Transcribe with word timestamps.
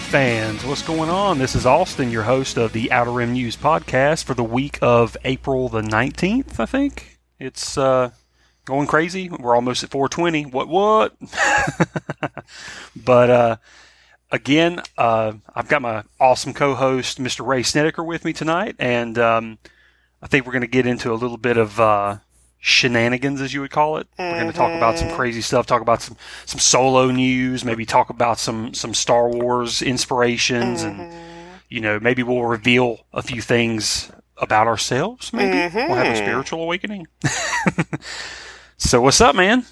fans? 0.00 0.64
What's 0.64 0.82
going 0.82 1.10
on? 1.10 1.38
This 1.38 1.54
is 1.54 1.64
Austin, 1.64 2.10
your 2.10 2.24
host 2.24 2.56
of 2.56 2.72
the 2.72 2.92
Outer 2.92 3.12
Rim 3.12 3.32
News 3.32 3.56
podcast 3.56 4.24
for 4.24 4.34
the 4.34 4.44
week 4.44 4.78
of 4.82 5.16
April 5.24 5.68
the 5.68 5.80
19th, 5.80 6.60
I 6.60 6.66
think. 6.66 7.18
It's 7.38 7.78
uh, 7.78 8.10
going 8.64 8.86
crazy. 8.86 9.28
We're 9.28 9.54
almost 9.54 9.84
at 9.84 9.90
420. 9.90 10.46
What, 10.46 10.68
what? 10.68 11.14
but 12.96 13.30
uh, 13.30 13.56
again, 14.30 14.82
uh, 14.98 15.34
I've 15.54 15.68
got 15.68 15.82
my 15.82 16.04
awesome 16.20 16.52
co 16.52 16.74
host, 16.74 17.18
Mr. 17.18 17.46
Ray 17.46 17.62
Snedaker, 17.62 18.04
with 18.04 18.24
me 18.24 18.32
tonight, 18.32 18.76
and 18.78 19.18
um, 19.18 19.58
I 20.20 20.26
think 20.26 20.46
we're 20.46 20.52
going 20.52 20.62
to 20.62 20.68
get 20.68 20.86
into 20.86 21.12
a 21.12 21.14
little 21.14 21.38
bit 21.38 21.56
of. 21.56 21.80
Shenanigans, 22.66 23.40
as 23.40 23.54
you 23.54 23.60
would 23.60 23.70
call 23.70 23.98
it. 23.98 24.08
We're 24.18 24.32
going 24.32 24.48
to 24.48 24.52
talk 24.52 24.72
about 24.72 24.98
some 24.98 25.06
mm-hmm. 25.06 25.16
crazy 25.16 25.40
stuff, 25.40 25.66
talk 25.66 25.82
about 25.82 26.02
some, 26.02 26.16
some 26.46 26.58
solo 26.58 27.12
news, 27.12 27.64
maybe 27.64 27.86
talk 27.86 28.10
about 28.10 28.40
some, 28.40 28.74
some 28.74 28.92
Star 28.92 29.28
Wars 29.28 29.82
inspirations, 29.82 30.82
and, 30.82 30.98
mm-hmm. 30.98 31.18
you 31.68 31.80
know, 31.80 32.00
maybe 32.00 32.24
we'll 32.24 32.42
reveal 32.42 33.06
a 33.12 33.22
few 33.22 33.40
things 33.40 34.10
about 34.36 34.66
ourselves, 34.66 35.32
maybe. 35.32 35.52
We'll 35.52 35.94
have 35.94 36.06
a 36.06 36.10
mm-hmm. 36.10 36.16
spiritual 36.16 36.60
awakening. 36.64 37.06
so, 38.76 39.00
what's 39.00 39.20
up, 39.20 39.36
man? 39.36 39.64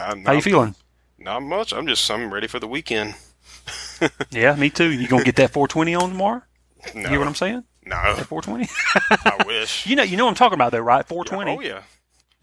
Uh, 0.00 0.16
How 0.24 0.32
you 0.32 0.40
feeling? 0.40 0.74
Not 1.18 1.42
much. 1.42 1.74
I'm 1.74 1.86
just 1.86 2.10
I'm 2.10 2.32
ready 2.32 2.46
for 2.46 2.58
the 2.58 2.68
weekend. 2.68 3.14
Yeah, 4.32 4.56
me 4.56 4.68
too. 4.68 4.90
You 4.90 5.06
gonna 5.06 5.22
get 5.22 5.36
that 5.36 5.52
420 5.52 5.94
on 5.94 6.08
tomorrow? 6.08 6.42
No, 6.92 7.02
You 7.02 7.08
hear 7.08 7.18
what 7.20 7.28
I'm 7.28 7.36
saying? 7.36 7.62
no, 7.86 8.16
That 8.16 8.26
420? 8.26 8.68
I 9.24 9.44
wish. 9.46 9.86
you 9.86 9.94
know, 9.94 10.02
you 10.02 10.16
know 10.16 10.24
what 10.24 10.30
I'm 10.30 10.36
talking 10.36 10.54
about, 10.54 10.72
though, 10.72 10.80
right? 10.80 11.06
420. 11.06 11.56
Oh 11.56 11.60
yeah, 11.60 11.82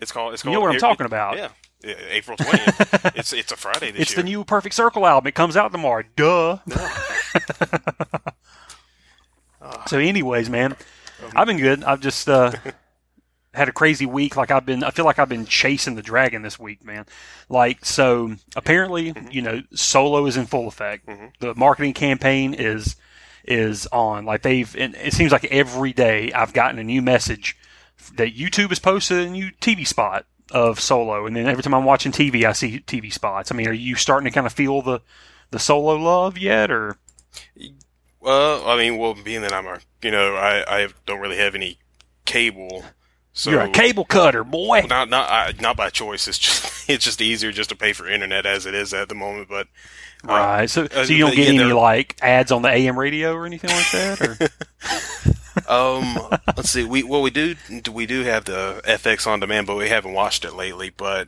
it's 0.01 0.11
called. 0.11 0.33
It's 0.33 0.43
called. 0.43 0.53
You 0.53 0.57
know 0.57 0.61
what 0.61 0.71
I'm 0.71 0.77
it- 0.77 0.79
talking 0.79 1.05
about. 1.05 1.37
Yeah, 1.37 1.49
April 2.09 2.37
20th. 2.37 3.11
it's 3.15 3.33
it's 3.33 3.51
a 3.51 3.57
Friday 3.57 3.91
this 3.91 3.93
year. 3.93 4.01
It's 4.01 4.11
year. 4.11 4.17
the 4.17 4.23
new 4.23 4.43
Perfect 4.43 4.75
Circle 4.75 5.05
album. 5.05 5.27
It 5.27 5.35
comes 5.35 5.55
out 5.55 5.71
tomorrow. 5.71 6.03
Duh. 6.15 6.57
so, 9.87 9.97
anyways, 9.97 10.49
man, 10.49 10.75
I've 11.35 11.47
been 11.47 11.57
good. 11.57 11.83
I've 11.83 12.01
just 12.01 12.29
uh, 12.29 12.51
had 13.53 13.69
a 13.69 13.71
crazy 13.71 14.05
week. 14.05 14.35
Like 14.35 14.51
I've 14.51 14.65
been, 14.65 14.83
I 14.83 14.91
feel 14.91 15.05
like 15.05 15.19
I've 15.19 15.29
been 15.29 15.45
chasing 15.45 15.95
the 15.95 16.01
dragon 16.01 16.41
this 16.41 16.59
week, 16.59 16.83
man. 16.83 17.05
Like 17.49 17.85
so, 17.85 18.35
apparently, 18.55 19.13
you 19.31 19.41
know, 19.41 19.61
Solo 19.73 20.25
is 20.25 20.37
in 20.37 20.45
full 20.45 20.67
effect. 20.67 21.07
The 21.39 21.55
marketing 21.55 21.93
campaign 21.93 22.53
is 22.53 22.95
is 23.45 23.87
on. 23.87 24.25
Like 24.25 24.41
they've, 24.41 24.73
and 24.75 24.95
it 24.95 25.13
seems 25.13 25.31
like 25.31 25.45
every 25.45 25.93
day 25.93 26.31
I've 26.33 26.53
gotten 26.53 26.79
a 26.79 26.83
new 26.83 27.01
message 27.01 27.57
that 28.15 28.35
YouTube 28.35 28.69
has 28.69 28.79
posted 28.79 29.27
a 29.27 29.29
new 29.29 29.51
TV 29.61 29.85
spot 29.85 30.25
of 30.51 30.79
Solo, 30.79 31.25
and 31.25 31.35
then 31.35 31.47
every 31.47 31.63
time 31.63 31.73
I'm 31.75 31.85
watching 31.85 32.11
TV, 32.11 32.43
I 32.43 32.53
see 32.53 32.79
TV 32.79 33.11
spots. 33.13 33.51
I 33.51 33.55
mean, 33.55 33.67
are 33.67 33.73
you 33.73 33.95
starting 33.95 34.25
to 34.25 34.33
kind 34.33 34.47
of 34.47 34.53
feel 34.53 34.81
the 34.81 35.01
the 35.51 35.59
Solo 35.59 35.95
love 35.95 36.37
yet, 36.37 36.71
or 36.71 36.97
Well, 38.19 38.67
I 38.67 38.77
mean, 38.77 38.97
well, 38.97 39.13
being 39.13 39.41
that 39.41 39.53
I'm 39.53 39.65
a, 39.67 39.79
you 40.01 40.11
know, 40.11 40.35
I 40.35 40.83
I 40.83 40.87
don't 41.05 41.19
really 41.19 41.37
have 41.37 41.55
any 41.55 41.77
cable, 42.25 42.83
so 43.39 43.51
you're 43.51 43.61
a 43.61 43.69
cable 43.69 44.05
cutter, 44.05 44.43
boy? 44.43 44.85
Not 44.89 45.09
not 45.09 45.29
I, 45.29 45.53
not 45.61 45.77
by 45.77 45.89
choice. 45.89 46.27
It's 46.27 46.37
just 46.37 46.89
it's 46.89 47.05
just 47.05 47.21
easier 47.21 47.51
just 47.51 47.69
to 47.69 47.75
pay 47.75 47.93
for 47.93 48.07
internet 48.07 48.45
as 48.45 48.65
it 48.65 48.73
is 48.73 48.93
at 48.93 49.09
the 49.09 49.15
moment. 49.15 49.47
But 49.47 49.67
uh, 50.27 50.33
Right. 50.33 50.69
So, 50.69 50.83
uh, 50.83 51.05
so 51.05 51.13
you 51.13 51.19
don't 51.19 51.35
get 51.35 51.53
yeah, 51.53 51.61
any 51.61 51.73
like 51.73 52.17
ads 52.21 52.51
on 52.51 52.61
the 52.61 52.69
AM 52.69 52.99
radio 52.99 53.33
or 53.33 53.45
anything 53.45 53.69
like 53.69 53.91
that, 53.91 54.21
or 54.21 54.37
Um, 55.73 56.17
let's 56.57 56.69
see. 56.69 56.83
We 56.83 57.03
well, 57.03 57.21
we 57.21 57.29
do 57.29 57.55
we 57.91 58.05
do 58.05 58.23
have 58.23 58.45
the 58.45 58.81
FX 58.85 59.27
on 59.27 59.39
demand, 59.39 59.67
but 59.67 59.77
we 59.77 59.89
haven't 59.89 60.13
watched 60.13 60.43
it 60.43 60.53
lately. 60.53 60.89
But 60.89 61.27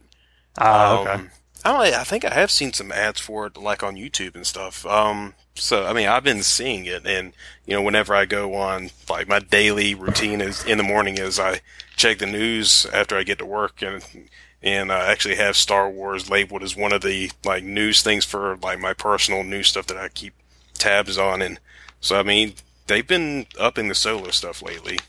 Ah, 0.57 0.99
um, 0.99 1.07
okay. 1.07 1.23
I 1.63 1.71
don't. 1.71 1.93
I 1.93 2.03
think 2.03 2.25
I 2.25 2.33
have 2.33 2.51
seen 2.51 2.73
some 2.73 2.91
ads 2.91 3.19
for 3.19 3.47
it, 3.47 3.57
like 3.57 3.83
on 3.83 3.95
YouTube 3.95 4.35
and 4.35 4.45
stuff. 4.45 4.85
Um, 4.85 5.35
so 5.55 5.85
I 5.85 5.93
mean, 5.93 6.07
I've 6.07 6.23
been 6.23 6.43
seeing 6.43 6.85
it, 6.85 7.05
and 7.05 7.33
you 7.65 7.75
know, 7.75 7.81
whenever 7.81 8.15
I 8.15 8.25
go 8.25 8.55
on, 8.55 8.89
like 9.09 9.27
my 9.27 9.39
daily 9.39 9.95
routine 9.95 10.41
is 10.41 10.63
in 10.63 10.77
the 10.77 10.83
morning 10.83 11.17
is 11.17 11.39
I 11.39 11.61
check 11.95 12.19
the 12.19 12.25
news 12.25 12.85
after 12.91 13.17
I 13.17 13.23
get 13.23 13.39
to 13.39 13.45
work, 13.45 13.81
and 13.81 14.03
and 14.63 14.91
I 14.91 15.11
actually 15.11 15.35
have 15.35 15.55
Star 15.55 15.89
Wars 15.89 16.29
labeled 16.29 16.63
as 16.63 16.75
one 16.75 16.93
of 16.93 17.01
the 17.01 17.31
like 17.43 17.63
news 17.63 18.01
things 18.01 18.25
for 18.25 18.57
like 18.57 18.79
my 18.79 18.93
personal 18.93 19.43
news 19.43 19.67
stuff 19.67 19.87
that 19.87 19.97
I 19.97 20.09
keep 20.09 20.33
tabs 20.73 21.17
on, 21.17 21.41
and 21.41 21.59
so 21.99 22.19
I 22.19 22.23
mean, 22.23 22.53
they've 22.87 23.07
been 23.07 23.45
upping 23.59 23.87
the 23.87 23.95
solo 23.95 24.31
stuff 24.31 24.61
lately. 24.61 24.99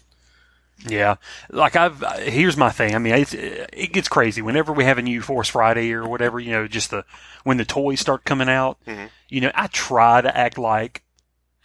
Yeah, 0.86 1.16
like 1.50 1.76
I've 1.76 2.02
here's 2.22 2.56
my 2.56 2.70
thing. 2.70 2.94
I 2.94 2.98
mean, 2.98 3.14
it's, 3.14 3.34
it 3.34 3.92
gets 3.92 4.08
crazy 4.08 4.42
whenever 4.42 4.72
we 4.72 4.84
have 4.84 4.98
a 4.98 5.02
new 5.02 5.22
Force 5.22 5.48
Friday 5.48 5.92
or 5.92 6.08
whatever. 6.08 6.40
You 6.40 6.52
know, 6.52 6.66
just 6.66 6.90
the 6.90 7.04
when 7.44 7.56
the 7.56 7.64
toys 7.64 8.00
start 8.00 8.24
coming 8.24 8.48
out. 8.48 8.78
Mm-hmm. 8.86 9.06
You 9.32 9.40
know, 9.40 9.52
I 9.54 9.66
try 9.68 10.20
to 10.20 10.36
act 10.36 10.58
like 10.58 11.02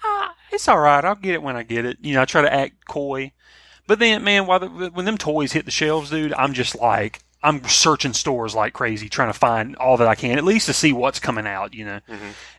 ah, 0.04 0.34
it's 0.52 0.68
all 0.68 0.80
right. 0.80 1.04
I'll 1.04 1.16
get 1.16 1.34
it 1.34 1.44
when 1.44 1.56
I 1.56 1.64
get 1.64 1.86
it. 1.86 1.98
You 2.02 2.14
know, 2.16 2.22
I 2.22 2.26
try 2.26 2.42
to 2.42 2.54
act 2.54 2.88
coy, 2.88 3.32
but 3.88 4.00
then, 4.00 4.24
man, 4.24 4.48
while 4.48 4.60
the, 4.60 4.68
when 4.68 5.06
them 5.06 5.18
toys 5.18 5.52
hit 5.52 5.66
the 5.66 5.72
shelves, 5.72 6.10
dude, 6.10 6.34
I'm 6.34 6.54
just 6.54 6.76
like 6.76 7.20
I'm 7.44 7.64
searching 7.66 8.14
stores 8.14 8.56
like 8.56 8.74
crazy, 8.74 9.10
trying 9.10 9.30
to 9.30 9.38
find 9.38 9.76
all 9.76 9.98
that 9.98 10.08
I 10.08 10.16
can, 10.16 10.38
at 10.38 10.44
least 10.44 10.66
to 10.68 10.74
see 10.74 10.94
what's 10.94 11.20
coming 11.20 11.46
out. 11.46 11.74
You 11.74 11.86
know, 11.86 12.00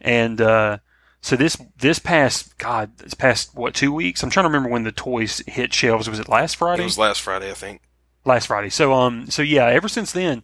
and 0.01 0.41
uh, 0.41 0.79
so 1.21 1.37
this 1.37 1.57
this 1.79 1.99
past 1.99 2.59
God, 2.59 2.99
this 2.99 3.15
past 3.15 3.55
what 3.55 3.75
two 3.75 3.93
weeks? 3.93 4.23
I'm 4.23 4.31
trying 4.31 4.45
to 4.45 4.49
remember 4.49 4.69
when 4.69 4.85
the 4.85 4.93
toys 4.93 5.43
hit 5.47 5.73
shelves. 5.73 6.09
Was 6.09 6.21
it 6.21 6.29
last 6.29 6.57
Friday? 6.57 6.83
It 6.83 6.85
was 6.85 6.99
last 6.99 7.21
Friday, 7.21 7.51
I 7.51 7.55
think. 7.55 7.81
last 8.25 8.47
Friday. 8.47 8.69
So 8.69 8.93
um, 8.93 9.31
so 9.31 9.43
yeah, 9.43 9.67
ever 9.67 9.89
since 9.89 10.13
then, 10.13 10.43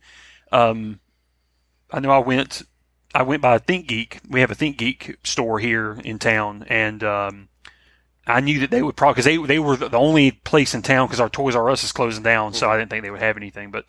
um, 0.52 1.00
I 1.90 2.00
know 2.00 2.10
I 2.10 2.18
went, 2.18 2.62
I 3.14 3.22
went 3.22 3.42
by 3.42 3.58
Think 3.58 3.86
Geek. 3.86 4.18
We 4.28 4.40
have 4.40 4.50
a 4.50 4.54
Think 4.54 4.76
Geek 4.76 5.18
store 5.22 5.60
here 5.60 5.98
in 6.04 6.18
town, 6.18 6.66
and 6.68 7.04
um, 7.04 7.48
I 8.26 8.40
knew 8.40 8.58
that 8.60 8.70
they 8.70 8.82
would 8.82 8.96
probably 8.96 9.14
because 9.14 9.24
they 9.24 9.36
they 9.36 9.58
were 9.58 9.76
the 9.76 9.96
only 9.96 10.32
place 10.32 10.74
in 10.74 10.82
town 10.82 11.06
because 11.06 11.20
our 11.20 11.28
Toys 11.28 11.54
R 11.54 11.70
Us 11.70 11.84
is 11.84 11.92
closing 11.92 12.24
down, 12.24 12.54
so 12.54 12.68
I 12.68 12.76
didn't 12.76 12.90
think 12.90 13.04
they 13.04 13.10
would 13.10 13.22
have 13.22 13.36
anything. 13.36 13.70
But 13.70 13.84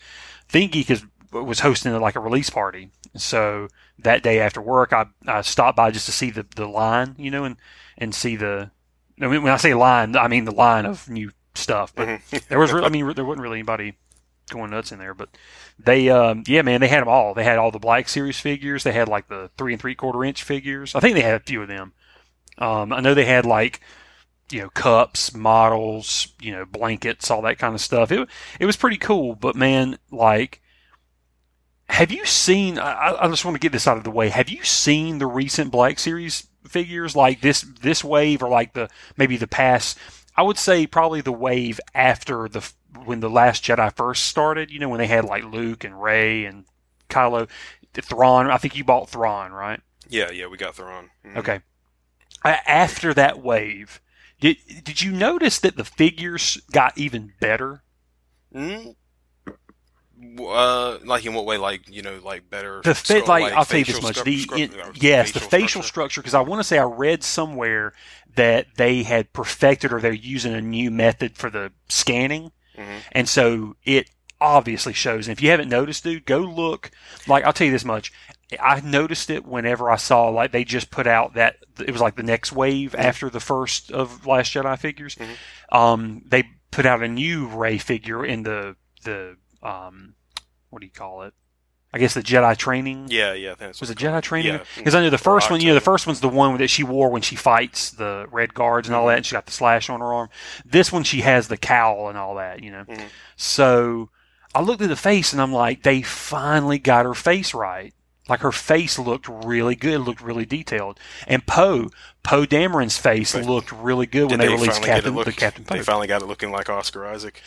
Think 0.48 0.74
Geek 0.74 0.92
is 0.92 1.04
was 1.32 1.62
hosting 1.62 1.98
like 2.00 2.16
a 2.16 2.20
release 2.20 2.52
party, 2.52 2.92
so 3.16 3.68
that 4.00 4.24
day 4.24 4.40
after 4.40 4.62
work, 4.62 4.94
I, 4.94 5.08
I 5.28 5.42
stopped 5.42 5.76
by 5.76 5.92
just 5.92 6.06
to 6.06 6.12
see 6.12 6.30
the, 6.30 6.46
the 6.56 6.68
line, 6.68 7.16
you 7.18 7.32
know, 7.32 7.46
and 7.46 7.58
and 7.98 8.14
see 8.14 8.36
the. 8.36 8.70
I 9.20 9.28
mean, 9.28 9.44
when 9.44 9.54
I 9.54 9.58
say 9.58 9.74
line, 9.74 10.16
I 10.16 10.28
mean 10.28 10.46
the 10.46 10.52
line 10.52 10.86
of 10.86 11.10
new 11.10 11.32
stuff. 11.56 11.96
But 11.96 12.20
there 12.50 12.60
was, 12.60 12.74
re- 12.74 12.84
I 12.84 12.90
mean, 12.90 13.12
there 13.14 13.24
wasn't 13.24 13.42
really 13.42 13.60
anybody 13.60 13.96
going 14.50 14.72
nuts 14.72 14.92
in 14.92 15.00
there, 15.00 15.14
but 15.14 15.30
they, 15.80 16.10
um, 16.10 16.44
yeah, 16.48 16.62
man, 16.62 16.82
they 16.82 16.88
had 16.88 17.02
them 17.02 17.10
all. 17.10 17.34
They 17.34 17.44
had 17.44 17.58
all 17.58 17.72
the 17.72 17.80
Black 17.80 18.08
Series 18.10 18.40
figures. 18.40 18.84
They 18.84 18.92
had 18.92 19.08
like 19.08 19.28
the 19.28 19.50
three 19.58 19.74
and 19.74 19.82
three 19.82 19.96
quarter 19.96 20.24
inch 20.24 20.44
figures. 20.44 20.96
I 20.96 21.00
think 21.00 21.16
they 21.16 21.22
had 21.22 21.42
a 21.42 21.46
few 21.46 21.62
of 21.62 21.68
them. 21.68 21.94
Um, 22.58 22.94
I 22.94 23.02
know 23.02 23.14
they 23.14 23.26
had 23.26 23.46
like, 23.46 23.82
you 24.52 24.62
know, 24.62 24.70
cups, 24.70 25.34
models, 25.34 26.28
you 26.40 26.52
know, 26.52 26.66
blankets, 26.66 27.32
all 27.32 27.42
that 27.42 27.60
kind 27.60 27.74
of 27.76 27.82
stuff. 27.82 28.12
It 28.12 28.30
it 28.60 28.66
was 28.66 28.78
pretty 28.78 28.98
cool. 28.98 29.36
But 29.36 29.56
man, 29.56 29.98
like, 30.12 30.62
have 31.90 32.12
you 32.12 32.26
seen? 32.26 32.80
I, 32.80 33.16
I 33.20 33.28
just 33.28 33.46
want 33.46 33.56
to 33.56 33.60
get 33.60 33.72
this 33.72 33.88
out 33.88 33.98
of 33.98 34.04
the 34.04 34.12
way. 34.12 34.30
Have 34.30 34.50
you 34.50 34.64
seen 34.64 35.18
the 35.18 35.28
recent 35.28 35.72
Black 35.72 36.00
Series 36.00 36.48
figures, 36.68 37.16
like 37.16 37.42
this 37.42 37.62
this 37.62 38.04
wave, 38.04 38.42
or 38.44 38.50
like 38.50 38.74
the 38.74 38.90
maybe 39.18 39.38
the 39.38 39.48
past? 39.48 39.98
I 40.38 40.44
would 40.44 40.58
say 40.58 40.86
probably 40.88 41.22
the 41.22 41.32
wave 41.32 41.80
after 41.94 42.48
the 42.50 42.70
when 43.06 43.20
the 43.20 43.30
Last 43.30 43.64
Jedi 43.64 43.96
first 43.96 44.26
started. 44.26 44.72
You 44.72 44.80
know, 44.80 44.90
when 44.90 45.00
they 45.00 45.08
had 45.08 45.26
like 45.26 45.44
Luke 45.44 45.84
and 45.84 46.02
Rey 46.02 46.46
and 46.46 46.66
Kylo, 47.10 47.48
Thrawn. 47.94 48.50
I 48.50 48.58
think 48.58 48.76
you 48.76 48.84
bought 48.84 49.10
Thrawn, 49.10 49.52
right? 49.52 49.80
Yeah, 50.10 50.32
yeah, 50.32 50.48
we 50.48 50.58
got 50.58 50.76
Thrawn. 50.76 51.10
Mhm. 51.26 51.38
Okay. 51.38 51.62
After 52.44 53.14
that 53.14 53.42
wave, 53.42 54.02
did 54.40 54.58
did 54.84 55.02
you 55.02 55.12
notice 55.12 55.60
that 55.60 55.78
the 55.78 55.86
figures 55.86 56.58
got 56.72 56.98
even 56.98 57.34
better? 57.40 57.84
Mm. 58.54 58.96
Uh, 60.40 60.98
like 61.04 61.26
in 61.26 61.34
what 61.34 61.46
way? 61.46 61.58
Like 61.58 61.90
you 61.90 62.02
know, 62.02 62.20
like 62.24 62.50
better. 62.50 62.82
The 62.84 62.96
fa- 62.96 63.06
skull- 63.22 63.28
like, 63.28 63.54
I'll 63.54 63.66
tell 63.66 63.80
you 63.80 63.86
this 63.86 64.02
much. 64.02 64.18
scru- 64.18 64.24
The 64.24 64.46
scru- 64.46 64.60
in- 64.74 64.80
uh, 64.82 64.92
yes, 64.96 65.32
the 65.32 65.40
facial 65.40 65.84
structure. 65.84 66.22
Because 66.22 66.34
I 66.34 66.42
want 66.42 66.60
to 66.60 66.64
say 66.64 66.78
I 66.78 66.84
read 66.86 67.24
somewhere 67.24 67.94
that 68.36 68.68
they 68.78 69.04
had 69.04 69.34
perfected 69.34 69.92
or 69.94 70.00
they're 70.02 70.12
using 70.14 70.54
a 70.54 70.62
new 70.62 70.92
method 70.92 71.36
for 71.38 71.50
the 71.50 71.72
scanning, 71.90 72.52
Mhm. 72.78 73.00
and 73.12 73.30
so 73.30 73.76
it 73.84 74.10
obviously 74.42 74.94
shows. 74.94 75.28
And 75.28 75.38
if 75.38 75.42
you 75.44 75.50
haven't 75.50 75.70
noticed, 75.70 76.04
dude, 76.04 76.26
go 76.26 76.40
look. 76.40 76.92
Like 77.28 77.44
I'll 77.44 77.54
tell 77.54 77.66
you 77.66 77.72
this 77.74 77.86
much. 77.86 78.12
I 78.62 78.80
noticed 78.82 79.30
it 79.30 79.44
whenever 79.46 79.90
I 79.90 79.96
saw 79.96 80.28
like 80.30 80.52
they 80.52 80.64
just 80.64 80.92
put 80.92 81.08
out 81.08 81.34
that 81.34 81.58
it 81.80 81.92
was 81.92 82.02
like 82.02 82.16
the 82.16 82.24
next 82.24 82.52
wave 82.52 82.92
Mm-hmm. 82.92 83.02
after 83.02 83.30
the 83.30 83.40
first 83.40 83.92
of 83.92 84.26
Last 84.28 84.54
Jedi 84.54 84.78
figures. 84.80 85.18
Um, 85.72 86.22
they 86.28 86.44
put 86.72 86.86
out 86.86 87.02
a 87.04 87.08
new 87.08 87.48
Rey 87.48 87.78
figure 87.80 88.24
in 88.26 88.44
the 88.44 88.76
the 89.04 89.38
um, 89.66 90.16
what 90.70 90.80
do 90.80 90.86
you 90.86 90.92
call 90.92 91.24
it? 91.24 91.34
I 91.94 91.98
guess 91.98 92.14
the 92.14 92.22
Jedi 92.22 92.58
training. 92.58 93.08
Yeah, 93.10 93.32
yeah. 93.34 93.52
I 93.52 93.56
think 93.56 93.60
that's 93.70 93.80
Was 93.80 93.90
it 93.90 93.98
Jedi 93.98 94.22
training? 94.22 94.54
Yeah. 94.56 94.64
Because 94.76 94.96
I 94.96 95.02
know 95.02 95.10
the 95.10 95.18
first 95.18 95.50
one, 95.50 95.62
you 95.62 95.68
know, 95.70 95.76
the 95.76 95.80
first 95.80 96.06
one's 96.06 96.20
the 96.20 96.28
one 96.28 96.58
that 96.58 96.68
she 96.68 96.84
wore 96.84 97.10
when 97.10 97.22
she 97.22 97.38
fights 97.38 97.92
the 97.92 98.28
red 98.32 98.54
guards 98.54 98.90
and 98.90 98.96
all 98.96 99.08
that, 99.08 99.18
and 99.18 99.26
she 99.26 99.32
got 99.32 99.46
the 99.46 99.54
slash 99.54 99.90
on 99.90 100.02
her 100.02 100.14
arm. 100.14 100.30
This 100.66 100.92
one, 100.92 101.04
she 101.04 101.22
has 101.22 101.48
the 101.48 101.56
cowl 101.56 102.10
and 102.10 102.18
all 102.18 102.36
that, 102.36 102.62
you 102.62 102.72
know. 102.72 102.84
So 103.38 104.10
I 104.54 104.62
looked 104.62 104.82
at 104.82 104.90
the 104.90 104.98
face 104.98 105.32
and 105.32 105.42
I'm 105.42 105.54
like, 105.54 105.84
they 105.84 106.02
finally 106.02 106.80
got 106.80 107.06
her 107.06 107.14
face 107.14 107.54
right. 107.54 107.94
Like 108.28 108.40
her 108.42 108.52
face 108.52 108.98
looked 108.98 109.30
really 109.30 109.76
good, 109.76 110.02
looked 110.02 110.22
really 110.22 110.46
detailed. 110.46 111.00
And 111.28 111.46
Poe, 111.46 111.90
Poe 112.24 112.46
Dameron's 112.46 112.98
face 112.98 113.36
looked 113.36 113.72
really 113.72 114.08
good 114.08 114.32
when 114.32 114.40
Did 114.40 114.50
they, 114.50 114.54
released 114.54 114.82
finally 114.82 114.88
get 114.88 114.98
it 114.98 115.02
Captain 115.04 115.16
look- 115.16 115.26
the 115.28 115.32
Captain 115.32 115.64
They 115.64 115.82
finally 115.84 116.08
got 116.08 116.24
it 116.24 116.26
looking 116.26 116.52
like 116.52 116.70
Oscar 116.70 117.06
Isaac. 117.06 117.42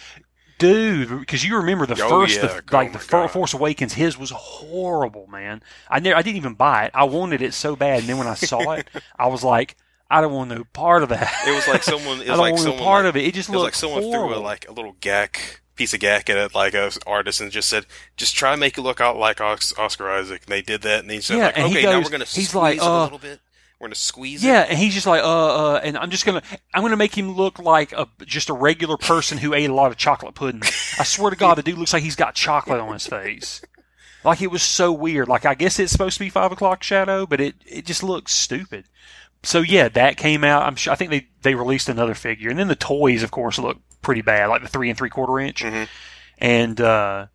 Dude, 0.59 1.21
because 1.21 1.45
you 1.45 1.57
remember 1.57 1.87
the 1.87 2.01
Oh, 2.03 2.09
first, 2.09 2.37
yeah. 2.37 2.47
the, 2.49 2.55
Oh, 2.57 2.77
like 2.77 2.93
the 2.93 3.05
God. 3.09 3.31
Force 3.31 3.55
Awakens, 3.55 3.95
his 3.95 4.19
was 4.19 4.31
horrible, 4.31 5.27
man. 5.29 5.63
I 5.89 6.01
never, 6.01 6.17
I 6.17 6.23
didn't 6.23 6.37
even 6.39 6.55
buy 6.55 6.87
it. 6.87 6.91
I 6.95 7.05
wanted 7.05 7.43
it 7.43 7.55
so 7.55 7.77
bad, 7.77 8.01
and 8.01 8.09
then 8.09 8.19
when 8.19 8.27
I 8.27 8.35
saw 8.35 8.73
it, 8.73 8.89
I 9.19 9.29
was 9.29 9.45
like, 9.45 9.77
I 10.11 10.21
don't 10.21 10.33
want 10.33 10.51
no 10.51 10.65
part 10.73 11.03
of 11.03 11.11
that. 11.11 11.33
It 11.47 11.55
was 11.55 11.69
like 11.69 11.83
someone. 11.85 12.21
It 12.23 12.29
I 12.29 12.33
was 12.33 12.39
don't 12.39 12.39
like 12.39 12.55
want 12.55 12.65
no 12.65 12.73
part 12.85 13.05
like, 13.05 13.11
of 13.11 13.17
it. 13.17 13.25
It 13.27 13.35
just 13.35 13.49
it 13.49 13.53
was 13.53 13.63
looked 13.63 13.67
like 13.67 13.75
someone 13.75 14.03
horrible. 14.03 14.35
threw 14.35 14.39
a, 14.39 14.43
like 14.43 14.69
a 14.69 14.73
little 14.73 14.97
gack 15.01 15.61
piece 15.77 15.95
of 15.95 16.01
gack 16.01 16.29
at 16.29 16.37
it, 16.37 16.55
like 16.55 16.75
a 16.75 16.91
artist, 17.07 17.41
and 17.41 17.53
just 17.53 17.69
said, 17.69 17.87
"Just 18.17 18.35
try 18.35 18.51
to 18.51 18.57
make 18.57 18.77
it 18.79 18.81
look 18.83 19.01
out 19.01 19.17
like 19.17 19.41
Oscar 19.41 20.11
Isaac." 20.11 20.43
And 20.47 20.53
they 20.53 20.63
did 20.63 20.83
that, 20.83 21.01
and 21.01 21.11
he 21.11 21.21
said, 21.21 21.37
Yeah, 21.37 21.45
like, 21.47 21.59
and 21.59 21.67
"Okay, 21.67 21.83
now 21.85 21.99
we're 22.01 22.11
gonna 22.11 22.25
he's 22.25 22.49
squeeze 22.49 22.55
like, 22.55 22.83
uh, 22.83 22.87
a 22.87 23.03
little 23.05 23.19
bit. 23.19 23.41
We're 23.81 23.87
gonna 23.87 23.95
squeeze 23.95 24.43
Yeah, 24.45 24.63
it." 24.65 24.71
and 24.71 24.79
he's 24.79 24.95
just 24.95 25.07
like, 25.07 25.23
uh, 25.23 25.75
uh, 25.75 25.81
and 25.85 25.97
I'm 25.97 26.11
just 26.11 26.27
gonna, 26.27 26.43
I'm 26.75 26.83
gonna 26.83 26.97
make 26.97 27.17
him 27.17 27.33
look 27.37 27.59
like 27.59 27.93
a 27.93 28.09
just 28.27 28.49
a 28.49 28.53
regular 28.55 28.97
person 28.97 29.39
who 29.39 29.55
ate 29.55 29.71
a 29.71 29.75
lot 29.75 29.91
of 29.91 29.97
chocolate 29.97 30.35
pudding. 30.35 30.63
I 30.99 31.05
swear 31.05 31.31
to 31.31 31.37
God, 31.37 31.55
the 31.57 31.63
dude 31.63 31.79
looks 31.79 31.93
like 31.93 32.03
he's 32.03 32.17
got 32.17 32.35
chocolate 32.35 32.81
on 32.81 32.93
his 32.93 33.07
face. 33.07 33.63
Like 34.25 34.43
it 34.43 34.51
was 34.51 34.63
so 34.65 34.93
weird. 34.93 35.29
Like 35.29 35.47
I 35.47 35.55
guess 35.55 35.79
it's 35.79 35.93
supposed 35.93 36.15
to 36.19 36.25
be 36.25 36.29
five 36.31 36.51
o'clock 36.51 36.83
shadow, 36.83 37.25
but 37.25 37.41
it 37.41 37.55
it 37.67 37.87
just 37.87 38.03
looks 38.03 38.33
stupid. 38.33 38.87
So 39.45 39.61
yeah, 39.61 39.89
that 39.91 40.17
came 40.17 40.43
out. 40.43 40.65
I'm 40.65 40.75
sure. 40.75 40.93
I 40.93 40.97
think 40.97 41.11
they 41.13 41.29
they 41.43 41.55
released 41.55 41.89
another 41.89 42.15
figure, 42.15 42.51
and 42.51 42.59
then 42.59 42.67
the 42.67 42.75
toys, 42.75 43.23
of 43.23 43.31
course, 43.31 43.61
look 43.61 43.79
pretty 44.03 44.23
bad, 44.23 44.47
like 44.47 44.63
the 44.63 44.69
three 44.69 44.89
and 44.89 44.99
three 44.99 45.11
quarter 45.11 45.39
inch. 45.39 45.63
Mhm. 45.63 45.87
And 46.39 46.81
uh, 46.81 47.27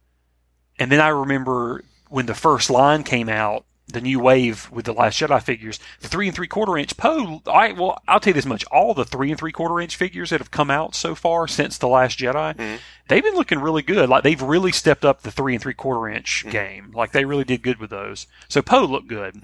and 0.77 0.91
then 0.91 0.99
I 0.99 1.07
remember 1.07 1.85
when 2.09 2.25
the 2.25 2.33
first 2.35 2.69
line 2.69 3.03
came 3.03 3.29
out, 3.29 3.65
the 3.87 4.01
new 4.01 4.19
wave 4.19 4.69
with 4.71 4.85
the 4.85 4.93
Last 4.93 5.19
Jedi 5.19 5.41
figures, 5.43 5.79
the 5.99 6.07
three 6.07 6.27
and 6.27 6.35
three 6.35 6.47
quarter 6.47 6.77
inch 6.77 6.95
Poe. 6.97 7.41
I 7.45 7.73
well, 7.73 8.01
I'll 8.07 8.19
tell 8.19 8.31
you 8.31 8.35
this 8.35 8.45
much: 8.45 8.63
all 8.71 8.93
the 8.93 9.05
three 9.05 9.29
and 9.29 9.39
three 9.39 9.51
quarter 9.51 9.79
inch 9.79 9.95
figures 9.95 10.29
that 10.29 10.39
have 10.39 10.51
come 10.51 10.71
out 10.71 10.95
so 10.95 11.15
far 11.15 11.47
since 11.47 11.77
the 11.77 11.87
Last 11.87 12.17
Jedi, 12.17 12.55
Mhm. 12.55 12.79
they've 13.09 13.23
been 13.23 13.35
looking 13.35 13.59
really 13.59 13.81
good. 13.81 14.09
Like 14.09 14.23
they've 14.23 14.41
really 14.41 14.71
stepped 14.71 15.03
up 15.05 15.21
the 15.21 15.31
three 15.31 15.53
and 15.53 15.61
three 15.61 15.73
quarter 15.73 16.07
inch 16.07 16.45
game. 16.49 16.91
Like 16.93 17.11
they 17.11 17.25
really 17.25 17.43
did 17.43 17.61
good 17.61 17.79
with 17.79 17.89
those. 17.89 18.27
So 18.47 18.61
Poe 18.61 18.85
looked 18.85 19.07
good. 19.07 19.43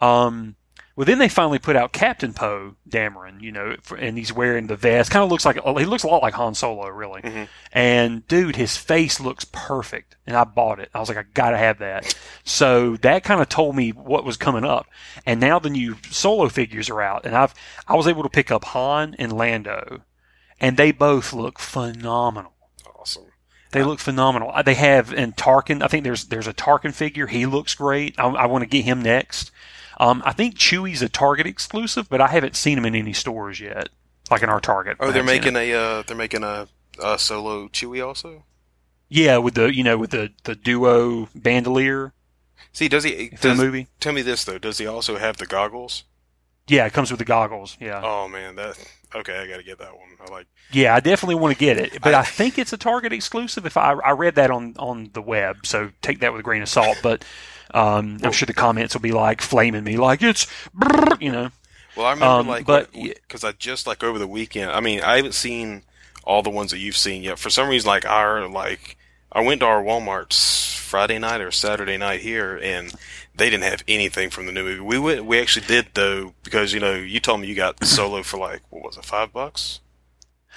Um, 0.00 0.56
well, 1.00 1.06
then 1.06 1.18
they 1.18 1.30
finally 1.30 1.58
put 1.58 1.76
out 1.76 1.94
Captain 1.94 2.34
Poe 2.34 2.74
Dameron, 2.86 3.40
you 3.40 3.52
know, 3.52 3.74
and 3.98 4.18
he's 4.18 4.34
wearing 4.34 4.66
the 4.66 4.76
vest. 4.76 5.10
Kind 5.10 5.24
of 5.24 5.30
looks 5.30 5.46
like 5.46 5.56
he 5.56 5.86
looks 5.86 6.02
a 6.02 6.06
lot 6.06 6.20
like 6.20 6.34
Han 6.34 6.54
Solo, 6.54 6.88
really. 6.88 7.22
Mhm. 7.22 7.48
And 7.72 8.28
dude, 8.28 8.56
his 8.56 8.76
face 8.76 9.18
looks 9.18 9.46
perfect, 9.46 10.16
and 10.26 10.36
I 10.36 10.44
bought 10.44 10.78
it. 10.78 10.90
I 10.92 11.00
was 11.00 11.08
like, 11.08 11.16
I 11.16 11.22
gotta 11.32 11.56
have 11.56 11.78
that. 11.78 12.14
So 12.44 12.96
that 12.96 13.24
kind 13.24 13.40
of 13.40 13.48
told 13.48 13.76
me 13.76 13.92
what 13.92 14.26
was 14.26 14.36
coming 14.36 14.66
up. 14.66 14.88
And 15.24 15.40
now 15.40 15.58
the 15.58 15.70
new 15.70 15.96
Solo 16.10 16.50
figures 16.50 16.90
are 16.90 17.00
out, 17.00 17.24
and 17.24 17.34
I've 17.34 17.54
I 17.88 17.96
was 17.96 18.06
able 18.06 18.22
to 18.24 18.28
pick 18.28 18.50
up 18.50 18.66
Han 18.66 19.16
and 19.18 19.32
Lando, 19.32 20.02
and 20.60 20.76
they 20.76 20.92
both 20.92 21.32
look 21.32 21.58
phenomenal. 21.58 22.52
They 23.72 23.82
look 23.82 24.00
phenomenal. 24.00 24.50
Uh, 24.52 24.62
They 24.62 24.74
have 24.74 25.12
and 25.12 25.36
Tarkin. 25.36 25.82
I 25.82 25.86
think 25.88 26.04
there's 26.04 26.24
there's 26.26 26.46
a 26.48 26.52
Tarkin 26.54 26.92
figure. 26.94 27.26
He 27.28 27.46
looks 27.46 27.74
great. 27.74 28.14
I, 28.18 28.26
I 28.28 28.46
want 28.46 28.62
to 28.62 28.68
get 28.68 28.84
him 28.84 29.02
next. 29.02 29.50
Um, 29.98 30.22
I 30.24 30.32
think 30.32 30.56
Chewie's 30.56 31.02
a 31.02 31.08
Target 31.08 31.46
exclusive, 31.46 32.08
but 32.08 32.20
I 32.20 32.28
haven't 32.28 32.56
seen 32.56 32.78
him 32.78 32.86
in 32.86 32.94
any 32.94 33.12
stores 33.12 33.60
yet, 33.60 33.90
like 34.30 34.42
in 34.42 34.48
our 34.48 34.60
Target. 34.60 34.96
Oh, 34.98 35.10
they're 35.12 35.22
making 35.22 35.56
a 35.56 35.72
uh, 35.72 36.02
they're 36.06 36.16
making 36.16 36.42
a, 36.42 36.68
a 37.02 37.18
solo 37.18 37.68
Chewie 37.68 38.04
also. 38.04 38.44
yeah 39.08 39.36
with 39.38 39.54
the 39.54 39.74
you 39.74 39.84
know 39.84 39.98
with 39.98 40.10
the 40.10 40.30
the 40.44 40.54
duo 40.54 41.28
bandolier 41.34 42.12
See, 42.72 42.88
does 42.88 43.02
he? 43.04 43.30
for 43.36 43.48
the 43.48 43.54
movie. 43.56 43.88
tell 43.98 44.12
me 44.12 44.22
this 44.22 44.44
though. 44.44 44.58
Does 44.58 44.78
he 44.78 44.86
also 44.86 45.16
have 45.18 45.36
the 45.38 45.46
goggles? 45.46 46.04
Yeah, 46.68 46.86
it 46.86 46.92
comes 46.92 47.10
with 47.10 47.18
the 47.18 47.24
goggles. 47.24 47.76
Yeah, 47.80 48.00
Oh 48.04 48.26
man, 48.28 48.54
that 48.56 48.78
okay. 49.14 49.38
I 49.38 49.46
gotta 49.46 49.62
get 49.62 49.78
that 49.78 49.96
one. 49.96 50.08
I 50.26 50.30
like. 50.30 50.46
yeah, 50.72 50.94
I 50.94 51.00
definitely 51.00 51.36
want 51.36 51.54
to 51.54 51.58
get 51.58 51.76
it, 51.78 52.00
but 52.02 52.14
I- 52.14 52.20
I, 52.20 52.22
think 52.24 52.58
it's 52.58 52.72
a 52.72 52.76
Target 52.76 53.12
exclusive. 53.12 53.66
If 53.66 53.76
I 53.76 53.92
I 53.92 54.10
read 54.12 54.34
that 54.36 54.50
on 54.50 54.74
on 54.78 55.10
the 55.12 55.22
web, 55.22 55.64
so 55.66 55.90
take 56.02 56.20
that 56.20 56.32
with 56.32 56.40
a 56.40 56.42
grain 56.42 56.62
of 56.62 56.68
salt. 56.68 56.98
But 57.02 57.24
um, 57.72 58.18
I'm 58.22 58.32
sure 58.32 58.46
the 58.46 58.54
comments 58.54 58.94
will 58.94 59.00
be 59.00 59.12
like 59.12 59.40
flaming 59.40 59.84
me, 59.84 59.96
like 59.96 60.22
it's 60.22 60.46
you 61.20 61.32
know. 61.32 61.50
Well, 61.96 62.06
I 62.06 62.12
remember 62.12 62.24
Um, 62.40 62.46
like, 62.48 62.66
but- 62.66 62.92
because 62.92 63.42
I 63.44 63.52
just 63.52 63.86
like 63.86 64.02
over 64.04 64.18
the 64.18 64.26
weekend. 64.28 64.70
I 64.70 64.80
mean, 64.80 65.00
I 65.02 65.16
haven't 65.16 65.34
seen 65.34 65.82
all 66.24 66.42
the 66.42 66.50
ones 66.50 66.70
that 66.70 66.78
you've 66.78 66.96
seen 66.96 67.22
yet. 67.22 67.38
For 67.38 67.50
some 67.50 67.68
reason, 67.68 67.88
like 67.88 68.04
our 68.06 68.46
like, 68.48 68.96
I 69.32 69.40
went 69.42 69.60
to 69.60 69.66
our 69.66 69.82
Walmart's 69.82 70.74
Friday 70.74 71.18
night 71.18 71.40
or 71.40 71.50
Saturday 71.50 71.96
night 71.96 72.20
here, 72.20 72.56
and 72.62 72.92
they 73.34 73.50
didn't 73.50 73.64
have 73.64 73.82
anything 73.88 74.30
from 74.30 74.46
the 74.46 74.52
new 74.52 74.64
movie. 74.64 74.80
We 74.80 74.98
went, 74.98 75.24
we 75.24 75.40
actually 75.40 75.66
did 75.66 75.88
though, 75.94 76.34
because 76.42 76.72
you 76.72 76.80
know, 76.80 76.94
you 76.94 77.20
told 77.20 77.40
me 77.40 77.48
you 77.48 77.54
got 77.54 77.84
Solo 77.84 78.22
for 78.22 78.38
like 78.38 78.62
what 78.70 78.82
was 78.82 78.96
it, 78.96 79.04
five 79.04 79.32
bucks? 79.32 79.80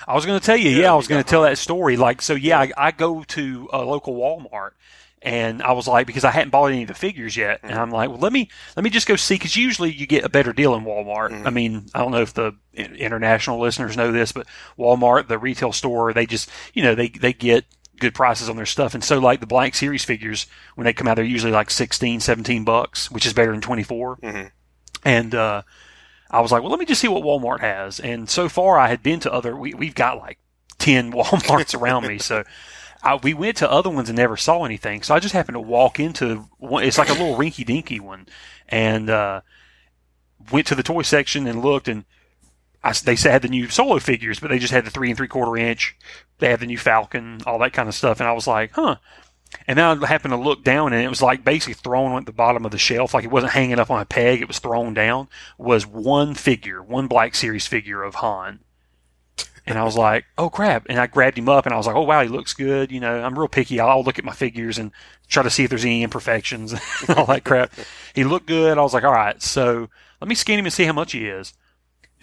I 0.08 0.16
was 0.16 0.26
going 0.26 0.40
to 0.40 0.46
tell 0.46 0.58
you, 0.58 0.70
Yeah, 0.70 0.82
yeah, 0.82 0.92
I 0.92 0.96
was 0.96 1.08
going 1.08 1.24
to 1.24 1.30
tell 1.30 1.44
that 1.44 1.58
story. 1.58 1.98
Like, 1.98 2.22
so 2.22 2.34
yeah, 2.34 2.60
I, 2.60 2.72
I 2.78 2.92
go 2.92 3.24
to 3.24 3.70
a 3.72 3.84
local 3.84 4.16
Walmart, 4.16 4.72
and 5.22 5.62
I 5.62 5.72
was 5.72 5.88
like, 5.88 6.08
because 6.08 6.26
I 6.26 6.32
hadn't 6.32 6.50
bought 6.50 6.72
any 6.72 6.82
of 6.82 6.90
the 6.90 6.94
figures 6.94 7.38
yet, 7.38 7.60
and 7.64 7.72
mm-hmm. 7.72 7.80
I'm 7.80 7.90
like, 7.90 8.10
well, 8.10 8.20
let 8.20 8.34
me 8.34 8.50
let 8.76 8.84
me 8.84 8.90
just 8.90 9.08
go 9.08 9.16
see, 9.16 9.36
because 9.36 9.56
usually 9.56 9.92
you 9.92 10.06
get 10.06 10.26
a 10.26 10.30
better 10.30 10.52
deal 10.52 10.76
in 10.76 10.84
Walmart. 10.84 11.30
Mm-hmm. 11.30 11.48
I 11.48 11.50
mean, 11.52 11.86
I 11.94 12.00
don't 12.00 12.12
know 12.12 12.22
if 12.22 12.34
the 12.34 12.54
international 12.74 13.60
listeners 13.60 13.96
know 13.96 14.12
this, 14.12 14.32
but 14.32 14.48
Walmart, 14.78 15.28
the 15.28 15.38
retail 15.38 15.72
store, 15.72 16.12
they 16.12 16.26
just, 16.26 16.50
you 16.74 16.84
know, 16.84 16.96
they 16.96 17.08
they 17.08 17.32
get 17.32 17.66
good 18.04 18.14
prices 18.14 18.48
on 18.50 18.56
their 18.56 18.66
stuff, 18.68 18.94
and 18.94 19.04
so 19.04 19.18
like 19.20 19.40
the 19.40 19.48
Black 19.48 19.74
Series 19.74 20.06
figures, 20.06 20.46
when 20.76 20.86
they 20.86 20.94
come 20.94 21.08
out, 21.08 21.16
they're 21.16 21.26
usually 21.26 21.52
like 21.52 21.72
16, 21.72 22.20
17 22.20 22.64
bucks, 22.64 23.10
which 23.10 23.26
is 23.26 23.34
better 23.34 23.52
than 23.52 23.62
twenty 23.62 23.84
four. 23.84 24.18
Mhm. 24.18 24.52
and 25.04 25.34
uh, 25.36 25.64
I 26.30 26.42
was 26.42 26.52
like, 26.52 26.62
well, 26.62 26.72
let 26.72 26.80
me 26.80 26.86
just 26.86 27.02
see 27.02 27.08
what 27.08 27.24
Walmart 27.24 27.60
has. 27.62 28.00
And 28.00 28.30
so 28.30 28.48
far, 28.50 28.80
I 28.80 28.88
had 28.88 29.04
been 29.04 29.20
to 29.22 29.32
other. 29.34 29.56
We, 29.56 29.74
we've 29.74 29.96
got 29.96 30.18
like 30.20 30.38
ten 30.78 31.12
WalMarts 31.18 31.80
around 31.80 32.08
me, 32.08 32.20
so 32.20 32.44
I, 33.04 33.16
we 33.16 33.34
went 33.34 33.58
to 33.58 33.70
other 33.72 33.90
ones 33.90 34.10
and 34.10 34.18
never 34.18 34.38
saw 34.38 34.64
anything. 34.66 35.02
So 35.04 35.14
I 35.16 35.20
just 35.20 35.34
happened 35.34 35.56
to 35.56 35.60
walk 35.60 36.00
into 36.00 36.48
one. 36.60 36.84
It's 36.84 36.98
like 36.98 37.10
a 37.10 37.14
little 37.14 37.36
rinky 37.38 37.66
dinky 37.66 38.00
one, 38.00 38.28
and 38.70 39.10
uh, 39.10 39.42
went 40.52 40.68
to 40.68 40.76
the 40.76 40.84
toy 40.84 41.02
section 41.02 41.48
and 41.48 41.62
looked 41.62 41.88
and. 41.88 42.06
I, 42.84 42.92
they 42.94 43.16
said 43.16 43.32
had 43.32 43.42
the 43.42 43.48
new 43.48 43.70
solo 43.70 44.00
figures, 44.00 44.40
but 44.40 44.50
they 44.50 44.60
just 44.60 44.74
had 44.74 44.86
the 44.86 44.92
three 44.92 45.10
and 45.10 45.18
three 45.18 45.28
quarter 45.28 45.58
inch. 45.58 45.96
They 46.40 46.50
had 46.50 46.60
the 46.60 46.66
new 46.66 46.78
Falcon, 46.78 47.40
all 47.46 47.60
that 47.60 47.74
kind 47.74 47.88
of 47.88 47.96
stuff, 47.96 48.20
and 48.20 48.28
I 48.28 48.34
was 48.34 48.48
like, 48.48 48.72
"Huh." 48.74 48.98
And 49.68 49.78
then 49.78 50.04
I 50.04 50.08
happened 50.08 50.34
to 50.34 50.38
look 50.38 50.64
down, 50.64 50.94
and 50.94 51.02
it 51.02 51.10
was 51.10 51.22
like 51.22 51.46
basically 51.46 51.76
thrown 51.76 52.18
at 52.18 52.26
the 52.26 52.34
bottom 52.34 52.66
of 52.66 52.72
the 52.72 52.78
shelf, 52.78 53.14
like 53.14 53.24
it 53.24 53.32
wasn't 53.32 53.54
hanging 53.54 53.80
up 53.80 53.90
on 53.90 54.02
a 54.02 54.06
peg; 54.06 54.42
it 54.42 54.48
was 54.48 54.60
thrown 54.60 54.94
down. 54.94 55.30
Was 55.58 55.86
one 55.88 56.34
figure, 56.34 56.82
one 56.84 57.08
Black 57.08 57.36
Series 57.36 57.68
figure 57.68 58.04
of 58.04 58.16
Han, 58.16 58.60
and 59.66 59.78
I 59.78 59.84
was 59.84 59.96
like, 59.96 60.26
"Oh 60.38 60.50
crap!" 60.50 60.86
And 60.90 61.00
I 61.00 61.08
grabbed 61.08 61.38
him 61.38 61.48
up, 61.48 61.66
and 61.66 61.74
I 61.74 61.78
was 61.78 61.88
like, 61.88 61.96
"Oh 61.96 62.02
wow, 62.02 62.22
he 62.22 62.28
looks 62.28 62.54
good." 62.54 62.92
You 62.92 63.00
know, 63.00 63.24
I'm 63.24 63.38
real 63.40 63.48
picky. 63.48 63.80
I'll 63.80 64.04
look 64.04 64.20
at 64.20 64.26
my 64.26 64.34
figures 64.34 64.78
and 64.78 64.92
try 65.30 65.44
to 65.44 65.50
see 65.50 65.64
if 65.64 65.70
there's 65.70 65.86
any 65.86 66.04
imperfections 66.04 66.74
and 67.08 67.18
all 67.18 67.26
that 67.28 67.46
crap. 67.46 67.72
He 68.14 68.26
looked 68.26 68.48
good. 68.48 68.78
I 68.78 68.82
was 68.82 68.94
like, 68.94 69.06
"All 69.06 69.14
right, 69.14 69.42
so 69.42 69.90
let 70.20 70.28
me 70.28 70.36
scan 70.36 70.60
him 70.60 70.66
and 70.66 70.74
see 70.74 70.84
how 70.84 70.94
much 70.94 71.14
he 71.14 71.28
is." 71.28 71.54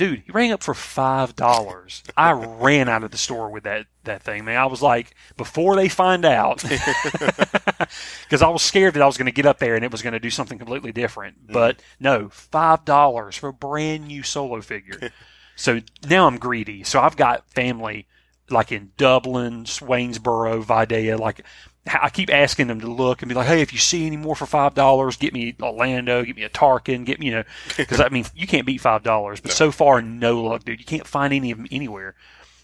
Dude, 0.00 0.22
he 0.24 0.32
rang 0.32 0.50
up 0.50 0.62
for 0.62 0.72
five 0.72 1.36
dollars. 1.36 2.02
I 2.16 2.32
ran 2.32 2.88
out 2.88 3.04
of 3.04 3.10
the 3.10 3.18
store 3.18 3.50
with 3.50 3.64
that 3.64 3.84
that 4.04 4.22
thing, 4.22 4.46
man. 4.46 4.56
I 4.56 4.64
was 4.64 4.80
like, 4.80 5.14
before 5.36 5.76
they 5.76 5.90
find 5.90 6.24
out, 6.24 6.62
because 8.22 8.40
I 8.40 8.48
was 8.48 8.62
scared 8.62 8.94
that 8.94 9.02
I 9.02 9.06
was 9.06 9.18
going 9.18 9.26
to 9.26 9.30
get 9.30 9.44
up 9.44 9.58
there 9.58 9.74
and 9.74 9.84
it 9.84 9.92
was 9.92 10.00
going 10.00 10.14
to 10.14 10.18
do 10.18 10.30
something 10.30 10.56
completely 10.56 10.90
different. 10.90 11.42
Mm-hmm. 11.42 11.52
But 11.52 11.82
no, 12.00 12.30
five 12.30 12.86
dollars 12.86 13.36
for 13.36 13.48
a 13.48 13.52
brand 13.52 14.06
new 14.06 14.22
solo 14.22 14.62
figure. 14.62 15.12
so 15.54 15.80
now 16.08 16.26
I'm 16.26 16.38
greedy. 16.38 16.82
So 16.82 16.98
I've 16.98 17.18
got 17.18 17.46
family 17.50 18.06
like 18.48 18.72
in 18.72 18.92
Dublin, 18.96 19.64
Swainsboro, 19.64 20.64
Vidalia. 20.64 21.18
Like 21.18 21.44
I 21.86 22.10
keep 22.10 22.32
asking 22.32 22.66
them 22.66 22.80
to 22.80 22.90
look 22.90 23.22
and 23.22 23.28
be 23.28 23.34
like, 23.34 23.46
"Hey, 23.46 23.62
if 23.62 23.72
you 23.72 23.78
see 23.78 24.06
any 24.06 24.16
more 24.16 24.36
for 24.36 24.46
five 24.46 24.74
dollars, 24.74 25.16
get 25.16 25.32
me 25.32 25.54
Orlando, 25.60 26.22
get 26.24 26.36
me 26.36 26.42
a 26.42 26.50
Tarkin, 26.50 27.04
get 27.04 27.18
me 27.18 27.26
you 27.26 27.32
know." 27.32 27.44
Because 27.76 28.00
I 28.00 28.08
mean, 28.10 28.26
you 28.34 28.46
can't 28.46 28.66
beat 28.66 28.80
five 28.80 29.02
dollars. 29.02 29.40
But 29.40 29.52
so 29.52 29.70
far, 29.70 30.02
no 30.02 30.42
luck, 30.42 30.64
dude. 30.64 30.78
You 30.78 30.84
can't 30.84 31.06
find 31.06 31.32
any 31.32 31.50
of 31.50 31.58
them 31.58 31.66
anywhere. 31.70 32.14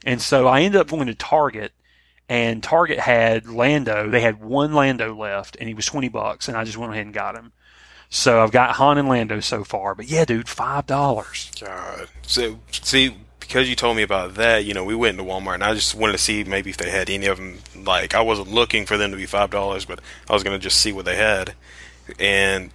And 0.04 0.20
so 0.20 0.46
I 0.46 0.62
ended 0.62 0.80
up 0.80 0.88
going 0.88 1.06
to 1.06 1.14
Target, 1.14 1.72
and 2.28 2.62
Target 2.62 2.98
had 2.98 3.48
Lando. 3.48 4.08
They 4.10 4.20
had 4.20 4.42
one 4.42 4.74
Lando 4.74 5.14
left, 5.14 5.56
and 5.58 5.68
he 5.68 5.74
was 5.74 5.86
twenty 5.86 6.08
bucks, 6.08 6.48
and 6.48 6.56
I 6.56 6.64
just 6.64 6.76
went 6.76 6.92
ahead 6.92 7.06
and 7.06 7.14
got 7.14 7.36
him. 7.36 7.52
So 8.08 8.42
I've 8.42 8.52
got 8.52 8.76
Han 8.76 8.98
and 8.98 9.08
Lando 9.08 9.40
so 9.40 9.64
far. 9.64 9.94
But 9.94 10.08
yeah, 10.08 10.24
dude, 10.24 10.48
five 10.48 10.86
dollars. 10.86 11.50
God. 11.58 12.08
So 12.22 12.60
see, 12.70 13.16
because 13.46 13.68
you 13.68 13.74
told 13.76 13.96
me 13.96 14.02
about 14.02 14.34
that, 14.34 14.64
you 14.64 14.74
know, 14.74 14.84
we 14.84 14.94
went 14.94 15.18
into 15.18 15.30
Walmart 15.30 15.54
and 15.54 15.64
I 15.64 15.74
just 15.74 15.94
wanted 15.94 16.12
to 16.12 16.18
see 16.18 16.44
maybe 16.44 16.70
if 16.70 16.76
they 16.76 16.90
had 16.90 17.08
any 17.10 17.26
of 17.26 17.38
them. 17.38 17.58
Like, 17.74 18.14
I 18.14 18.20
wasn't 18.20 18.48
looking 18.52 18.86
for 18.86 18.96
them 18.96 19.10
to 19.10 19.16
be 19.16 19.26
five 19.26 19.50
dollars, 19.50 19.84
but 19.84 20.00
I 20.28 20.32
was 20.32 20.42
gonna 20.42 20.58
just 20.58 20.80
see 20.80 20.92
what 20.92 21.04
they 21.04 21.16
had, 21.16 21.54
and 22.18 22.70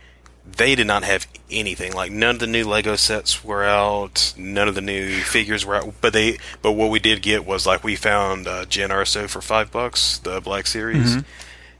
they 0.46 0.74
did 0.76 0.88
not 0.88 1.04
have 1.04 1.28
anything. 1.52 1.94
Like, 1.94 2.12
none 2.12 2.36
of 2.36 2.40
the 2.40 2.48
new 2.48 2.64
Lego 2.64 2.96
sets 2.96 3.44
were 3.44 3.64
out. 3.64 4.34
None 4.38 4.68
of 4.68 4.76
the 4.76 4.82
new 4.82 5.20
figures 5.20 5.66
were 5.66 5.76
out. 5.76 5.94
But 6.02 6.14
they, 6.14 6.40
but 6.62 6.72
what 6.72 6.90
we 6.90 7.00
did 7.00 7.22
get 7.22 7.46
was 7.46 7.66
like 7.68 7.84
we 7.84 7.96
found 7.96 8.48
uh, 8.48 8.66
Jyn 8.66 8.90
Erso 8.90 9.30
for 9.30 9.42
five 9.42 9.72
bucks, 9.72 10.18
the 10.20 10.42
Black 10.42 10.68
Series. 10.68 11.18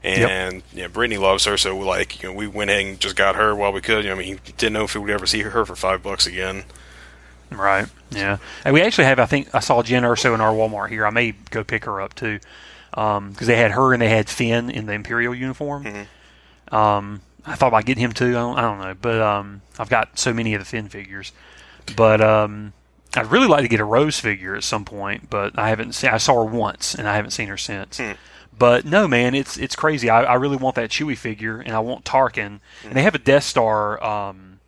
and 0.04 0.62
yeah, 0.72 0.88
Brittany 0.88 1.16
loves 1.18 1.44
her, 1.44 1.56
so 1.56 1.76
like 1.78 2.22
you 2.22 2.28
know 2.28 2.34
we 2.34 2.46
went 2.46 2.70
ahead 2.70 2.84
and 2.86 3.00
just 3.00 3.16
got 3.16 3.36
her 3.36 3.54
while 3.54 3.72
we 3.72 3.80
could. 3.80 4.04
You 4.04 4.10
know, 4.10 4.16
I 4.16 4.18
mean, 4.18 4.40
didn't 4.56 4.72
know 4.74 4.84
if 4.84 4.94
we 4.94 5.00
would 5.00 5.10
ever 5.10 5.26
see 5.26 5.40
her 5.42 5.64
for 5.64 5.76
five 5.76 6.02
bucks 6.02 6.26
again. 6.26 6.64
Right. 7.56 7.86
Yeah. 8.10 8.38
And 8.64 8.74
we 8.74 8.82
actually 8.82 9.04
have. 9.04 9.18
I 9.18 9.26
think 9.26 9.54
I 9.54 9.60
saw 9.60 9.82
Jyn 9.82 10.02
Erso 10.02 10.34
in 10.34 10.40
our 10.40 10.52
Walmart 10.52 10.88
here. 10.90 11.06
I 11.06 11.10
may 11.10 11.32
go 11.50 11.64
pick 11.64 11.84
her 11.84 12.00
up 12.00 12.14
too, 12.14 12.40
because 12.90 13.46
they 13.46 13.56
had 13.56 13.72
her 13.72 13.92
and 13.92 14.02
they 14.02 14.08
had 14.08 14.28
Finn 14.28 14.70
in 14.70 14.86
the 14.86 14.92
Imperial 14.92 15.34
uniform. 15.34 15.84
Mhm. 15.84 16.74
Um, 16.74 17.20
I 17.44 17.54
thought 17.54 17.68
about 17.68 17.84
getting 17.84 18.02
him 18.04 18.12
too. 18.12 18.30
I 18.30 18.40
don't, 18.40 18.58
I 18.58 18.60
don't 18.62 18.78
know, 18.80 18.94
but 19.00 19.20
um, 19.20 19.62
I've 19.78 19.88
got 19.88 20.18
so 20.18 20.32
many 20.32 20.54
of 20.54 20.60
the 20.60 20.64
Finn 20.64 20.88
figures. 20.88 21.32
But 21.96 22.20
um, 22.20 22.72
I'd 23.16 23.26
really 23.26 23.48
like 23.48 23.62
to 23.62 23.68
get 23.68 23.80
a 23.80 23.84
Rose 23.84 24.20
figure 24.20 24.54
at 24.54 24.62
some 24.64 24.84
point, 24.84 25.28
but 25.28 25.58
I 25.58 25.68
haven't 25.68 25.94
seen. 25.94 26.10
I 26.10 26.18
saw 26.18 26.44
her 26.44 26.50
once, 26.50 26.94
and 26.94 27.08
I 27.08 27.16
haven't 27.16 27.32
seen 27.32 27.48
her 27.48 27.56
since. 27.56 27.98
Hmm. 27.98 28.12
But 28.56 28.84
no, 28.84 29.08
man, 29.08 29.34
it's 29.34 29.56
it's 29.56 29.74
crazy. 29.74 30.08
I, 30.10 30.22
I 30.22 30.34
really 30.34 30.56
want 30.56 30.76
that 30.76 30.90
Chewie 30.90 31.16
figure, 31.16 31.58
and 31.60 31.72
I 31.74 31.80
want 31.80 32.04
Tarkin. 32.04 32.60
And 32.84 32.92
they 32.92 33.02
have 33.02 33.14
a 33.14 33.18
Death 33.18 33.44
Star 33.44 34.02
um, 34.04 34.60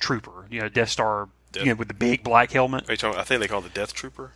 trooper, 0.00 0.46
you 0.50 0.60
know, 0.60 0.68
Death 0.68 0.88
Star, 0.88 1.28
Death- 1.52 1.64
you 1.64 1.70
know, 1.70 1.76
with 1.76 1.88
the 1.88 1.94
big 1.94 2.22
black 2.22 2.52
helmet. 2.52 2.88
Are 2.88 2.92
you 2.92 2.96
talking, 2.96 3.18
I 3.18 3.24
think 3.24 3.40
they 3.40 3.48
call 3.48 3.60
it 3.60 3.62
the 3.64 3.68
Death 3.80 3.92
Trooper. 3.94 4.32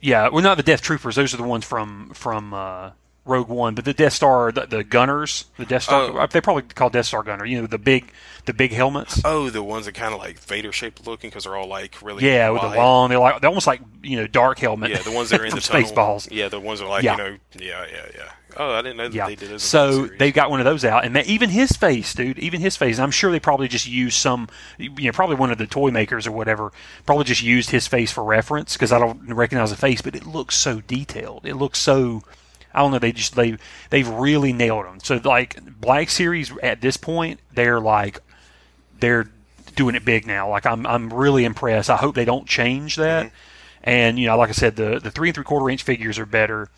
Yeah, 0.00 0.28
well, 0.28 0.42
not 0.42 0.56
the 0.56 0.62
Death 0.62 0.80
Troopers. 0.80 1.16
Those 1.16 1.34
are 1.34 1.36
the 1.36 1.42
ones 1.42 1.64
from 1.64 2.10
from 2.14 2.54
uh, 2.54 2.92
Rogue 3.26 3.48
One, 3.48 3.74
but 3.74 3.84
the 3.84 3.92
Death 3.92 4.14
Star, 4.14 4.50
the, 4.50 4.64
the 4.64 4.82
gunners, 4.82 5.44
the 5.58 5.66
Death 5.66 5.82
Star. 5.82 6.02
Oh. 6.22 6.26
They 6.26 6.40
probably 6.40 6.62
call 6.62 6.88
Death 6.88 7.04
Star 7.06 7.22
gunner. 7.22 7.44
You 7.44 7.60
know, 7.60 7.66
the 7.66 7.76
big 7.78 8.10
the 8.46 8.54
big 8.54 8.72
helmets. 8.72 9.20
Oh, 9.26 9.50
the 9.50 9.62
ones 9.62 9.84
that 9.84 9.92
kind 9.92 10.14
of 10.14 10.18
like 10.20 10.38
Vader 10.38 10.72
shaped 10.72 11.06
looking 11.06 11.28
because 11.28 11.44
they're 11.44 11.56
all 11.56 11.68
like 11.68 12.00
really 12.00 12.24
yeah, 12.26 12.48
with 12.48 12.62
the 12.62 12.68
long. 12.68 13.10
They're 13.10 13.18
like 13.18 13.42
they're 13.42 13.48
almost 13.50 13.66
like 13.66 13.82
you 14.02 14.16
know 14.16 14.26
dark 14.26 14.58
helmet. 14.58 14.90
Yeah, 14.90 15.02
the 15.02 15.12
ones 15.12 15.28
that 15.30 15.40
are 15.40 15.44
in 15.44 15.54
the 15.54 15.60
tunnel. 15.60 15.86
Spaceballs. 15.90 16.28
Yeah, 16.30 16.48
the 16.48 16.60
ones 16.60 16.80
that 16.80 16.86
are 16.86 16.88
like 16.88 17.04
Yeah. 17.04 17.12
you 17.12 17.18
know. 17.18 17.36
Yeah, 17.58 17.86
yeah, 17.92 18.06
yeah. 18.14 18.32
Oh, 18.56 18.72
I 18.72 18.82
didn't 18.82 18.96
know 18.96 19.08
that 19.08 19.14
Yeah. 19.14 19.26
they 19.26 19.34
did 19.36 19.50
the 19.50 19.58
So 19.58 20.06
they 20.06 20.32
got 20.32 20.50
one 20.50 20.60
of 20.60 20.64
those 20.64 20.84
out, 20.84 21.04
and 21.04 21.16
even 21.18 21.50
his 21.50 21.72
face, 21.72 22.14
dude, 22.14 22.38
even 22.38 22.60
his 22.60 22.76
face. 22.76 22.98
I'm 22.98 23.10
sure 23.10 23.30
they 23.30 23.40
probably 23.40 23.68
just 23.68 23.86
used 23.86 24.16
some, 24.16 24.48
you 24.78 24.90
know, 24.90 25.12
probably 25.12 25.36
one 25.36 25.50
of 25.50 25.58
the 25.58 25.66
toy 25.66 25.90
makers 25.90 26.26
or 26.26 26.32
whatever, 26.32 26.72
probably 27.06 27.24
just 27.24 27.42
used 27.42 27.70
his 27.70 27.86
face 27.86 28.10
for 28.12 28.24
reference 28.24 28.74
because 28.74 28.92
I 28.92 28.98
don't 28.98 29.32
recognize 29.34 29.70
the 29.70 29.76
face, 29.76 30.02
but 30.02 30.14
it 30.14 30.26
looks 30.26 30.56
so 30.56 30.80
detailed. 30.80 31.46
It 31.46 31.54
looks 31.54 31.78
so. 31.78 32.22
I 32.72 32.80
don't 32.80 32.92
know. 32.92 32.98
They 33.00 33.12
just 33.12 33.34
they 33.34 33.56
they've 33.90 34.08
really 34.08 34.52
nailed 34.52 34.86
them. 34.86 35.00
So 35.02 35.20
like 35.24 35.80
Black 35.80 36.08
Series 36.08 36.52
at 36.62 36.80
this 36.80 36.96
point, 36.96 37.40
they're 37.52 37.80
like 37.80 38.20
they're 39.00 39.28
doing 39.74 39.94
it 39.94 40.04
big 40.04 40.26
now. 40.26 40.48
Like 40.48 40.66
I'm 40.66 40.86
I'm 40.86 41.12
really 41.12 41.44
impressed. 41.44 41.90
I 41.90 41.96
hope 41.96 42.14
they 42.14 42.24
don't 42.24 42.46
change 42.46 42.96
that. 42.96 43.26
Mm-hmm. 43.26 43.34
And 43.82 44.18
you 44.18 44.26
know, 44.26 44.36
like 44.36 44.50
I 44.50 44.52
said, 44.52 44.76
the 44.76 45.00
the 45.00 45.10
three 45.10 45.28
and 45.30 45.34
three 45.34 45.42
quarter 45.44 45.68
inch 45.68 45.82
figures 45.82 46.18
are 46.18 46.26
better. 46.26 46.68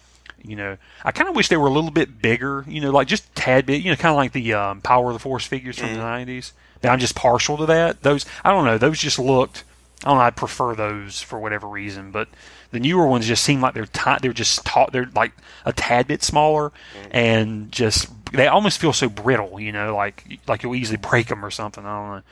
You 0.45 0.57
know, 0.57 0.77
I 1.05 1.13
kind 1.13 1.29
of 1.29 1.37
wish 1.37 1.49
they 1.49 1.57
were 1.57 1.69
a 1.69 1.73
little 1.73 1.91
bit 1.91 2.21
bigger. 2.21 2.65
You 2.69 2.81
know, 2.81 2.91
like 2.91 3.09
just 3.09 3.29
a 3.29 3.33
tad 3.35 3.67
bit. 3.67 3.83
You 3.83 3.91
know, 3.91 3.97
kind 3.97 4.11
of 4.13 4.17
like 4.17 4.33
the 4.33 4.55
um, 4.55 4.81
Power 4.81 5.09
of 5.09 5.15
the 5.15 5.21
Force 5.21 5.47
figures 5.47 5.79
from 5.79 5.95
the 5.95 6.01
'90s. 6.01 6.53
Now 6.83 6.93
I'm 6.93 6.99
just 6.99 7.15
partial 7.15 7.57
to 7.59 7.67
that. 7.67 8.03
Those 8.03 8.27
I 8.45 8.51
don't 8.51 8.65
know. 8.65 8.79
Those 8.79 8.99
just 8.99 9.19
looked. 9.19 9.65
I 10.05 10.09
don't 10.09 10.19
know. 10.19 10.25
I 10.25 10.31
prefer 10.31 10.75
those 10.75 11.23
for 11.23 11.39
whatever 11.39 11.69
reason, 11.69 12.11
but 12.11 12.29
the 12.73 12.81
newer 12.81 13.07
ones 13.07 13.27
just 13.27 13.45
seem 13.45 13.61
like 13.61 13.75
they're 13.75 13.87
ti 13.87 14.17
they're 14.21 14.33
just 14.33 14.65
ta- 14.65 14.87
they're 14.91 15.09
like 15.15 15.33
a 15.65 15.73
tad 15.73 16.09
bit 16.09 16.23
smaller 16.25 16.73
and 17.13 17.71
just 17.71 18.09
they 18.33 18.49
almost 18.49 18.81
feel 18.81 18.93
so 18.93 19.09
brittle. 19.09 19.61
You 19.61 19.71
know, 19.71 19.95
like 19.95 20.41
like 20.49 20.63
you'll 20.65 20.75
easily 20.75 20.97
break 20.97 21.29
them 21.29 21.45
or 21.45 21.51
something. 21.51 21.85
I 21.85 21.99
don't 21.99 22.17
know, 22.17 22.23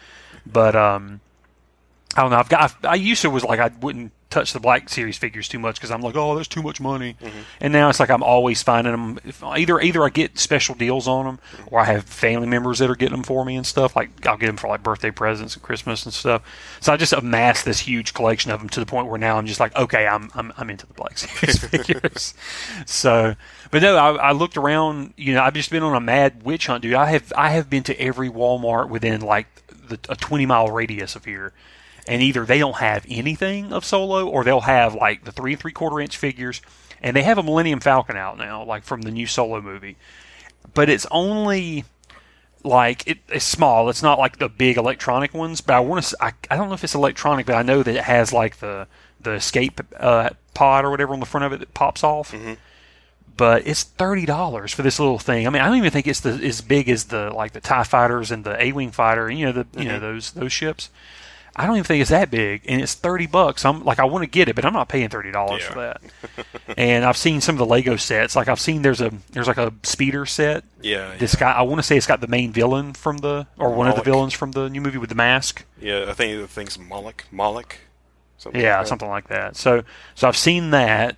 but 0.47 0.75
um, 0.75 1.21
I 2.17 2.23
don't 2.23 2.31
know. 2.31 2.39
I've 2.39 2.49
got. 2.49 2.75
I, 2.85 2.89
I 2.89 2.95
used 2.97 3.23
to 3.23 3.31
was 3.31 3.45
like 3.45 3.61
I 3.61 3.71
wouldn't 3.81 4.13
touch 4.31 4.53
the 4.53 4.61
Black 4.61 4.89
Series 4.89 5.19
figures 5.19 5.49
too 5.49 5.59
much 5.59 5.75
because 5.75 5.91
I'm 5.91 6.01
like, 6.01 6.15
oh, 6.17 6.35
there's 6.35 6.49
too 6.49 6.63
much 6.63 6.81
money. 6.81 7.17
Mm-hmm. 7.21 7.39
And 7.61 7.73
now 7.73 7.89
it's 7.89 7.99
like 7.99 8.11
I'm 8.11 8.23
always 8.23 8.63
finding 8.63 8.93
them. 8.93 9.19
If, 9.25 9.43
either 9.43 9.81
either 9.81 10.05
I 10.05 10.09
get 10.09 10.39
special 10.39 10.75
deals 10.75 11.09
on 11.09 11.27
them, 11.27 11.41
mm-hmm. 11.53 11.75
or 11.75 11.81
I 11.81 11.85
have 11.85 12.05
family 12.05 12.47
members 12.47 12.79
that 12.79 12.89
are 12.89 12.95
getting 12.95 13.17
them 13.17 13.25
for 13.25 13.45
me 13.45 13.57
and 13.57 13.67
stuff. 13.67 13.97
Like 13.97 14.27
I'll 14.27 14.37
get 14.37 14.47
them 14.47 14.57
for 14.57 14.69
like 14.69 14.83
birthday 14.83 15.11
presents 15.11 15.55
and 15.55 15.63
Christmas 15.63 16.05
and 16.05 16.15
stuff. 16.15 16.43
So 16.81 16.93
I 16.93 16.97
just 16.97 17.13
amassed 17.13 17.65
this 17.65 17.81
huge 17.81 18.15
collection 18.15 18.53
of 18.53 18.61
them 18.61 18.69
to 18.71 18.81
the 18.81 18.87
point 18.87 19.09
where 19.09 19.19
now 19.19 19.37
I'm 19.37 19.47
just 19.47 19.61
like, 19.61 19.77
okay, 19.77 20.07
I'm 20.07 20.31
I'm, 20.35 20.53
I'm 20.57 20.71
into 20.71 20.87
the 20.87 20.95
Black 20.95 21.19
Series 21.19 21.59
figures. 21.65 22.35
So, 22.87 23.35
but 23.71 23.83
no, 23.83 23.97
I, 23.97 24.29
I 24.29 24.33
looked 24.33 24.57
around. 24.57 25.13
You 25.17 25.35
know, 25.35 25.43
I've 25.43 25.55
just 25.55 25.71
been 25.71 25.83
on 25.83 25.97
a 25.97 26.01
mad 26.01 26.45
witch 26.45 26.69
hunt, 26.69 26.83
dude. 26.83 26.95
I 26.95 27.07
have 27.07 27.33
I 27.37 27.51
have 27.51 27.69
been 27.69 27.83
to 27.85 28.01
every 28.01 28.31
Walmart 28.31 28.89
within 28.89 29.21
like 29.21 29.47
the, 29.89 29.99
a 30.09 30.15
20 30.15 30.47
mile 30.47 30.71
radius 30.71 31.17
of 31.17 31.25
here 31.25 31.53
and 32.11 32.21
either 32.23 32.45
they 32.45 32.59
don't 32.59 32.79
have 32.79 33.07
anything 33.09 33.73
of 33.73 33.85
Solo 33.85 34.29
or 34.29 34.43
they'll 34.43 34.63
have 34.63 34.95
like 34.97 35.25
the 35.25 35.31
three 35.33 35.53
and 35.53 35.61
three 35.61 35.71
quarter 35.73 36.01
inch 36.01 36.17
figures, 36.17 36.61
and 37.01 37.15
they 37.15 37.23
have 37.23 37.39
a 37.39 37.43
Millennium 37.43 37.79
Falcon 37.79 38.17
out 38.17 38.37
now, 38.37 38.65
like 38.65 38.83
from 38.83 39.03
the 39.03 39.13
new 39.13 39.27
Solo 39.27 39.61
movie, 39.61 39.97
but 40.75 40.91
it's 40.91 41.07
only 41.13 41.85
like 42.65 43.07
it, 43.07 43.19
it's 43.29 43.45
small. 43.45 43.89
It's 43.89 44.03
not 44.03 44.19
like 44.19 44.39
the 44.39 44.49
big 44.49 44.77
electronic 44.77 45.33
ones, 45.33 45.61
but 45.61 45.75
I 45.77 45.81
want 45.81 46.05
to. 46.05 46.17
I, 46.21 46.33
I 46.51 46.57
don't 46.57 46.69
know 46.69 46.75
if 46.75 46.83
it's 46.85 46.95
electronic, 46.97 47.47
but 47.47 47.55
I 47.55 47.63
know 47.63 47.83
that 47.83 47.95
it 47.95 48.05
has 48.05 48.33
like 48.33 48.59
the 48.59 48.89
the 49.21 49.35
escape 49.35 49.81
uh, 49.99 50.31
pod 50.53 50.85
or 50.85 50.91
whatever 50.91 51.13
on 51.13 51.21
the 51.21 51.27
front 51.27 51.45
of 51.45 51.53
it 51.53 51.61
that 51.61 51.75
pops 51.75 52.03
off. 52.03 52.35
But 53.37 53.67
it's 53.67 53.85
thirty 53.85 54.27
dollars 54.27 54.75
for 54.75 54.83
this 54.83 54.99
little 54.99 55.19
thing. 55.19 55.47
I 55.47 55.51
mean, 55.51 55.63
I 55.63 55.67
don't 55.69 55.79
even 55.79 55.91
think 55.91 56.07
it's 56.07 56.21
the, 56.21 56.33
as 56.33 56.61
big 56.61 56.91
as 56.91 57.05
the 57.05 57.31
like 57.31 57.53
the 57.53 57.61
Tie 57.61 57.85
fighters 57.85 58.31
and 58.31 58.45
the 58.45 58.61
A 58.63 58.73
wing 58.73 58.91
fighter. 58.91 59.29
and 59.29 59.39
You 59.39 59.47
know 59.47 59.53
the 59.53 59.67
you 59.79 59.85
know 59.89 60.01
those 60.01 60.33
those 60.33 60.53
ships. 60.53 60.91
I 61.57 61.67
don't 61.67 61.77
even 61.77 61.85
think 61.85 62.01
it's 62.01 62.11
that 62.11 62.31
big, 62.31 62.63
and 62.69 62.81
it's 62.81 62.95
thirty 62.95 63.27
bucks. 63.27 63.65
I'm 63.65 63.85
like, 63.85 63.99
I 63.99 64.05
want 64.05 64.23
to 64.23 64.27
get 64.31 64.49
it, 64.49 64.57
but 64.57 64.65
I'm 64.65 64.73
not 64.73 64.89
paying 64.89 65.09
thirty 65.09 65.31
dollars 65.33 65.63
for 65.65 65.75
that. 65.81 66.01
and 66.77 67.05
I've 67.05 67.17
seen 67.17 67.41
some 67.41 67.57
of 67.57 67.59
the 67.59 67.67
Lego 67.67 67.97
sets. 67.97 68.37
Like 68.37 68.49
I've 68.49 68.61
seen 68.61 68.83
there's 68.83 69.01
a 69.01 69.13
there's 69.33 69.47
like 69.49 69.59
a 69.59 69.73
speeder 69.83 70.27
set. 70.27 70.65
Yeah, 70.81 71.17
This 71.19 71.35
guy, 71.35 71.53
I 71.53 71.63
want 71.63 71.79
to 71.79 71.83
say 71.83 71.97
it's 71.97 72.07
got 72.07 72.21
the 72.21 72.29
main 72.29 72.53
villain 72.53 72.95
from 72.95 73.19
the 73.19 73.47
or 73.59 73.71
one 73.71 73.89
of 73.89 73.97
the 73.97 74.03
villains 74.03 74.33
from 74.33 74.53
the 74.53 74.71
new 74.71 74.81
movie 74.81 74.99
with 74.99 75.09
the 75.11 75.15
mask. 75.17 75.65
yeah. 75.81 76.07
I 76.09 76.13
think 76.15 76.41
the 76.41 76.49
thing's 76.49 76.79
Moloch. 76.79 77.25
Moloch. 77.31 77.77
Something 78.39 78.61
Yeah, 78.63 78.79
like 78.79 78.87
something 78.87 79.09
like 79.09 79.29
that. 79.29 79.57
So 79.57 79.83
so 80.15 80.29
I've 80.29 80.37
seen 80.37 80.71
that, 80.71 81.17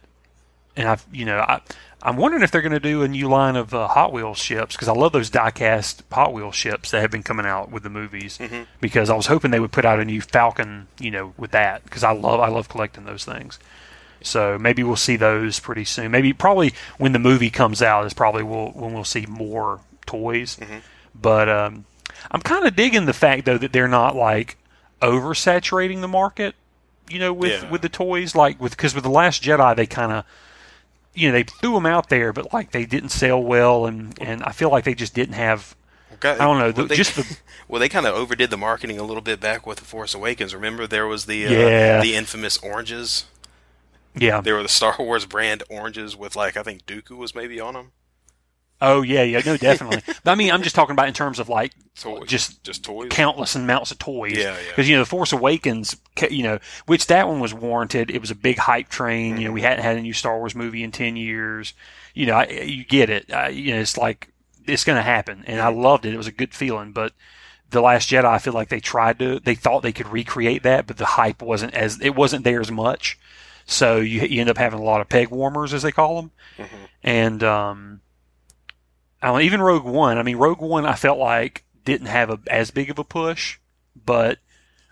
and 0.76 0.88
I've 0.88 1.04
you 1.12 1.24
know 1.24 1.38
I. 1.38 1.60
I'm 2.04 2.16
wondering 2.16 2.42
if 2.42 2.50
they're 2.50 2.62
going 2.62 2.72
to 2.72 2.80
do 2.80 3.02
a 3.02 3.08
new 3.08 3.28
line 3.28 3.54
of 3.54 3.72
uh, 3.72 3.86
Hot 3.86 4.12
Wheels 4.12 4.38
ships 4.38 4.74
because 4.74 4.88
I 4.88 4.92
love 4.92 5.12
those 5.12 5.30
die-cast 5.30 6.02
Hot 6.10 6.32
Wheels 6.34 6.56
ships 6.56 6.90
that 6.90 7.00
have 7.00 7.12
been 7.12 7.22
coming 7.22 7.46
out 7.46 7.70
with 7.70 7.84
the 7.84 7.90
movies. 7.90 8.38
Mm-hmm. 8.38 8.62
Because 8.80 9.08
I 9.08 9.14
was 9.14 9.26
hoping 9.26 9.52
they 9.52 9.60
would 9.60 9.70
put 9.72 9.84
out 9.84 10.00
a 10.00 10.04
new 10.04 10.20
Falcon, 10.20 10.88
you 10.98 11.12
know, 11.12 11.32
with 11.36 11.52
that 11.52 11.84
because 11.84 12.02
I 12.02 12.10
love 12.12 12.40
I 12.40 12.48
love 12.48 12.68
collecting 12.68 13.04
those 13.04 13.24
things. 13.24 13.58
So 14.20 14.58
maybe 14.58 14.82
we'll 14.82 14.96
see 14.96 15.16
those 15.16 15.60
pretty 15.60 15.84
soon. 15.84 16.10
Maybe 16.10 16.32
probably 16.32 16.74
when 16.98 17.12
the 17.12 17.18
movie 17.18 17.50
comes 17.50 17.82
out 17.82 18.04
is 18.06 18.14
probably 18.14 18.42
we'll, 18.42 18.68
when 18.70 18.92
we'll 18.94 19.04
see 19.04 19.26
more 19.26 19.80
toys. 20.06 20.56
Mm-hmm. 20.56 20.78
But 21.20 21.48
um, 21.48 21.84
I'm 22.30 22.40
kind 22.40 22.66
of 22.66 22.74
digging 22.76 23.06
the 23.06 23.12
fact 23.12 23.44
though 23.44 23.58
that 23.58 23.72
they're 23.72 23.88
not 23.88 24.16
like 24.16 24.56
oversaturating 25.00 26.00
the 26.00 26.08
market. 26.08 26.54
You 27.10 27.18
know, 27.18 27.32
with 27.32 27.62
Yeah. 27.62 27.70
with 27.70 27.82
the 27.82 27.88
toys 27.88 28.34
like 28.34 28.60
with 28.60 28.72
because 28.76 28.94
with 28.94 29.04
the 29.04 29.10
Last 29.10 29.42
Jedi 29.42 29.76
they 29.76 29.86
kind 29.86 30.12
of 30.12 30.24
you 31.14 31.28
know 31.28 31.32
they 31.32 31.42
threw 31.44 31.74
them 31.74 31.86
out 31.86 32.08
there, 32.08 32.32
but 32.32 32.52
like 32.52 32.72
they 32.72 32.84
didn't 32.86 33.10
sell 33.10 33.42
well, 33.42 33.86
and 33.86 34.16
and 34.20 34.42
I 34.42 34.52
feel 34.52 34.70
like 34.70 34.84
they 34.84 34.94
just 34.94 35.14
didn't 35.14 35.34
have. 35.34 35.74
Got- 36.20 36.40
I 36.40 36.44
don't 36.44 36.58
know, 36.58 36.70
the- 36.70 36.84
they, 36.84 36.94
just 36.96 37.16
the- 37.16 37.38
well, 37.68 37.80
they 37.80 37.88
kind 37.88 38.06
of 38.06 38.14
overdid 38.14 38.50
the 38.50 38.56
marketing 38.56 38.98
a 38.98 39.02
little 39.02 39.22
bit 39.22 39.40
back 39.40 39.66
with 39.66 39.78
the 39.78 39.84
Force 39.84 40.14
Awakens. 40.14 40.54
Remember, 40.54 40.86
there 40.86 41.06
was 41.06 41.26
the 41.26 41.46
uh, 41.46 41.50
Yeah. 41.50 42.00
the 42.00 42.14
infamous 42.14 42.58
oranges. 42.58 43.24
Yeah. 44.14 44.40
there 44.42 44.54
were 44.54 44.62
the 44.62 44.68
Star 44.68 44.94
Wars 44.98 45.24
brand 45.24 45.62
oranges 45.70 46.16
with 46.16 46.36
like 46.36 46.56
I 46.56 46.62
think 46.62 46.86
Dooku 46.86 47.16
was 47.16 47.34
maybe 47.34 47.58
on 47.60 47.74
them. 47.74 47.92
Oh 48.84 49.02
yeah, 49.02 49.22
yeah, 49.22 49.40
no, 49.46 49.56
definitely. 49.56 50.02
but 50.24 50.30
I 50.32 50.34
mean, 50.34 50.50
I'm 50.50 50.62
just 50.62 50.74
talking 50.74 50.92
about 50.92 51.06
in 51.08 51.14
terms 51.14 51.38
of 51.38 51.48
like 51.48 51.72
Toys, 51.94 52.26
just 52.26 52.64
just 52.64 52.84
toys. 52.84 53.08
countless 53.10 53.54
amounts 53.54 53.92
of 53.92 53.98
toys. 53.98 54.36
Yeah, 54.36 54.56
yeah. 54.58 54.68
Because 54.70 54.88
you 54.88 54.96
know, 54.96 55.02
the 55.02 55.06
Force 55.08 55.32
Awakens, 55.32 55.96
you 56.30 56.42
know, 56.42 56.58
which 56.86 57.06
that 57.06 57.28
one 57.28 57.38
was 57.40 57.54
warranted. 57.54 58.10
It 58.10 58.20
was 58.20 58.30
a 58.30 58.34
big 58.34 58.58
hype 58.58 58.88
train. 58.88 59.36
You 59.38 59.46
know, 59.46 59.52
we 59.52 59.60
Mm-hmm. 59.60 59.68
hadn't 59.68 59.84
had 59.84 59.96
a 59.96 60.00
new 60.02 60.12
Star 60.12 60.36
Wars 60.38 60.54
movie 60.54 60.82
in 60.82 60.90
ten 60.90 61.16
years. 61.16 61.74
You 62.14 62.26
know, 62.26 62.34
I, 62.34 62.46
you 62.48 62.84
get 62.84 63.08
it. 63.08 63.32
I, 63.32 63.48
you 63.50 63.72
know, 63.74 63.80
it's 63.80 63.96
like 63.96 64.28
it's 64.66 64.84
going 64.84 64.96
to 64.96 65.02
happen, 65.02 65.44
and 65.46 65.60
I 65.60 65.70
Mm-hmm. 65.70 65.80
loved 65.80 66.04
it. 66.04 66.12
It 66.14 66.18
was 66.18 66.26
a 66.26 66.32
good 66.32 66.52
feeling, 66.54 66.92
but. 66.92 67.12
The 67.70 67.80
Last 67.80 68.10
Jedi, 68.10 68.26
I 68.26 68.36
feel 68.36 68.52
like 68.52 68.68
they 68.68 68.80
tried 68.80 69.18
to, 69.20 69.40
they 69.40 69.54
thought 69.54 69.80
they 69.82 69.92
could 69.94 70.08
recreate 70.08 70.62
that, 70.64 70.86
but 70.86 70.98
the 70.98 71.06
hype 71.06 71.40
wasn't 71.40 71.72
as, 71.72 71.98
it 72.02 72.14
wasn't 72.14 72.44
there 72.44 72.60
as 72.60 72.70
much. 72.70 73.18
So 73.64 73.96
you, 73.96 74.20
you 74.20 74.42
end 74.42 74.50
up 74.50 74.58
having 74.58 74.78
a 74.78 74.82
lot 74.82 75.00
of 75.00 75.08
peg 75.08 75.30
warmers, 75.30 75.72
as 75.72 75.80
they 75.80 75.90
call 75.90 76.16
them. 76.20 76.30
Mm-hmm. 76.58 76.76
And, 77.02 77.42
um, 77.42 78.00
I 79.22 79.28
don't 79.28 79.42
even 79.42 79.62
Rogue 79.62 79.84
One. 79.84 80.18
I 80.18 80.22
mean, 80.22 80.36
Rogue 80.36 80.60
One, 80.60 80.84
I 80.84 80.94
felt 80.94 81.18
like 81.18 81.64
didn't 81.84 82.08
have 82.08 82.30
a, 82.30 82.38
as 82.48 82.70
big 82.70 82.90
of 82.90 82.98
a 82.98 83.04
push, 83.04 83.58
but 84.04 84.38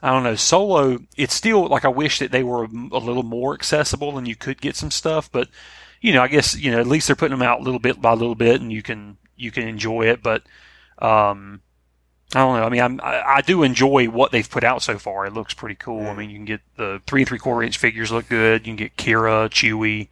I 0.02 0.10
don't 0.10 0.22
know. 0.22 0.36
Solo, 0.36 0.98
it's 1.16 1.34
still 1.34 1.66
like 1.66 1.84
I 1.84 1.88
wish 1.88 2.20
that 2.20 2.30
they 2.30 2.42
were 2.42 2.64
a, 2.64 2.68
a 2.92 2.98
little 2.98 3.22
more 3.22 3.54
accessible 3.54 4.16
and 4.16 4.26
you 4.26 4.36
could 4.36 4.60
get 4.60 4.76
some 4.76 4.90
stuff. 4.90 5.30
But 5.30 5.48
you 6.00 6.12
know, 6.12 6.22
I 6.22 6.28
guess 6.28 6.56
you 6.56 6.70
know 6.70 6.80
at 6.80 6.86
least 6.86 7.06
they're 7.06 7.16
putting 7.16 7.36
them 7.36 7.46
out 7.46 7.60
little 7.60 7.80
bit 7.80 8.00
by 8.00 8.12
little 8.12 8.34
bit, 8.34 8.60
and 8.60 8.72
you 8.72 8.82
can 8.82 9.18
you 9.36 9.50
can 9.50 9.66
enjoy 9.66 10.02
it. 10.02 10.22
But 10.22 10.42
um, 10.98 11.60
I 12.34 12.40
don't 12.40 12.56
know. 12.56 12.64
I 12.64 12.68
mean, 12.68 12.80
I'm, 12.80 13.00
I, 13.02 13.22
I 13.22 13.40
do 13.40 13.62
enjoy 13.62 14.06
what 14.06 14.30
they've 14.30 14.48
put 14.48 14.64
out 14.64 14.82
so 14.82 14.98
far. 14.98 15.26
It 15.26 15.34
looks 15.34 15.54
pretty 15.54 15.74
cool. 15.74 16.06
I 16.06 16.14
mean, 16.14 16.30
you 16.30 16.36
can 16.36 16.44
get 16.44 16.60
the 16.76 17.02
three 17.06 17.22
and 17.22 17.28
three 17.28 17.38
quarter 17.38 17.62
inch 17.62 17.78
figures 17.78 18.12
look 18.12 18.28
good. 18.28 18.66
You 18.66 18.70
can 18.70 18.76
get 18.76 18.96
Qi'ra, 18.96 19.50
Chewie, 19.50 20.08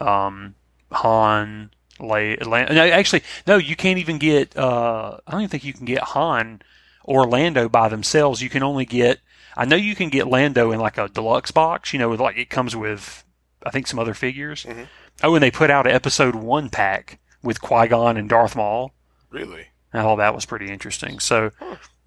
um, 0.00 0.54
Han, 0.92 1.70
No, 2.00 2.54
actually, 2.88 3.22
no, 3.46 3.56
you 3.56 3.76
can't 3.76 3.98
even 3.98 4.18
get. 4.18 4.56
Uh, 4.56 5.18
I 5.26 5.30
don't 5.30 5.40
even 5.42 5.50
think 5.50 5.64
you 5.64 5.72
can 5.72 5.84
get 5.86 6.02
Han 6.02 6.62
or 7.04 7.26
Lando 7.26 7.68
by 7.68 7.88
themselves. 7.88 8.42
You 8.42 8.50
can 8.50 8.62
only 8.62 8.84
get. 8.84 9.20
I 9.56 9.64
know 9.64 9.76
you 9.76 9.94
can 9.96 10.08
get 10.08 10.28
Lando 10.28 10.70
in 10.70 10.78
like 10.80 10.98
a 10.98 11.08
deluxe 11.08 11.50
box. 11.50 11.92
You 11.92 11.98
know, 11.98 12.08
with 12.08 12.20
like 12.20 12.36
it 12.36 12.50
comes 12.50 12.76
with, 12.76 13.24
I 13.64 13.70
think 13.70 13.86
some 13.86 13.98
other 13.98 14.14
figures. 14.14 14.64
Mhm. 14.64 14.86
Oh, 15.22 15.34
and 15.34 15.42
they 15.42 15.50
put 15.50 15.70
out 15.70 15.86
an 15.86 15.92
Episode 15.92 16.36
One 16.36 16.68
pack 16.70 17.18
with 17.42 17.60
Qui 17.60 17.88
Gon 17.88 18.16
and 18.16 18.28
Darth 18.28 18.54
Maul. 18.54 18.92
Really? 19.30 19.66
I 19.92 20.02
thought 20.02 20.16
that 20.16 20.34
was 20.34 20.44
pretty 20.46 20.70
interesting. 20.70 21.18
So, 21.18 21.50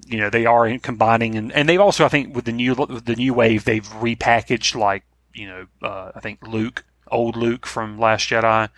you 0.05 0.17
know, 0.17 0.29
they 0.29 0.45
are 0.45 0.77
combining, 0.77 1.35
and, 1.35 1.51
and 1.51 1.67
they've 1.67 1.79
also, 1.81 2.05
I 2.05 2.09
think, 2.09 2.35
with 2.35 2.45
the 2.45 2.51
new 2.51 2.73
with 2.75 3.05
the 3.05 3.15
new 3.15 3.33
wave, 3.33 3.65
they've 3.65 3.85
repackaged 3.87 4.75
like, 4.75 5.03
you 5.33 5.47
know, 5.47 5.67
uh, 5.81 6.11
I 6.15 6.19
think 6.19 6.45
Luke, 6.47 6.85
old 7.09 7.35
Luke 7.35 7.65
from 7.65 7.99
Last 7.99 8.29
Jedi, 8.29 8.69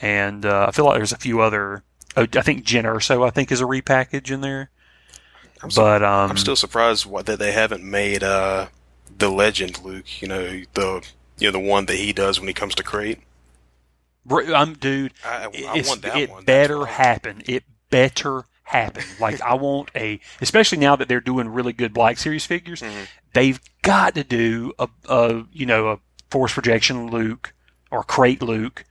and 0.00 0.44
uh, 0.46 0.66
I 0.68 0.70
feel 0.72 0.84
like 0.84 0.96
there's 0.96 1.12
a 1.12 1.16
few 1.18 1.40
other. 1.40 1.82
Oh, 2.16 2.22
I 2.34 2.40
think 2.42 2.64
Jyn 2.64 2.84
Erso, 2.84 3.26
I 3.26 3.30
think, 3.30 3.52
is 3.52 3.60
a 3.60 3.64
repackage 3.64 4.30
in 4.30 4.40
there. 4.40 4.70
I'm 5.62 5.70
so- 5.70 5.82
But 5.82 6.02
um, 6.02 6.30
I'm 6.30 6.36
still 6.36 6.56
surprised 6.56 7.06
that 7.26 7.38
they 7.38 7.52
haven't 7.52 7.82
made 7.84 8.22
uh, 8.22 8.68
the 9.18 9.28
legend 9.30 9.82
Luke. 9.84 10.20
You 10.22 10.28
know 10.28 10.44
the 10.74 11.06
you 11.38 11.48
know 11.48 11.52
the 11.52 11.58
one 11.60 11.86
that 11.86 11.96
he 11.96 12.12
does 12.12 12.38
when 12.40 12.48
he 12.48 12.54
comes 12.54 12.74
to 12.76 12.82
Crait. 12.82 13.18
I'm 14.30 14.74
dude. 14.74 15.12
I, 15.24 15.44
I 15.44 15.82
want 15.86 16.02
that 16.02 16.16
it 16.16 16.30
one. 16.30 16.44
Better 16.44 16.86
I- 16.86 16.90
happen. 16.90 17.42
It 17.46 17.64
better 17.90 18.44
happen. 18.64 19.04
Like 19.20 19.40
I 19.40 19.54
want 19.54 19.90
a, 19.94 20.18
especially 20.40 20.78
now 20.78 20.96
that 20.96 21.06
they're 21.08 21.20
doing 21.20 21.48
really 21.48 21.72
good 21.72 21.94
Black 21.94 22.18
Series 22.18 22.44
figures, 22.44 22.82
Mhm. 22.82 23.06
they've 23.34 23.60
got 23.82 24.14
to 24.16 24.24
do 24.24 24.72
a, 24.78 24.88
a, 25.08 25.44
you 25.52 25.66
know, 25.66 25.88
a 25.88 25.98
force 26.30 26.52
projection 26.54 27.06
Luke 27.08 27.52
or 27.92 28.02
Crait 28.02 28.42
Luke, 28.42 28.84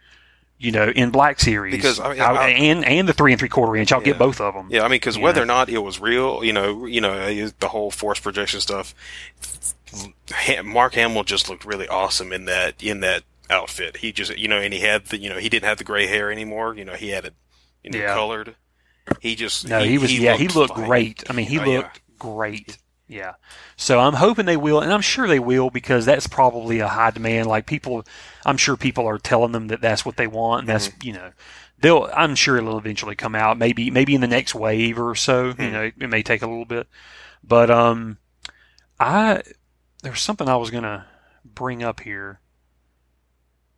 you 0.58 0.72
know, 0.72 0.88
in 0.88 1.10
Black 1.10 1.40
Series 1.40 1.76
Because, 1.76 2.00
I 2.00 2.14
mean, 2.14 2.22
I- 2.22 2.26
I- 2.34 2.48
and 2.50 2.86
and 2.86 3.10
the 3.10 3.14
three 3.14 3.32
and 3.34 3.40
three 3.40 3.50
quarter 3.50 3.76
inch. 3.76 3.92
I'll 3.92 4.00
Yeah. 4.00 4.06
get 4.06 4.18
both 4.20 4.40
of 4.40 4.54
them. 4.54 4.68
Yeah, 4.72 4.82
I 4.82 4.84
mean, 4.84 4.92
because 4.92 5.18
whether 5.18 5.40
know. 5.40 5.44
or 5.44 5.58
not 5.58 5.70
it 5.70 5.78
was 5.80 6.00
real, 6.00 6.44
you 6.44 6.54
know, 6.54 6.86
you 6.86 7.02
know, 7.02 7.50
the 7.60 7.68
whole 7.68 7.92
force 7.92 8.20
projection 8.20 8.62
stuff. 8.62 8.96
Mark 10.64 10.94
Hamill 10.96 11.24
just 11.24 11.50
looked 11.50 11.66
really 11.66 11.88
awesome 11.88 12.34
in 12.34 12.46
that 12.46 12.82
in 12.84 13.00
that 13.02 13.24
outfit. 13.50 13.98
He 13.98 14.12
just, 14.12 14.38
you 14.38 14.48
know, 14.48 14.58
and 14.60 14.74
he 14.74 14.80
had 14.82 15.06
the, 15.08 15.18
you 15.18 15.30
know, 15.30 15.38
he 15.38 15.50
didn't 15.50 15.66
have 15.68 15.78
the 15.78 15.84
gray 15.84 16.08
hair 16.08 16.32
anymore. 16.32 16.76
You 16.76 16.86
know, 16.86 16.94
he 16.94 17.10
had 17.10 17.26
it, 17.26 17.34
you 17.84 17.92
know, 17.92 18.00
Yeah. 18.00 18.14
colored. 18.14 18.56
He 19.22 19.36
just 19.36 19.68
No, 19.68 19.84
he, 19.84 19.98
was. 20.00 20.18
yeah, 20.18 20.36
he 20.36 20.48
looked 20.48 20.74
fine. 20.76 20.86
great. 20.88 21.24
I 21.30 21.34
mean, 21.34 21.46
he 21.48 21.60
Oh, 21.60 21.64
yeah. 21.66 21.78
looked 21.78 22.02
great. 22.18 22.78
Yeah. 23.08 23.34
So 23.76 24.00
I'm 24.00 24.14
hoping 24.14 24.46
they 24.46 24.58
will, 24.58 24.80
and 24.82 24.92
I'm 24.92 25.02
sure 25.02 25.28
they 25.28 25.40
will 25.40 25.70
because 25.70 26.06
that's 26.06 26.26
probably 26.28 26.80
a 26.80 26.88
high 26.88 27.12
demand. 27.12 27.48
Like 27.48 27.68
people, 27.68 28.04
I'm 28.46 28.58
sure 28.58 28.76
people 28.76 29.08
are 29.08 29.20
telling 29.20 29.52
them 29.52 29.68
that 29.68 29.82
that's 29.82 30.04
what 30.06 30.18
they 30.18 30.28
want, 30.28 30.62
and 30.62 30.70
that's 30.70 30.88
Mm-hmm. 30.90 31.08
you 31.08 31.14
know, 31.14 31.32
they'll. 31.80 32.10
I'm 32.16 32.34
sure 32.36 32.58
it'll 32.58 32.78
eventually 32.80 33.16
come 33.16 33.36
out. 33.36 33.58
Maybe 33.60 33.92
maybe 33.92 34.16
in 34.16 34.22
the 34.22 34.28
next 34.28 34.56
wave 34.56 35.00
or 35.00 35.14
so. 35.16 35.52
Hmm. 35.52 35.62
You 35.62 35.72
know, 35.72 35.92
it 36.00 36.10
may 36.10 36.24
take 36.24 36.42
a 36.42 36.48
little 36.48 36.66
bit, 36.66 36.88
but 37.44 37.70
um, 37.70 38.18
I 39.00 39.44
there's 40.02 40.22
something 40.22 40.50
I 40.50 40.56
was 40.56 40.72
gonna 40.72 41.06
bring 41.44 41.84
up 41.84 42.00
here. 42.00 42.40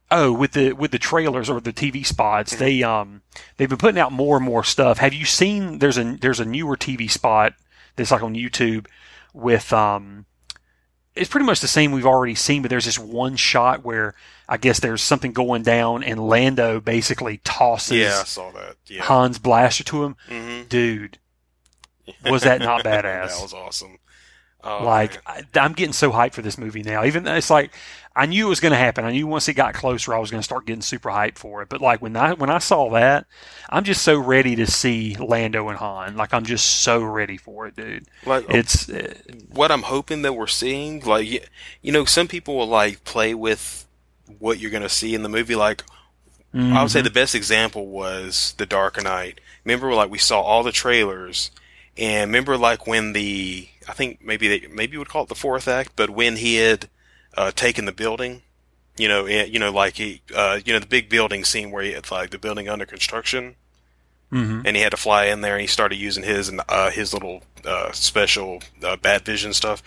Oh, 0.10 0.32
with 0.32 0.54
the 0.54 0.72
with 0.72 0.92
the 0.92 1.00
trailers 1.00 1.50
or 1.50 1.60
the 1.60 1.74
TV 1.74 2.06
spots, 2.06 2.54
Mhm. 2.54 2.58
they 2.60 2.84
um 2.84 3.22
they've 3.58 3.68
been 3.68 3.78
putting 3.78 4.00
out 4.00 4.14
more 4.14 4.38
and 4.38 4.46
more 4.46 4.64
stuff. 4.64 5.00
Have 5.00 5.14
you 5.14 5.26
seen? 5.26 5.80
There's 5.80 5.98
a 5.98 6.16
there's 6.16 6.40
a 6.40 6.46
newer 6.46 6.78
TV 6.78 7.10
spot 7.12 7.54
that's 7.98 8.12
like 8.12 8.24
on 8.24 8.34
YouTube 8.36 8.86
with 9.38 9.72
um. 9.74 10.26
It's 11.16 11.30
pretty 11.30 11.48
much 11.48 11.62
the 11.62 11.68
same 11.68 11.92
we've 11.94 12.06
already 12.06 12.36
seen, 12.36 12.62
but 12.62 12.70
there's 12.70 12.86
this 12.86 13.00
one 13.00 13.38
shot 13.38 13.84
where 13.84 14.14
I 14.48 14.58
guess 14.58 14.80
there's 14.80 15.02
something 15.02 15.34
going 15.34 15.64
down, 15.64 16.04
and 16.04 16.28
Lando 16.28 16.80
basically 16.80 17.38
tosses 17.44 17.98
Yeah, 17.98 18.20
I 18.22 18.24
saw 18.24 18.52
that. 18.52 18.76
Yeah. 18.86 19.04
Han's 19.04 19.40
blaster 19.40 19.84
to 19.86 20.04
him. 20.04 20.16
hmm 20.30 20.62
Dude, 20.70 21.18
was 22.30 22.44
that 22.44 22.62
not 22.62 22.84
badass? 22.84 23.30
that 23.30 23.42
was 23.42 23.54
awesome. 23.54 23.98
Oh, 24.64 24.84
like 24.84 25.26
man. 25.28 25.46
I, 25.56 25.60
I'm 25.60 25.74
getting 25.74 25.94
so 25.94 26.12
hyped 26.12 26.34
for 26.34 26.42
this 26.44 26.58
movie 26.58 26.84
now. 26.84 27.04
Even 27.04 27.24
though 27.24 27.36
it's 27.36 27.50
like 27.50 27.72
I 28.18 28.26
knew 28.26 28.48
it 28.48 28.50
was 28.50 28.60
going 28.60 28.72
to 28.72 28.78
happen. 28.78 29.06
I 29.06 29.12
knew 29.12 29.28
once 29.28 29.48
it 29.48 29.54
got 29.54 29.76
closer, 29.76 30.12
I 30.12 30.18
was 30.18 30.32
going 30.32 30.40
to 30.40 30.44
start 30.44 30.66
getting 30.66 30.82
super 30.82 31.10
hyped 31.10 31.38
for 31.38 31.62
it. 31.62 31.70
But 31.70 31.82
like 31.82 32.02
when 32.02 32.18
I 32.18 32.34
when 32.34 32.50
I 32.50 32.58
saw 32.58 32.90
that, 32.92 33.28
I'm 33.70 33.84
just 33.84 34.02
so 34.02 34.18
ready 34.18 34.56
to 34.56 34.66
see 34.66 35.16
Lando 35.16 35.70
and 35.70 35.78
Han. 35.78 36.18
Like 36.18 36.34
I'm 36.34 36.44
just 36.44 36.66
so 36.82 37.04
ready 37.04 37.38
for 37.38 37.68
it, 37.68 37.76
dude. 37.76 38.08
like 38.26 38.46
It's 38.50 38.90
uh, 38.90 39.14
what 39.50 39.72
I'm 39.72 39.84
hoping 39.84 40.24
that 40.24 40.34
we're 40.34 40.48
seeing, 40.48 41.02
like 41.02 41.28
you 41.84 41.92
know, 41.92 42.06
some 42.06 42.28
people 42.28 42.58
will 42.58 42.68
like 42.68 43.04
play 43.04 43.36
with 43.36 43.88
what 44.40 44.58
you're 44.58 44.72
gonna 44.72 44.90
see 44.90 45.14
in 45.14 45.22
the 45.22 45.30
movie. 45.30 45.56
Like 45.56 45.84
I 46.54 46.58
mm-hmm. 46.58 46.82
would 46.82 46.92
say 46.92 47.04
the 47.04 47.12
best 47.12 47.36
example 47.36 47.88
was 47.88 48.56
The 48.58 48.66
Dark 48.66 49.02
Knight. 49.04 49.40
Remember, 49.64 49.94
like 49.94 50.10
we 50.10 50.18
saw 50.18 50.42
all 50.42 50.64
the 50.64 50.72
trailers, 50.72 51.52
and 51.96 52.32
remember, 52.32 52.58
like 52.58 52.88
when 52.88 53.14
the 53.14 53.68
I 53.88 53.94
think 53.94 54.24
maybe 54.24 54.48
they 54.48 54.68
maybe 54.68 54.94
you 54.94 55.00
would 55.00 55.10
call 55.10 55.24
it 55.24 55.30
the 55.30 55.36
fourth 55.36 55.68
act, 55.68 55.92
but 55.96 56.10
when 56.10 56.38
he 56.38 56.56
had 56.56 56.90
uh, 57.38 57.52
taken 57.52 57.86
the 57.86 57.92
building, 57.92 58.42
you 58.98 59.08
know, 59.08 59.26
it, 59.28 59.50
you 59.50 59.60
know, 59.60 59.72
like 59.72 59.96
he, 59.96 60.22
uh, 60.36 60.60
you 60.66 60.74
know, 60.74 60.80
the 60.80 60.88
big 60.88 61.08
building 61.10 61.44
scene 61.46 61.72
where 61.72 61.84
he 61.84 61.92
had 61.94 62.10
like 62.12 62.32
the 62.32 62.38
building 62.40 62.68
under 62.68 62.86
construction, 62.86 63.56
Mhm. 64.32 64.64
and 64.66 64.76
he 64.76 64.82
had 64.84 64.90
to 64.92 64.98
fly 64.98 65.26
in 65.26 65.42
there, 65.42 65.54
and 65.54 65.62
he 65.62 65.68
started 65.68 65.96
using 65.98 66.24
his 66.24 66.50
and 66.50 66.62
uh, 66.68 66.90
his 66.90 67.14
little 67.14 67.44
uh, 67.64 67.92
special 67.94 68.62
uh, 68.84 68.96
bat 68.98 69.24
vision 69.24 69.54
stuff. 69.54 69.82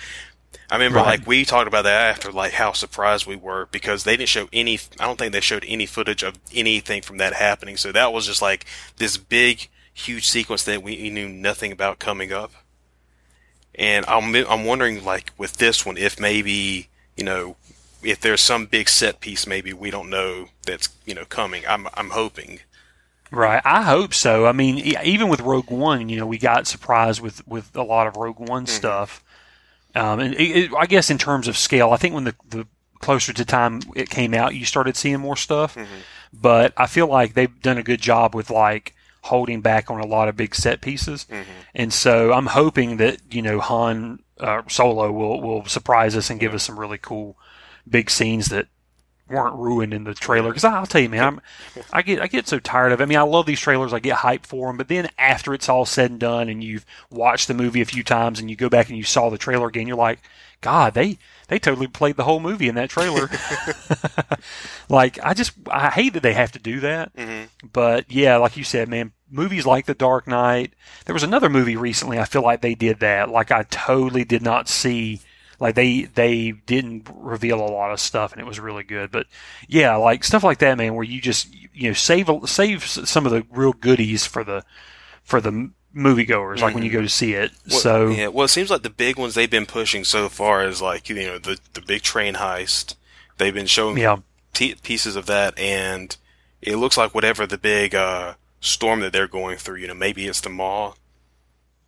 I 0.70 0.76
remember, 0.76 0.98
Right. 0.98 1.18
like 1.18 1.26
we 1.26 1.44
talked 1.44 1.66
about 1.68 1.82
that 1.84 2.10
after, 2.10 2.30
like 2.32 2.52
how 2.52 2.72
surprised 2.72 3.26
we 3.26 3.36
were 3.36 3.66
because 3.72 4.04
they 4.04 4.16
didn't 4.16 4.28
show 4.30 4.48
any. 4.52 4.78
I 5.00 5.06
don't 5.06 5.18
think 5.18 5.32
they 5.32 5.40
showed 5.40 5.64
any 5.66 5.84
footage 5.86 6.22
of 6.22 6.36
anything 6.54 7.02
from 7.02 7.18
that 7.18 7.34
happening. 7.34 7.76
So 7.76 7.90
that 7.92 8.12
was 8.12 8.26
just 8.26 8.40
like 8.40 8.64
this 8.96 9.16
big, 9.16 9.68
huge 9.92 10.26
sequence 10.28 10.62
that 10.64 10.82
we 10.82 11.10
knew 11.10 11.28
nothing 11.28 11.72
about 11.72 11.98
coming 11.98 12.32
up. 12.32 12.52
And 13.74 14.04
I'm 14.06 14.34
I'm 14.34 14.64
wondering, 14.64 15.04
like 15.04 15.32
with 15.38 15.56
this 15.56 15.84
one, 15.84 15.96
if 15.96 16.18
maybe 16.20 16.88
you 17.20 17.26
know, 17.26 17.56
if 18.02 18.20
there's 18.20 18.40
some 18.40 18.66
big 18.66 18.88
set 18.88 19.20
piece, 19.20 19.46
maybe 19.46 19.72
we 19.72 19.90
don't 19.90 20.09
know 20.09 20.48
that's 20.66 20.88
you 21.04 21.14
know 21.14 21.26
coming. 21.26 21.62
I'm 21.68 21.87
I'm 21.94 22.11
hoping. 22.11 22.61
right. 23.30 23.62
I 23.64 23.83
hope 23.83 24.14
so. 24.14 24.46
I 24.46 24.52
mean, 24.52 24.78
even 24.78 25.28
with 25.28 25.40
Rogue 25.40 25.70
One, 25.70 26.09
you 26.09 26.16
know, 26.16 26.26
we 26.26 26.38
got 26.38 26.66
surprised 26.66 27.20
with 27.20 27.46
with 27.46 27.76
a 27.76 27.83
lot 27.83 28.06
of 28.06 28.16
Rogue 28.16 28.40
One 28.40 28.64
mm-hmm. 28.64 28.74
stuff. 28.74 29.22
Um, 29.94 30.20
and 30.20 30.35
it, 30.35 30.56
it, 30.56 30.70
I 30.76 30.87
guess 30.87 31.11
in 31.11 31.18
terms 31.18 31.46
of 31.46 31.56
scale, 31.56 31.90
I 31.90 31.96
think 31.96 32.14
when 32.14 32.24
the 32.24 32.35
the 32.48 32.66
closer 33.00 33.33
to 33.33 33.44
time 33.44 33.80
it 33.94 34.09
came 34.09 34.35
out, 34.35 34.54
you 34.54 34.64
started 34.64 34.96
seeing 34.96 35.20
more 35.20 35.37
stuff. 35.37 35.74
Mm-hmm. 35.74 36.00
But 36.33 36.72
I 36.76 36.87
feel 36.87 37.06
like 37.06 37.35
they've 37.35 37.61
done 37.61 37.76
a 37.76 37.83
good 37.83 38.00
job 38.00 38.35
with 38.35 38.50
like 38.50 38.94
holding 39.22 39.61
back 39.61 39.90
on 39.90 40.00
a 40.00 40.06
lot 40.06 40.28
of 40.28 40.37
big 40.37 40.54
set 40.54 40.80
pieces. 40.80 41.26
Mm-hmm. 41.30 41.50
And 41.74 41.92
so 41.92 42.33
I'm 42.33 42.46
hoping 42.46 42.96
that 42.96 43.18
you 43.30 43.42
know 43.42 43.61
Han 43.61 44.20
uh, 44.40 44.62
Solo 44.68 45.11
will 45.12 45.40
will 45.40 45.64
surprise 45.66 46.16
us 46.16 46.31
and 46.31 46.40
give 46.40 46.55
us 46.55 46.64
some 46.64 46.79
really 46.79 46.98
cool 46.98 47.37
big 47.88 48.11
scenes 48.11 48.48
that 48.48 48.66
weren't 49.30 49.54
ruined 49.54 49.94
in 49.94 50.04
the 50.04 50.14
trailer. 50.14 50.50
Because 50.50 50.64
I'll 50.64 50.86
tell 50.86 51.00
you, 51.00 51.08
man, 51.08 51.24
I'm, 51.24 51.40
I 51.92 52.02
get 52.02 52.20
I 52.20 52.26
get 52.26 52.48
so 52.48 52.58
tired 52.58 52.92
of. 52.92 53.00
It. 53.00 53.04
I 53.04 53.06
mean, 53.06 53.18
I 53.18 53.22
love 53.22 53.46
these 53.46 53.60
trailers. 53.60 53.92
I 53.92 54.00
get 54.00 54.18
hyped 54.18 54.46
for 54.46 54.66
them, 54.66 54.76
but 54.76 54.88
then 54.88 55.08
after 55.18 55.54
it's 55.54 55.68
all 55.68 55.86
said 55.86 56.10
and 56.10 56.20
done, 56.20 56.48
and 56.48 56.62
you've 56.62 56.86
watched 57.10 57.48
the 57.48 57.54
movie 57.54 57.80
a 57.80 57.86
few 57.86 58.02
times, 58.02 58.40
and 58.40 58.50
you 58.50 58.56
go 58.56 58.68
back 58.68 58.88
and 58.88 58.98
you 58.98 59.04
saw 59.04 59.30
the 59.30 59.38
trailer 59.38 59.68
again, 59.68 59.86
you're 59.86 59.96
like, 59.96 60.20
God, 60.60 60.94
they 60.94 61.18
they 61.48 61.58
totally 61.58 61.86
played 61.86 62.16
the 62.16 62.24
whole 62.24 62.40
movie 62.40 62.68
in 62.68 62.74
that 62.74 62.90
trailer. 62.90 63.30
like, 64.88 65.18
I 65.22 65.34
just 65.34 65.52
I 65.70 65.90
hate 65.90 66.12
that 66.12 66.22
they 66.22 66.34
have 66.34 66.52
to 66.52 66.58
do 66.58 66.80
that. 66.80 67.14
Mm-hmm. 67.16 67.68
But 67.72 68.10
yeah, 68.10 68.36
like 68.36 68.56
you 68.56 68.64
said, 68.64 68.88
man, 68.88 69.12
movies 69.30 69.66
like 69.66 69.86
The 69.86 69.94
Dark 69.94 70.26
Knight. 70.26 70.74
There 71.06 71.14
was 71.14 71.22
another 71.22 71.48
movie 71.48 71.76
recently. 71.76 72.18
I 72.18 72.24
feel 72.24 72.42
like 72.42 72.60
they 72.60 72.74
did 72.74 73.00
that. 73.00 73.30
Like 73.30 73.50
I 73.50 73.64
totally 73.64 74.24
did 74.24 74.42
not 74.42 74.68
see. 74.68 75.20
Like 75.61 75.75
they 75.75 76.03
they 76.03 76.53
didn't 76.53 77.09
reveal 77.14 77.61
a 77.61 77.68
lot 77.70 77.92
of 77.92 78.01
stuff, 78.01 78.33
and 78.33 78.40
it 78.40 78.46
was 78.46 78.59
really 78.59 78.83
good. 78.83 79.11
But 79.11 79.27
yeah, 79.68 79.94
like 79.96 80.25
stuff 80.25 80.42
like 80.42 80.59
that, 80.59 80.79
man, 80.79 80.94
where 80.94 81.05
you 81.05 81.20
just 81.20 81.55
you 81.75 81.88
know 81.88 81.92
save 81.92 82.31
save 82.46 82.85
some 82.85 83.27
of 83.27 83.33
the 83.33 83.44
real 83.51 83.75
goodies 83.75 84.27
for 84.27 84.42
the 84.42 84.64
for 85.23 85.40
the 85.40 85.70
moviegoers, 85.94 86.61
like 86.61 86.75
when 86.75 86.83
you 86.83 86.90
go 86.90 87.03
to 87.03 87.09
see 87.09 87.35
it. 87.35 87.53
Well, 87.68 87.79
so 87.79 88.09
yeah, 88.09 88.29
well, 88.29 88.46
it 88.46 88.49
seems 88.49 88.70
like 88.70 88.83
the 88.83 88.90
big 88.90 89.18
ones 89.18 89.35
they've 89.35 89.51
been 89.51 89.66
pushing 89.66 90.03
so 90.03 90.29
far 90.29 90.66
is 90.66 90.81
like 90.81 91.09
you 91.09 91.16
know 91.16 91.38
the 91.38 91.59
the 91.75 91.83
big 91.83 92.03
train 92.03 92.35
heist. 92.35 92.94
They've 93.37 93.55
been 93.55 93.66
showing 93.66 93.99
yeah, 93.99 94.16
t- 94.55 94.77
pieces 94.83 95.14
of 95.14 95.27
that, 95.27 95.59
and 95.59 96.16
it 96.62 96.77
looks 96.77 96.96
like 96.96 97.14
whatever 97.14 97.46
the 97.46 97.59
big 97.59 97.94
uh, 97.94 98.35
storm 98.61 99.01
that 99.01 99.12
they're 99.12 99.29
going 99.29 99.57
through, 99.57 99.77
you 99.77 99.88
know, 99.88 99.94
maybe 99.94 100.27
it's 100.27 100.40
the 100.40 100.51
Maw, 100.51 100.94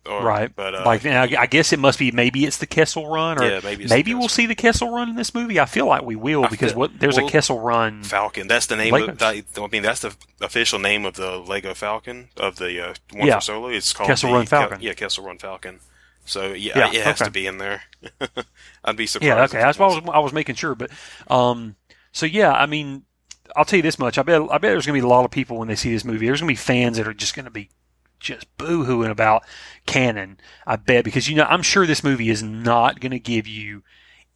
or, 0.05 0.21
right. 0.23 0.53
But 0.53 0.75
uh, 0.75 0.83
like 0.85 1.05
I 1.05 1.23
I 1.39 1.45
guess 1.45 1.71
it 1.71 1.79
must 1.79 1.97
be 1.97 2.11
maybe 2.11 2.45
it's 2.45 2.57
the 2.57 2.65
Kessel 2.65 3.07
Run, 3.09 3.39
or 3.41 3.45
Yeah, 3.45 3.59
maybe 3.63 3.83
it's 3.85 3.89
maybe 3.91 4.13
we'll 4.13 4.27
see 4.27 4.45
the 4.45 4.55
Kessel 4.55 4.89
Run 4.89 5.09
in 5.09 5.15
this 5.15 5.33
movie. 5.33 5.59
I 5.59 5.65
feel 5.65 5.85
like 5.85 6.03
we 6.03 6.15
will 6.15 6.43
I 6.43 6.49
because 6.49 6.71
feel- 6.71 6.79
what 6.79 6.99
there's 6.99 7.15
well, 7.17 7.27
a 7.27 7.31
Kessel 7.31 7.59
Run. 7.59 8.03
Falcon. 8.03 8.47
That's 8.47 8.65
the 8.65 8.75
name 8.75 8.93
Lego- 8.93 9.13
of. 9.13 9.21
I 9.23 9.43
mean, 9.71 9.81
that's 9.83 10.01
the 10.01 10.15
official 10.41 10.79
name 10.79 11.05
of 11.05 11.13
the 11.13 11.37
Lego 11.37 11.73
Falcon 11.73 12.29
of 12.37 12.57
the 12.57 12.89
uh, 12.89 12.93
one 13.13 13.27
Yeah. 13.27 13.35
for 13.35 13.41
Solo. 13.41 13.67
It's 13.69 13.93
called 13.93 14.07
Kessel 14.07 14.29
the 14.31 14.35
Run 14.35 14.45
Falcon. 14.45 14.79
Ke- 14.79 14.83
yeah, 14.83 14.93
Kessel 14.93 15.23
Run 15.25 15.37
Falcon. 15.37 15.79
So 16.25 16.53
yeah, 16.53 16.77
Yeah, 16.77 16.99
it 16.99 17.03
has 17.05 17.21
okay. 17.21 17.25
to 17.25 17.31
be 17.31 17.47
in 17.47 17.57
there. 17.57 17.83
I'd 18.83 18.95
be 18.97 19.07
surprised. 19.07 19.27
Yeah, 19.27 19.43
okay. 19.45 19.59
That's 19.59 19.77
why 19.79 19.87
I 19.87 19.95
was 19.99 20.09
I 20.15 20.19
was 20.19 20.33
making 20.33 20.55
sure, 20.55 20.75
but 20.75 20.89
um, 21.29 21.75
so 22.11 22.25
yeah, 22.25 22.51
I 22.53 22.65
mean, 22.65 23.03
I'll 23.55 23.65
tell 23.65 23.77
you 23.77 23.83
this 23.83 23.99
much. 23.99 24.17
I 24.17 24.23
bet 24.23 24.41
I 24.41 24.57
bet 24.57 24.61
there's 24.71 24.85
going 24.85 24.97
to 24.97 25.01
be 25.01 25.05
a 25.05 25.09
lot 25.09 25.25
of 25.25 25.31
people 25.31 25.57
when 25.57 25.67
they 25.67 25.75
see 25.75 25.91
this 25.93 26.05
movie. 26.05 26.25
There's 26.25 26.39
going 26.41 26.47
to 26.47 26.51
be 26.51 26.55
fans 26.55 26.97
that 26.97 27.07
are 27.07 27.13
just 27.13 27.35
going 27.35 27.45
to 27.45 27.51
be 27.51 27.69
just 28.23 28.57
boo-hooing 28.57 29.11
about 29.11 29.43
canon. 29.85 30.39
I 30.65 30.77
bet 30.77 31.05
because 31.05 31.29
you 31.29 31.35
know 31.35 31.43
I'm 31.43 31.61
sure 31.61 31.85
this 31.85 32.03
movie 32.03 32.29
is 32.29 32.41
not 32.41 32.99
going 32.99 33.11
to 33.11 33.19
give 33.19 33.47
you 33.47 33.83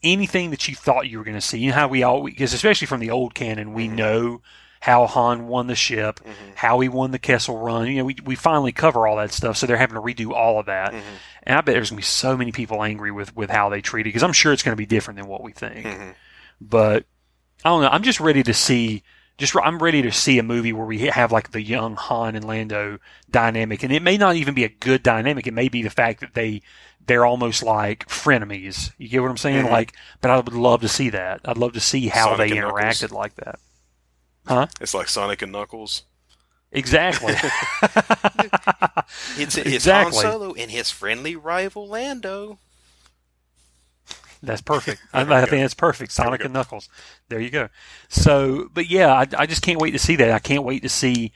anything 0.03 0.51
that 0.51 0.67
you 0.67 0.75
thought 0.75 1.09
you 1.09 1.17
were 1.17 1.23
going 1.23 1.35
to 1.37 1.41
see. 1.41 1.59
You 1.59 1.71
know 1.71 1.77
how 1.77 1.87
we 1.87 2.03
all 2.03 2.23
because 2.23 2.53
especially 2.53 2.87
from 2.87 2.99
the 2.99 3.11
old 3.11 3.33
canon, 3.33 3.73
we 3.73 3.87
mm-hmm. 3.87 3.95
know 3.95 4.41
how 4.79 5.07
Han 5.07 5.47
won 5.47 5.67
the 5.67 5.75
ship, 5.75 6.19
mm-hmm. 6.19 6.51
how 6.55 6.79
he 6.79 6.89
won 6.89 7.11
the 7.11 7.19
Kessel 7.19 7.57
Run. 7.57 7.87
You 7.87 7.97
know, 7.97 8.05
we 8.05 8.15
we 8.23 8.35
finally 8.35 8.71
cover 8.71 9.07
all 9.07 9.17
that 9.17 9.31
stuff, 9.31 9.57
so 9.57 9.65
they're 9.65 9.77
having 9.77 9.95
to 9.95 10.01
redo 10.01 10.31
all 10.31 10.59
of 10.59 10.67
that. 10.67 10.93
Mm-hmm. 10.93 11.15
And 11.43 11.57
I 11.57 11.61
bet 11.61 11.73
there's 11.73 11.89
going 11.89 11.97
to 11.97 12.01
be 12.01 12.03
so 12.03 12.37
many 12.37 12.51
people 12.51 12.83
angry 12.83 13.11
with 13.11 13.35
with 13.35 13.49
how 13.49 13.69
they 13.69 13.81
treat 13.81 14.01
it 14.01 14.09
because 14.09 14.23
I'm 14.23 14.33
sure 14.33 14.53
it's 14.53 14.63
going 14.63 14.73
to 14.73 14.77
be 14.81 14.85
different 14.85 15.17
than 15.17 15.27
what 15.27 15.43
we 15.43 15.53
think. 15.53 15.85
But 16.59 17.05
I 17.63 17.69
don't 17.69 17.81
know. 17.81 17.89
I'm 17.89 18.03
just 18.03 18.19
ready 18.19 18.43
to 18.43 18.53
see. 18.53 19.03
Just 19.37 19.55
I'm 19.55 19.77
ready 19.79 20.01
to 20.01 20.11
see 20.11 20.39
a 20.39 20.43
movie 20.43 20.73
where 20.73 20.85
we 20.85 20.99
have 21.01 21.31
like 21.31 21.51
the 21.51 21.61
young 21.61 21.95
Han 21.95 22.35
and 22.35 22.43
Lando 22.45 22.97
dynamic, 23.29 23.83
and 23.83 23.91
it 23.93 24.01
may 24.01 24.17
not 24.17 24.35
even 24.35 24.53
be 24.55 24.63
a 24.63 24.69
good 24.69 25.03
dynamic. 25.03 25.45
It 25.45 25.53
may 25.53 25.69
be 25.69 25.83
the 25.83 25.89
fact 25.91 26.21
that 26.21 26.33
they 26.33 26.61
they're 27.05 27.25
almost 27.25 27.61
like 27.63 28.07
frenemies. 28.07 28.91
You 28.97 29.07
get 29.09 29.21
what 29.21 29.29
I'm 29.31 29.37
saying? 29.37 29.65
Mhm. 29.65 29.71
Like, 29.71 29.93
but 30.21 30.31
I 30.31 30.37
would 30.37 30.53
love 30.53 30.81
to 30.81 30.87
see 30.89 31.09
that. 31.11 31.41
I'd 31.45 31.57
love 31.57 31.73
to 31.73 31.79
see 31.79 32.07
how 32.07 32.31
Sonic 32.35 32.37
they 32.49 32.57
and 32.57 32.67
Knuckles. 32.67 32.81
interacted 32.81 33.11
like 33.11 33.35
that. 33.35 33.59
Huh? 34.47 34.67
It's 34.81 34.93
like 34.93 35.07
Sonic 35.07 35.41
and 35.41 35.51
Knuckles. 35.51 36.03
Exactly. 36.71 37.33
It's, 39.37 39.57
it's 39.57 39.67
Exactly. 39.67 40.23
Han 40.23 40.31
Solo 40.33 40.53
and 40.53 40.69
his 40.69 40.91
friendly 40.91 41.35
rival 41.35 41.87
Lando. 41.87 42.59
That's 44.41 44.61
perfect. 44.73 45.01
I, 45.13 45.21
I 45.21 45.45
think 45.45 45.63
that's 45.63 45.73
perfect. 45.73 46.11
Sonic 46.11 46.43
and 46.43 46.53
Knuckles. 46.53 46.89
There 47.29 47.39
you 47.39 47.49
go. 47.49 47.69
So, 48.09 48.69
but 48.73 48.89
yeah, 48.89 49.13
I, 49.13 49.27
I 49.37 49.45
just 49.45 49.61
can't 49.61 49.79
wait 49.79 49.91
to 49.91 49.99
see 49.99 50.15
that. 50.17 50.31
I 50.31 50.39
can't 50.39 50.63
wait 50.63 50.83
to 50.83 50.89
see, 50.89 51.31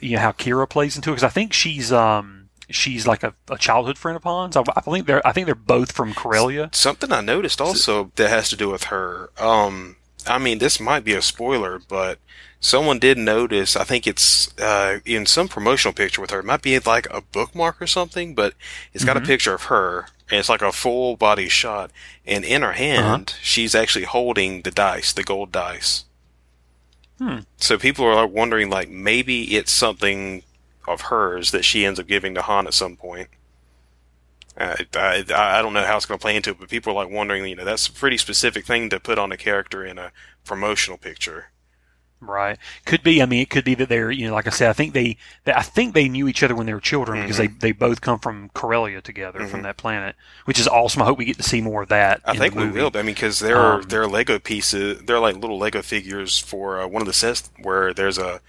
you 0.00 0.16
know, 0.16 0.22
how 0.22 0.32
Qi'ra 0.32 0.68
plays 0.68 0.96
into 0.96 1.10
it 1.10 1.14
because 1.14 1.24
I 1.24 1.28
think 1.28 1.52
she's 1.52 1.92
um 1.92 2.48
she's 2.70 3.06
like 3.06 3.22
a, 3.22 3.34
a 3.50 3.58
childhood 3.58 3.98
friend 3.98 4.16
of 4.16 4.24
Han's. 4.24 4.56
I, 4.56 4.62
I 4.76 4.80
think 4.80 5.06
they're 5.06 5.26
I 5.26 5.32
think 5.32 5.46
they're 5.46 5.54
both 5.54 5.92
from 5.92 6.14
Corellia. 6.14 6.70
Something 6.72 7.12
I 7.12 7.20
noticed 7.20 7.60
also 7.60 8.12
that 8.16 8.30
has 8.30 8.48
to 8.50 8.56
do 8.56 8.70
with 8.70 8.84
her. 8.84 9.30
Um, 9.38 9.96
I 10.26 10.38
mean, 10.38 10.58
this 10.58 10.80
might 10.80 11.04
be 11.04 11.12
a 11.14 11.22
spoiler, 11.22 11.80
but 11.88 12.18
someone 12.64 12.98
did 12.98 13.18
notice. 13.18 13.76
I 13.76 13.84
think 13.84 14.06
it's 14.06 14.56
uh, 14.58 15.00
in 15.04 15.26
some 15.26 15.48
promotional 15.48 15.92
picture 15.92 16.22
with 16.22 16.30
her. 16.30 16.40
It 16.40 16.46
might 16.46 16.62
be 16.62 16.78
like 16.78 17.06
a 17.10 17.20
bookmark 17.20 17.80
or 17.80 17.86
something, 17.86 18.34
but 18.34 18.54
it's 18.94 19.04
got 19.04 19.16
Mhm. 19.18 19.22
a 19.22 19.26
picture 19.26 19.54
of 19.54 19.64
her, 19.64 20.06
and 20.30 20.40
it's 20.40 20.48
like 20.48 20.62
a 20.62 20.72
full 20.72 21.16
body 21.18 21.50
shot. 21.50 21.90
And 22.26 22.42
in 22.42 22.62
her 22.62 22.72
hand, 22.72 23.34
she's 23.42 23.74
actually 23.74 24.06
holding 24.06 24.62
the 24.62 24.70
dice, 24.70 25.12
the 25.12 25.22
gold 25.22 25.52
dice. 25.52 26.04
Hmm. 27.18 27.40
So 27.58 27.76
people 27.78 28.06
are 28.06 28.14
like 28.14 28.30
wondering, 28.34 28.70
like 28.70 28.88
maybe 28.88 29.56
it's 29.56 29.70
something 29.70 30.42
of 30.88 31.02
hers 31.02 31.50
that 31.50 31.64
she 31.66 31.84
ends 31.84 32.00
up 32.00 32.06
giving 32.06 32.34
to 32.34 32.42
Han 32.42 32.66
at 32.66 32.74
some 32.74 32.96
point. 32.96 33.28
I, 34.56 34.86
I, 34.94 35.24
I 35.34 35.62
don't 35.62 35.74
know 35.74 35.84
how 35.84 35.96
it's 35.96 36.06
going 36.06 36.18
to 36.18 36.22
play 36.22 36.34
into 36.36 36.50
it, 36.50 36.60
but 36.60 36.68
people 36.70 36.92
are 36.92 37.04
like 37.04 37.12
wondering, 37.12 37.44
you 37.46 37.56
know, 37.56 37.64
that's 37.64 37.88
a 37.88 37.92
pretty 37.92 38.16
specific 38.16 38.64
thing 38.64 38.88
to 38.90 39.00
put 39.00 39.18
on 39.18 39.32
a 39.32 39.36
character 39.36 39.84
in 39.84 39.98
a 39.98 40.12
promotional 40.44 40.96
picture. 40.98 41.50
Right. 42.28 42.58
Could 42.84 43.02
be. 43.02 43.20
I 43.22 43.26
mean, 43.26 43.40
it 43.42 43.50
could 43.50 43.64
be 43.64 43.74
that 43.76 43.88
they're, 43.88 44.10
you 44.10 44.26
know, 44.28 44.34
like 44.34 44.46
I 44.46 44.50
said, 44.50 44.68
I 44.70 44.72
think 44.72 44.94
they, 44.94 45.16
they 45.44 45.52
I 45.52 45.62
think 45.62 45.94
they 45.94 46.08
knew 46.08 46.28
each 46.28 46.42
other 46.42 46.54
when 46.54 46.66
they 46.66 46.74
were 46.74 46.80
children 46.80 47.20
because 47.22 47.36
they, 47.36 47.46
they 47.48 47.72
both 47.72 48.00
come 48.00 48.18
from 48.18 48.50
Corellia 48.54 49.00
together 49.00 49.46
from 49.46 49.60
Mhm. 49.60 49.64
that 49.64 49.76
planet, 49.76 50.16
which 50.44 50.58
is 50.58 50.66
awesome. 50.68 51.02
I 51.02 51.06
hope 51.06 51.18
we 51.18 51.24
get 51.24 51.36
to 51.36 51.42
see 51.42 51.60
more 51.60 51.82
of 51.82 51.88
that. 51.88 52.20
I 52.24 52.32
in 52.32 52.38
think 52.38 52.54
we 52.54 52.68
will. 52.68 52.90
I 52.94 52.98
mean, 53.02 53.14
because 53.14 53.38
there 53.40 53.56
are 53.58 53.74
Um, 53.76 53.82
there 53.82 54.02
are 54.02 54.08
Lego 54.08 54.38
pieces. 54.38 55.02
They're 55.04 55.20
like 55.20 55.36
little 55.36 55.58
Lego 55.58 55.82
figures 55.82 56.38
for 56.38 56.80
uh, 56.80 56.86
one 56.86 57.02
of 57.02 57.06
the 57.06 57.12
sets 57.12 57.50
where 57.60 57.92
there's 57.94 58.18
a 58.18 58.40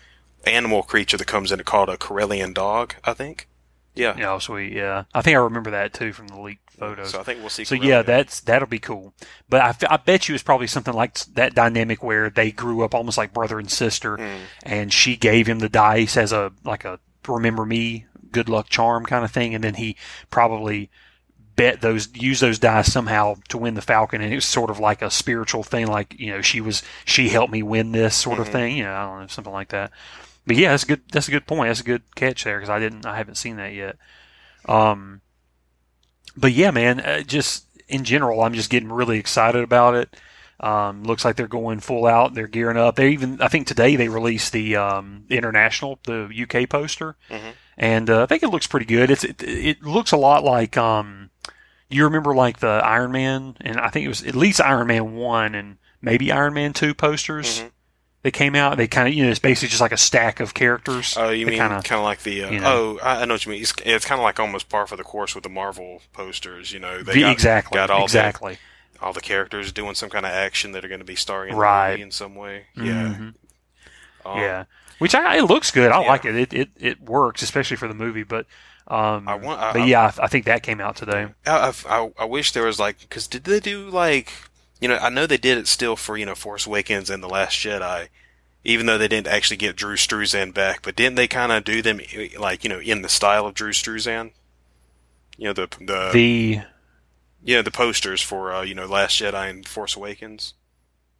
animal 0.45 0.83
creature 0.83 1.17
that 1.17 1.25
comes 1.27 1.51
in 1.51 1.59
called 1.63 1.89
a 1.89 1.97
Corellian 1.97 2.53
dog. 2.53 2.95
I 3.03 3.13
think. 3.13 3.47
Yeah. 3.95 4.13
Yeah, 4.17 4.37
sweet. 4.39 4.73
Yeah, 4.73 5.05
I 5.13 5.21
think 5.21 5.35
I 5.37 5.39
remember 5.39 5.71
that 5.71 5.93
too 5.93 6.11
from 6.11 6.27
the 6.27 6.39
leaked 6.39 6.64
photos. 6.75 7.11
So 7.11 7.19
I 7.19 7.23
think 7.23 7.39
we'll 7.39 7.49
see. 7.49 7.63
So 7.65 7.75
Corellia. 7.75 7.95
yeah, 7.97 8.01
that's 8.03 8.39
that'll 8.41 8.67
be 8.67 8.79
cool. 8.79 9.13
But 9.49 9.61
I, 9.61 9.93
I 9.93 9.97
bet 9.97 10.27
you 10.29 10.35
it's 10.35 10.43
probably 10.43 10.67
something 10.67 10.93
like 10.93 11.17
that 11.33 11.55
dynamic 11.55 12.03
where 12.03 12.29
they 12.29 12.51
grew 12.51 12.83
up 12.83 12.93
almost 12.93 13.17
like 13.17 13.33
brother 13.33 13.59
and 13.59 13.69
sister, 13.71 14.17
Mm. 14.17 14.37
and 14.63 14.93
she 14.93 15.15
gave 15.15 15.47
him 15.47 15.59
the 15.59 15.69
dice 15.69 16.17
as 16.17 16.31
a 16.31 16.51
like 16.63 16.85
a 16.85 16.99
remember 17.27 17.65
me, 17.65 18.05
good 18.31 18.49
luck 18.49 18.69
charm 18.69 19.05
kind 19.05 19.25
of 19.25 19.31
thing, 19.31 19.55
and 19.55 19.63
then 19.63 19.73
he 19.75 19.95
probably 20.29 20.89
bet 21.55 21.79
those 21.79 22.09
use 22.13 22.41
those 22.41 22.59
dice 22.59 22.91
somehow 22.91 23.35
to 23.47 23.57
win 23.57 23.75
the 23.75 23.81
Falcon, 23.81 24.21
and 24.21 24.31
it 24.31 24.35
was 24.35 24.45
sort 24.45 24.69
of 24.69 24.77
like 24.79 25.01
a 25.01 25.09
spiritual 25.09 25.63
thing, 25.63 25.87
like 25.87 26.13
you 26.19 26.31
know 26.31 26.41
she 26.41 26.59
was 26.61 26.83
she 27.05 27.29
helped 27.29 27.51
me 27.53 27.63
win 27.63 27.91
this 27.93 28.15
sort 28.15 28.39
of 28.39 28.49
Mhm. 28.49 28.51
thing, 28.51 28.77
you 28.77 28.83
know, 28.83 28.93
I 28.93 29.05
don't 29.05 29.21
know 29.21 29.27
something 29.27 29.53
like 29.53 29.69
that. 29.69 29.91
But 30.47 30.57
yeah, 30.57 30.69
that's 30.71 30.83
a 30.83 30.87
good 30.87 31.01
that's 31.11 31.27
a 31.27 31.31
good 31.31 31.47
point. 31.47 31.69
That's 31.69 31.79
a 31.79 31.83
good 31.85 32.03
catch 32.15 32.43
there 32.43 32.57
because 32.59 32.69
I 32.69 32.77
didn't 32.79 33.05
I 33.05 33.17
haven't 33.17 33.35
seen 33.35 33.55
that 33.55 33.73
yet. 33.73 33.95
Um, 34.67 35.21
but 36.37 36.51
yeah, 36.53 36.71
man, 36.71 36.99
uh, 36.99 37.21
just 37.21 37.65
in 37.87 38.03
general, 38.03 38.41
I'm 38.41 38.53
just 38.53 38.69
getting 38.69 38.91
really 38.91 39.17
excited 39.19 39.63
about 39.63 39.95
it. 39.95 40.15
Um, 40.59 41.03
looks 41.03 41.25
like 41.25 41.35
they're 41.35 41.47
going 41.47 41.81
full 41.81 42.05
out. 42.05 42.33
They're 42.33 42.47
gearing 42.47 42.77
up. 42.77 42.95
They 42.95 43.09
even, 43.09 43.41
I 43.41 43.49
think 43.49 43.67
today 43.67 43.95
they 43.97 44.07
released 44.07 44.53
the 44.53 44.77
um, 44.77 45.25
international, 45.29 45.99
the 46.05 46.29
UK 46.33 46.69
poster, 46.69 47.17
Mhm. 47.29 47.53
and 47.77 48.09
uh, 48.09 48.23
I 48.23 48.25
think 48.25 48.41
it 48.41 48.47
looks 48.49 48.65
pretty 48.65 48.85
good. 48.85 49.11
It's 49.11 49.23
it, 49.25 49.43
it 49.43 49.83
looks 49.83 50.13
a 50.13 50.17
lot 50.17 50.43
like 50.45 50.77
um, 50.77 51.29
you 51.89 52.05
remember 52.05 52.33
like 52.33 52.59
the 52.59 52.67
Iron 52.83 53.11
Man, 53.11 53.57
and 53.59 53.77
I 53.77 53.89
think 53.89 54.05
it 54.05 54.09
was 54.09 54.23
at 54.23 54.33
least 54.35 54.61
Iron 54.61 54.87
Man 54.87 55.15
one 55.15 55.55
and 55.55 55.77
maybe 56.01 56.31
Iron 56.31 56.53
Man 56.53 56.71
two 56.71 56.93
posters. 56.93 57.59
Mhm. 57.63 57.71
They 58.25 58.31
came 58.31 58.55
out. 58.55 58.75
They 58.77 58.87
kind 58.87 59.07
of, 59.07 59.13
you 59.13 59.23
know, 59.23 59.29
it's 59.29 59.37
basically 59.37 59.67
just 59.69 59.81
like 59.81 59.91
a 59.91 59.97
stack 59.97 60.39
of 60.39 60.55
characters. 60.55 61.13
Oh, 61.15 61.29
you 61.29 61.45
mean 61.45 61.59
kinda- 61.59 62.01
like 62.01 62.23
the? 62.23 62.45
Uh, 62.45 62.49
you 62.49 62.59
know. 62.59 62.97
Oh, 62.99 63.05
I, 63.05 63.21
I 63.21 63.25
know 63.25 63.35
what 63.35 63.45
you 63.45 63.51
mean. 63.51 63.61
It's, 63.61 63.71
it's 63.85 64.03
kind 64.03 64.19
of 64.19 64.23
like 64.23 64.39
almost 64.39 64.67
par 64.67 64.87
for 64.87 64.95
the 64.95 65.03
course 65.03 65.35
with 65.35 65.43
the 65.43 65.49
Marvel 65.51 66.01
posters. 66.11 66.71
You 66.73 66.79
know, 66.79 67.03
they 67.03 67.13
The- 67.13 67.19
got, 67.19 67.31
exactly, 67.33 67.75
got 67.75 67.91
all 67.91 68.01
exactly. 68.05 68.57
the 68.95 69.05
all 69.05 69.13
the 69.13 69.21
characters 69.21 69.71
doing 69.71 69.93
some 69.93 70.09
kind 70.09 70.25
of 70.25 70.31
action 70.31 70.71
that 70.71 70.83
are 70.83 70.87
going 70.87 71.01
to 71.01 71.05
be 71.05 71.15
starring 71.15 71.51
in 71.51 71.55
Right. 71.55 71.89
the 71.89 71.93
movie 71.97 72.01
in 72.01 72.11
some 72.11 72.33
way. 72.33 72.63
Yeah, 72.75 72.83
Mhm. 73.15 73.33
Um, 74.25 74.37
yeah, 74.39 74.63
which 74.97 75.13
I, 75.13 75.37
it 75.37 75.43
looks 75.43 75.69
good. 75.69 75.91
I 75.91 76.01
Yeah. 76.01 76.07
like 76.07 76.25
it. 76.25 76.35
It, 76.35 76.51
it. 76.53 76.69
it 76.79 77.01
works, 77.01 77.43
especially 77.43 77.77
for 77.77 77.87
the 77.87 77.93
movie. 77.93 78.23
But, 78.23 78.47
um, 78.87 79.27
I 79.29 79.35
want- 79.35 79.61
I- 79.61 79.73
but 79.73 79.85
yeah, 79.87 80.11
I, 80.17 80.23
I 80.23 80.27
think 80.27 80.45
that 80.45 80.63
came 80.63 80.81
out 80.81 80.95
today. 80.95 81.27
I, 81.45 81.71
I, 81.87 82.09
I 82.17 82.25
wish 82.25 82.53
there 82.53 82.63
was 82.65 82.79
like 82.79 83.01
because 83.01 83.27
did 83.27 83.43
they 83.43 83.59
do 83.59 83.87
like 83.87 84.33
you 84.85 84.89
know 84.89 84.97
I 84.97 85.09
know 85.09 85.25
they 85.25 85.37
did 85.37 85.57
it 85.57 85.65
still 85.65 85.95
for 85.95 86.15
you 86.15 86.27
know 86.27 86.35
Force 86.35 86.67
Awakens 86.67 87.09
and 87.09 87.23
the 87.23 87.27
Last 87.27 87.55
Jedi, 87.55 88.09
even 88.63 88.85
though 88.85 88.99
they 88.99 89.07
didn't 89.07 89.25
actually 89.25 89.57
get 89.57 89.75
Drew 89.75 89.95
Struzan 89.95 90.53
back, 90.53 90.83
but 90.83 90.95
didn't 90.95 91.15
they 91.15 91.27
kind 91.27 91.51
of 91.51 91.63
do 91.63 91.81
them 91.81 91.99
like 92.37 92.63
you 92.63 92.69
know 92.69 92.79
in 92.79 93.01
the 93.01 93.09
style 93.09 93.47
of 93.47 93.55
Drew 93.55 93.71
Struzan? 93.71 94.29
You 95.39 95.45
know 95.45 95.53
the 95.53 95.67
the, 95.79 96.11
The 96.13 96.61
yeah 97.43 97.63
the 97.63 97.71
posters 97.71 98.21
for 98.21 98.53
uh, 98.53 98.61
you 98.61 98.75
know 98.75 98.85
Last 98.85 99.19
Jedi 99.19 99.49
and 99.49 99.67
Force 99.67 99.95
Awakens. 99.95 100.53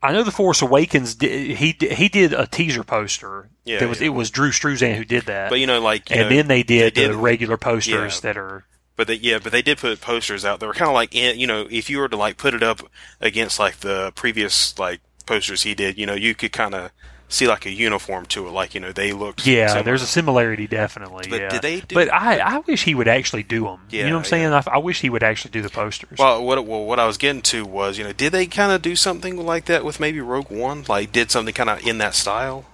I 0.04 0.12
know 0.12 0.22
the 0.22 0.32
Force 0.32 0.62
Awakens. 0.62 1.16
Did, 1.16 1.58
he 1.58 1.76
he 1.80 2.08
did 2.08 2.34
a 2.34 2.46
teaser 2.46 2.84
poster. 2.84 3.50
Yeah, 3.64 3.84
was 3.86 4.00
yeah. 4.00 4.06
it 4.06 4.10
was 4.10 4.30
Drew 4.30 4.52
Struzan 4.52 4.96
who 4.96 5.06
did 5.06 5.24
that. 5.24 5.50
But 5.50 5.60
you 5.60 5.66
know 5.66 5.82
like 5.82 6.12
you 6.12 6.18
and 6.18 6.30
know, 6.30 6.36
then 6.36 6.48
they 6.50 6.62
did, 6.62 6.94
they 6.94 7.02
did- 7.02 7.14
the 7.14 7.18
regular 7.18 7.58
posters 7.58 8.18
yeah. 8.18 8.22
that 8.22 8.38
are 8.38 8.68
But 8.96 9.08
they, 9.08 9.16
yeah, 9.16 9.40
but 9.44 9.52
they 9.52 9.62
did 9.62 9.78
put 9.78 10.00
posters 10.00 10.46
out. 10.46 10.60
They 10.60 10.68
were 10.68 10.74
kind 10.74 10.88
of 10.90 10.94
like, 10.94 11.14
in, 11.14 11.38
you 11.38 11.48
know, 11.48 11.68
if 11.70 11.90
you 11.90 12.00
were 12.00 12.08
to 12.08 12.16
like 12.18 12.38
put 12.38 12.54
it 12.54 12.64
up 12.64 12.82
against 13.20 13.60
like 13.60 13.78
the 13.82 14.12
previous 14.16 14.78
like 14.80 15.02
posters 15.26 15.64
he 15.64 15.76
did, 15.76 15.98
you 15.98 16.06
know, 16.06 16.14
you 16.14 16.34
could 16.34 16.54
kind 16.54 16.74
of 16.74 16.92
see 17.28 17.48
like 17.48 17.66
a 17.66 17.72
uniform 17.72 18.26
to 18.28 18.48
it. 18.48 18.52
Like, 18.52 18.74
you 18.74 18.80
know, 18.80 18.92
they 18.92 19.12
looked. 19.12 19.46
yeah. 19.46 19.68
similar. 19.68 19.84
There's 19.84 20.02
a 20.02 20.08
similarity 20.08 20.68
definitely. 20.68 21.26
But 21.30 21.42
yeah. 21.42 21.50
did 21.50 21.62
they 21.62 21.80
do- 21.82 21.96
But 21.96 22.14
I 22.14 22.38
I 22.38 22.60
wish 22.60 22.84
he 22.84 22.96
would 22.96 23.08
actually 23.08 23.44
do 23.44 23.64
them. 23.66 23.80
you 23.90 24.04
know 24.04 24.12
what 24.12 24.20
I'm 24.20 24.24
saying? 24.26 24.54
I, 24.54 24.64
I 24.72 24.78
wish 24.78 25.02
he 25.02 25.10
would 25.10 25.24
actually 25.24 25.52
do 25.52 25.62
the 25.62 25.70
posters. 25.70 26.18
Well, 26.18 26.44
what 26.46 26.66
well, 26.66 26.86
what 26.86 27.00
I 27.00 27.06
was 27.06 27.18
getting 27.18 27.42
to 27.44 27.66
was, 27.66 27.98
you 27.98 28.04
know, 28.04 28.14
did 28.14 28.32
they 28.32 28.46
kind 28.46 28.72
of 28.72 28.82
do 28.82 28.96
something 28.96 29.36
like 29.46 29.66
that 29.66 29.84
with 29.84 30.00
maybe 30.00 30.22
Rogue 30.22 30.50
One? 30.52 30.86
Like, 30.88 31.12
did 31.12 31.32
something 31.32 31.54
kind 31.54 31.70
of 31.70 31.86
in 31.86 31.98
that 31.98 32.14
style? 32.16 32.66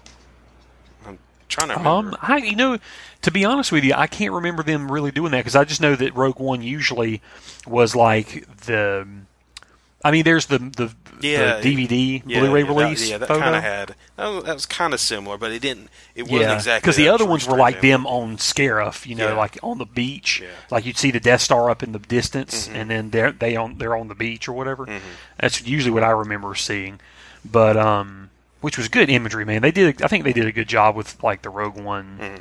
I'm 1.06 1.18
trying 1.48 1.70
to 1.70 1.76
remember. 1.76 2.10
Um, 2.12 2.18
I 2.22 2.38
you 2.38 2.56
know, 2.56 2.78
to 3.22 3.32
be 3.32 3.46
honest 3.46 3.72
with 3.72 3.84
you, 3.84 3.94
I 3.96 4.08
can't 4.08 4.34
remember 4.34 4.64
them 4.64 4.92
really 4.92 5.12
doing 5.12 5.32
that 5.32 5.40
because 5.40 5.56
I 5.56 5.64
just 5.64 5.82
know 5.82 5.96
that 5.96 6.16
Rogue 6.16 6.40
One 6.40 6.62
usually 6.62 7.22
was 7.68 7.96
like 7.96 8.46
the. 8.66 9.08
I 10.04 10.10
mean, 10.10 10.24
there's 10.24 10.48
the 10.48 10.58
the, 10.58 10.92
Yeah, 11.22 11.60
the 11.60 11.76
DVD 11.76 12.24
yeah, 12.26 12.40
Blu-ray 12.40 12.62
yeah, 12.62 12.66
that- 12.68 12.74
release 12.74 13.10
yeah, 13.10 13.18
that 13.20 13.28
kind 13.30 13.56
of 13.56 13.62
had. 13.62 13.96
That 14.16 14.54
was 14.56 14.66
kind 14.66 14.96
of 14.96 15.00
similar, 15.00 15.38
but 15.38 15.52
it 15.52 15.62
didn't. 15.62 15.90
It 16.16 16.24
wasn't 16.24 16.42
yeah, 16.42 16.56
exactly 16.56 16.82
because 16.88 16.96
the 16.96 17.10
other 17.10 17.26
ones 17.26 17.48
were 17.48 17.56
like 17.58 17.82
them 17.82 18.08
on 18.08 18.38
Scarif, 18.38 19.06
you 19.06 19.14
know, 19.14 19.36
like 19.36 19.60
on 19.62 19.78
the 19.78 19.86
beach, 19.86 20.42
like 20.72 20.88
you'd 20.88 20.98
see 20.98 21.12
the 21.12 21.20
Death 21.20 21.42
Star 21.42 21.70
up 21.70 21.84
in 21.84 21.92
the 21.92 22.00
distance, 22.00 22.68
Mhm. 22.68 22.74
and 22.76 22.90
then 22.90 23.10
they're 23.12 23.32
they 23.32 23.56
on 23.56 23.78
they're 23.78 23.96
on 23.96 24.08
the 24.08 24.16
beach 24.16 24.48
or 24.48 24.54
whatever. 24.54 24.88
Mhm. 24.88 25.00
That's 25.40 25.64
usually 25.68 25.92
what 25.92 26.04
I 26.04 26.10
remember 26.10 26.56
seeing, 26.56 27.00
but 27.46 27.78
um, 27.78 28.32
which 28.62 28.80
was 28.80 28.88
good 28.88 29.08
imagery, 29.12 29.46
man. 29.46 29.62
They 29.62 29.72
did, 29.72 30.02
I 30.02 30.08
think 30.08 30.24
they 30.24 30.34
did 30.34 30.48
a 30.48 30.52
good 30.52 30.68
job 30.68 30.96
with 30.96 31.22
like 31.24 31.44
the 31.44 31.50
Rogue 31.52 31.78
One 31.80 32.18
Mhm. 32.20 32.40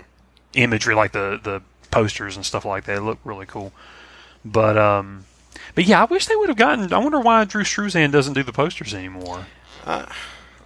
Imagery, 0.55 0.95
like 0.95 1.13
the 1.13 1.41
the 1.43 1.63
posters 1.91 2.37
and 2.37 2.45
stuff 2.45 2.65
like 2.65 2.85
that. 2.85 2.99
It 2.99 3.03
looked 3.03 3.25
really 3.27 3.47
cool, 3.47 3.73
but 4.45 4.77
um, 4.79 5.25
but 5.75 5.85
yeah, 5.85 6.03
I 6.03 6.05
wish 6.05 6.27
they 6.27 6.37
would 6.37 6.49
have 6.49 6.59
gotten. 6.59 6.93
I 6.93 6.99
wonder 6.99 7.21
why 7.21 7.45
Drew 7.45 7.65
Struzan 7.65 8.11
doesn't 8.13 8.35
do 8.35 8.43
the 8.43 8.53
posters 8.53 8.95
anymore. 8.95 9.47
I 9.87 10.13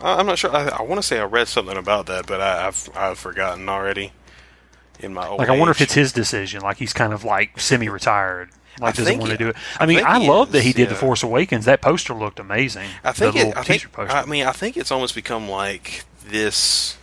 I- 0.00 0.18
I'm 0.18 0.26
not 0.26 0.38
sure. 0.38 0.54
I, 0.54 0.68
I 0.68 0.82
want 0.82 1.00
to 1.00 1.06
say 1.06 1.18
I 1.18 1.24
read 1.24 1.48
something 1.48 1.76
about 1.76 2.06
that, 2.06 2.26
but 2.26 2.40
I, 2.40 2.66
I've 2.66 2.90
I've 2.94 3.18
forgotten 3.18 3.68
already. 3.68 4.12
In 5.00 5.12
my 5.12 5.26
old 5.26 5.40
Like, 5.40 5.48
I 5.48 5.58
wonder 5.58 5.72
if 5.72 5.80
it's 5.80 5.94
his 5.94 6.12
decision. 6.12 6.62
Like, 6.62 6.76
he's 6.76 6.92
kind 6.92 7.12
of 7.12 7.24
like 7.24 7.58
semi-retired. 7.58 8.50
Like, 8.78 8.94
I 8.94 8.96
doesn't 8.96 9.18
want 9.18 9.32
to 9.32 9.36
do 9.36 9.48
it. 9.48 9.56
I 9.78 9.82
I 9.82 9.86
mean, 9.86 10.02
I 10.04 10.18
love 10.18 10.52
that 10.52 10.62
he 10.62 10.72
did 10.72 10.88
the. 10.88 10.94
Force 10.94 11.24
Awakens. 11.24 11.64
That 11.64 11.80
poster 11.80 12.14
looked 12.14 12.38
amazing. 12.38 12.88
I 13.02 13.10
think 13.10 13.34
it, 13.34 13.56
I 13.56 13.62
think 13.64 13.90
poster. 13.90 14.14
I 14.14 14.24
mean 14.24 14.46
I 14.46 14.52
think 14.52 14.76
it's 14.76 14.92
almost 14.92 15.14
become 15.16 15.48
like 15.48 16.04
this. 16.24 16.96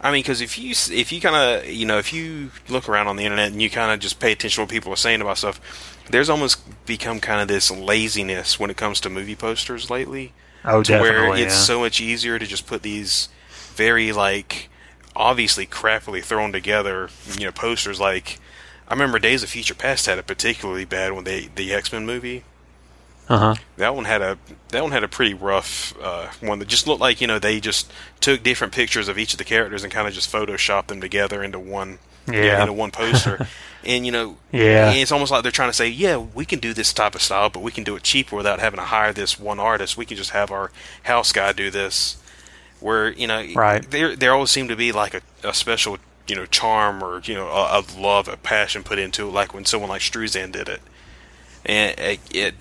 I 0.00 0.12
mean, 0.12 0.22
because 0.22 0.40
if 0.40 0.58
you 0.58 0.70
if 0.70 1.10
you 1.10 1.20
kind 1.20 1.36
of 1.36 1.68
you 1.70 1.86
know 1.86 1.98
if 1.98 2.12
you 2.12 2.50
look 2.68 2.88
around 2.88 3.08
on 3.08 3.16
the 3.16 3.24
internet 3.24 3.52
and 3.52 3.62
you 3.62 3.70
kind 3.70 3.92
of 3.92 4.00
just 4.00 4.20
pay 4.20 4.32
attention 4.32 4.56
to 4.56 4.62
what 4.62 4.70
people 4.70 4.92
are 4.92 4.96
saying 4.96 5.20
about 5.20 5.38
stuff, 5.38 5.98
there's 6.10 6.28
almost 6.28 6.60
become 6.86 7.18
kind 7.20 7.40
of 7.40 7.48
this 7.48 7.70
laziness 7.70 8.60
when 8.60 8.70
it 8.70 8.76
comes 8.76 9.00
to 9.00 9.10
movie 9.10 9.36
posters 9.36 9.90
lately. 9.90 10.32
oh, 10.64 10.82
to 10.82 11.00
where 11.00 11.34
it's 11.34 11.54
yeah. 11.54 11.60
so 11.60 11.80
much 11.80 12.00
easier 12.00 12.38
to 12.38 12.46
just 12.46 12.66
put 12.66 12.82
these 12.82 13.28
very 13.74 14.12
like 14.12 14.68
obviously 15.14 15.66
crappily 15.66 16.22
thrown 16.22 16.52
together 16.52 17.08
you 17.38 17.46
know 17.46 17.52
posters 17.52 17.98
like 17.98 18.38
I 18.88 18.94
remember 18.94 19.18
Days 19.18 19.42
of 19.42 19.48
Future 19.48 19.74
Past 19.74 20.06
had 20.06 20.18
a 20.18 20.22
particularly 20.22 20.84
bad 20.84 21.12
one 21.12 21.24
they 21.24 21.48
the 21.54 21.72
X 21.72 21.92
Men 21.92 22.04
movie 22.04 22.44
uh-huh. 23.28 23.54
that 23.76 23.94
one 23.94 24.04
had 24.04 24.22
a 24.22 24.38
that 24.70 24.82
one 24.82 24.92
had 24.92 25.04
a 25.04 25.08
pretty 25.08 25.34
rough 25.34 25.94
uh, 26.02 26.28
one 26.40 26.58
that 26.58 26.68
just 26.68 26.86
looked 26.86 27.00
like 27.00 27.20
you 27.20 27.26
know 27.26 27.38
they 27.38 27.60
just 27.60 27.90
took 28.20 28.42
different 28.42 28.72
pictures 28.72 29.08
of 29.08 29.18
each 29.18 29.32
of 29.32 29.38
the 29.38 29.44
characters 29.44 29.82
and 29.82 29.92
kind 29.92 30.06
of 30.08 30.14
just 30.14 30.30
photoshopped 30.32 30.86
them 30.88 31.00
together 31.00 31.42
into 31.42 31.58
one 31.58 31.98
Yeah. 32.30 32.60
into 32.62 32.72
one 32.72 32.90
poster 32.90 33.46
and 33.84 34.04
you 34.06 34.12
know 34.12 34.36
Yeah. 34.52 34.90
it's 34.92 35.12
almost 35.12 35.30
like 35.32 35.42
they're 35.42 35.52
trying 35.52 35.70
to 35.70 35.76
say 35.76 35.88
yeah 35.88 36.16
we 36.16 36.44
can 36.44 36.58
do 36.60 36.72
this 36.74 36.92
type 36.92 37.14
of 37.14 37.22
style 37.22 37.50
but 37.50 37.62
we 37.62 37.70
can 37.72 37.84
do 37.84 37.96
it 37.96 38.02
cheaper 38.02 38.36
without 38.36 38.60
having 38.60 38.78
to 38.78 38.84
hire 38.86 39.12
this 39.12 39.38
one 39.38 39.58
artist 39.60 39.96
we 39.96 40.04
can 40.06 40.16
just 40.16 40.30
have 40.30 40.50
our 40.50 40.70
house 41.04 41.32
guy 41.32 41.52
do 41.52 41.70
this 41.70 42.16
where 42.80 43.10
you 43.12 43.26
know 43.26 43.44
Right. 43.54 43.88
there 43.90 44.14
there 44.16 44.32
always 44.34 44.50
seemed 44.50 44.68
to 44.70 44.76
be 44.76 44.92
like 44.92 45.14
a, 45.14 45.20
a 45.42 45.54
special 45.54 45.98
you 46.28 46.34
know 46.34 46.46
charm 46.46 47.02
or 47.02 47.20
you 47.24 47.34
know 47.34 47.48
a, 47.48 47.80
a 47.80 47.84
love 48.00 48.26
a 48.28 48.36
passion 48.36 48.82
put 48.82 48.98
into 48.98 49.28
it 49.28 49.32
like 49.32 49.54
when 49.54 49.64
someone 49.64 49.88
like 49.90 50.02
Struzan 50.02 50.50
did 50.52 50.68
it 50.68 50.80
and 51.64 51.98
it, 51.98 52.20
it 52.32 52.54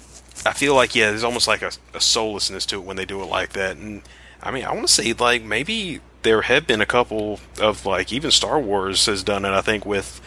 I 0.45 0.53
feel 0.53 0.75
like 0.75 0.95
yeah, 0.95 1.09
there's 1.09 1.23
almost 1.23 1.47
like 1.47 1.61
a, 1.61 1.71
a 1.93 2.01
soullessness 2.01 2.65
to 2.67 2.77
it 2.77 2.83
when 2.83 2.97
they 2.97 3.05
do 3.05 3.21
it 3.21 3.25
like 3.25 3.53
that. 3.53 3.77
And 3.77 4.01
I 4.41 4.51
mean, 4.51 4.65
I 4.65 4.73
want 4.73 4.87
to 4.87 4.93
say 4.93 5.13
like 5.13 5.43
maybe 5.43 6.01
there 6.23 6.43
have 6.43 6.65
been 6.65 6.81
a 6.81 6.85
couple 6.85 7.39
of 7.59 7.85
like 7.85 8.11
even 8.11 8.31
Star 8.31 8.59
Wars 8.59 9.05
has 9.05 9.23
done 9.23 9.45
it. 9.45 9.51
I 9.51 9.61
think 9.61 9.85
with 9.85 10.21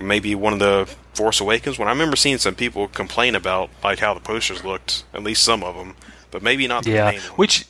maybe 0.00 0.34
one 0.34 0.52
of 0.52 0.58
the 0.58 0.88
Force 1.14 1.40
Awakens. 1.40 1.78
When 1.78 1.88
I 1.88 1.92
remember 1.92 2.16
seeing 2.16 2.38
some 2.38 2.54
people 2.54 2.88
complain 2.88 3.34
about 3.34 3.70
like 3.82 3.98
how 3.98 4.14
the 4.14 4.20
posters 4.20 4.64
looked, 4.64 5.04
at 5.14 5.22
least 5.22 5.42
some 5.42 5.62
of 5.62 5.74
them, 5.74 5.96
but 6.30 6.42
maybe 6.42 6.66
not 6.66 6.84
the 6.84 6.90
Yeah, 6.90 7.18
which, 7.36 7.66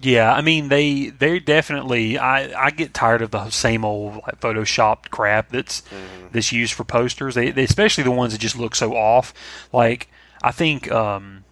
yeah, 0.00 0.32
I 0.32 0.40
mean 0.40 0.68
they 0.68 1.10
they 1.10 1.38
definitely. 1.38 2.18
I 2.18 2.66
I 2.66 2.70
get 2.70 2.92
tired 2.92 3.22
of 3.22 3.30
the 3.30 3.50
same 3.50 3.84
old 3.84 4.14
like, 4.26 4.40
photoshopped 4.40 5.10
crap 5.10 5.50
that's 5.50 5.82
Mm-hmm. 5.82 6.26
that's 6.32 6.50
used 6.50 6.72
for 6.74 6.84
posters. 6.84 7.34
They, 7.34 7.50
they 7.50 7.64
especially 7.64 8.04
the 8.04 8.10
ones 8.10 8.32
that 8.32 8.40
just 8.40 8.58
look 8.58 8.74
so 8.74 8.96
off. 8.96 9.32
Like 9.72 10.08
I 10.42 10.50
think. 10.50 10.90
um 10.90 11.44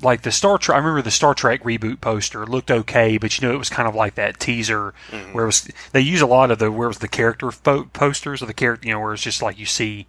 like 0.00 0.22
the 0.22 0.32
Star 0.32 0.58
Trek, 0.58 0.74
I 0.74 0.78
remember 0.80 1.00
the 1.00 1.12
Star 1.12 1.32
Trek 1.32 1.62
reboot 1.62 2.00
poster 2.00 2.44
looked 2.44 2.72
okay, 2.72 3.18
but 3.18 3.38
you 3.40 3.46
know 3.46 3.54
it 3.54 3.58
was 3.58 3.68
kind 3.70 3.86
of 3.88 3.94
like 3.94 4.16
that 4.16 4.40
teaser 4.40 4.94
Mm-hmm. 5.12 5.32
where 5.32 5.44
it 5.44 5.46
was. 5.46 5.68
They 5.92 6.00
use 6.00 6.20
a 6.20 6.26
lot 6.26 6.50
of 6.50 6.58
the 6.58 6.72
where 6.72 6.86
it 6.86 6.88
was 6.88 6.98
the 6.98 7.06
character 7.06 7.52
fo- 7.52 7.84
posters 7.84 8.42
of 8.42 8.48
the 8.48 8.54
character, 8.54 8.88
you 8.88 8.94
know, 8.94 8.98
where 9.00 9.14
it's 9.14 9.22
just 9.22 9.42
like 9.42 9.60
you 9.60 9.66
see 9.66 10.06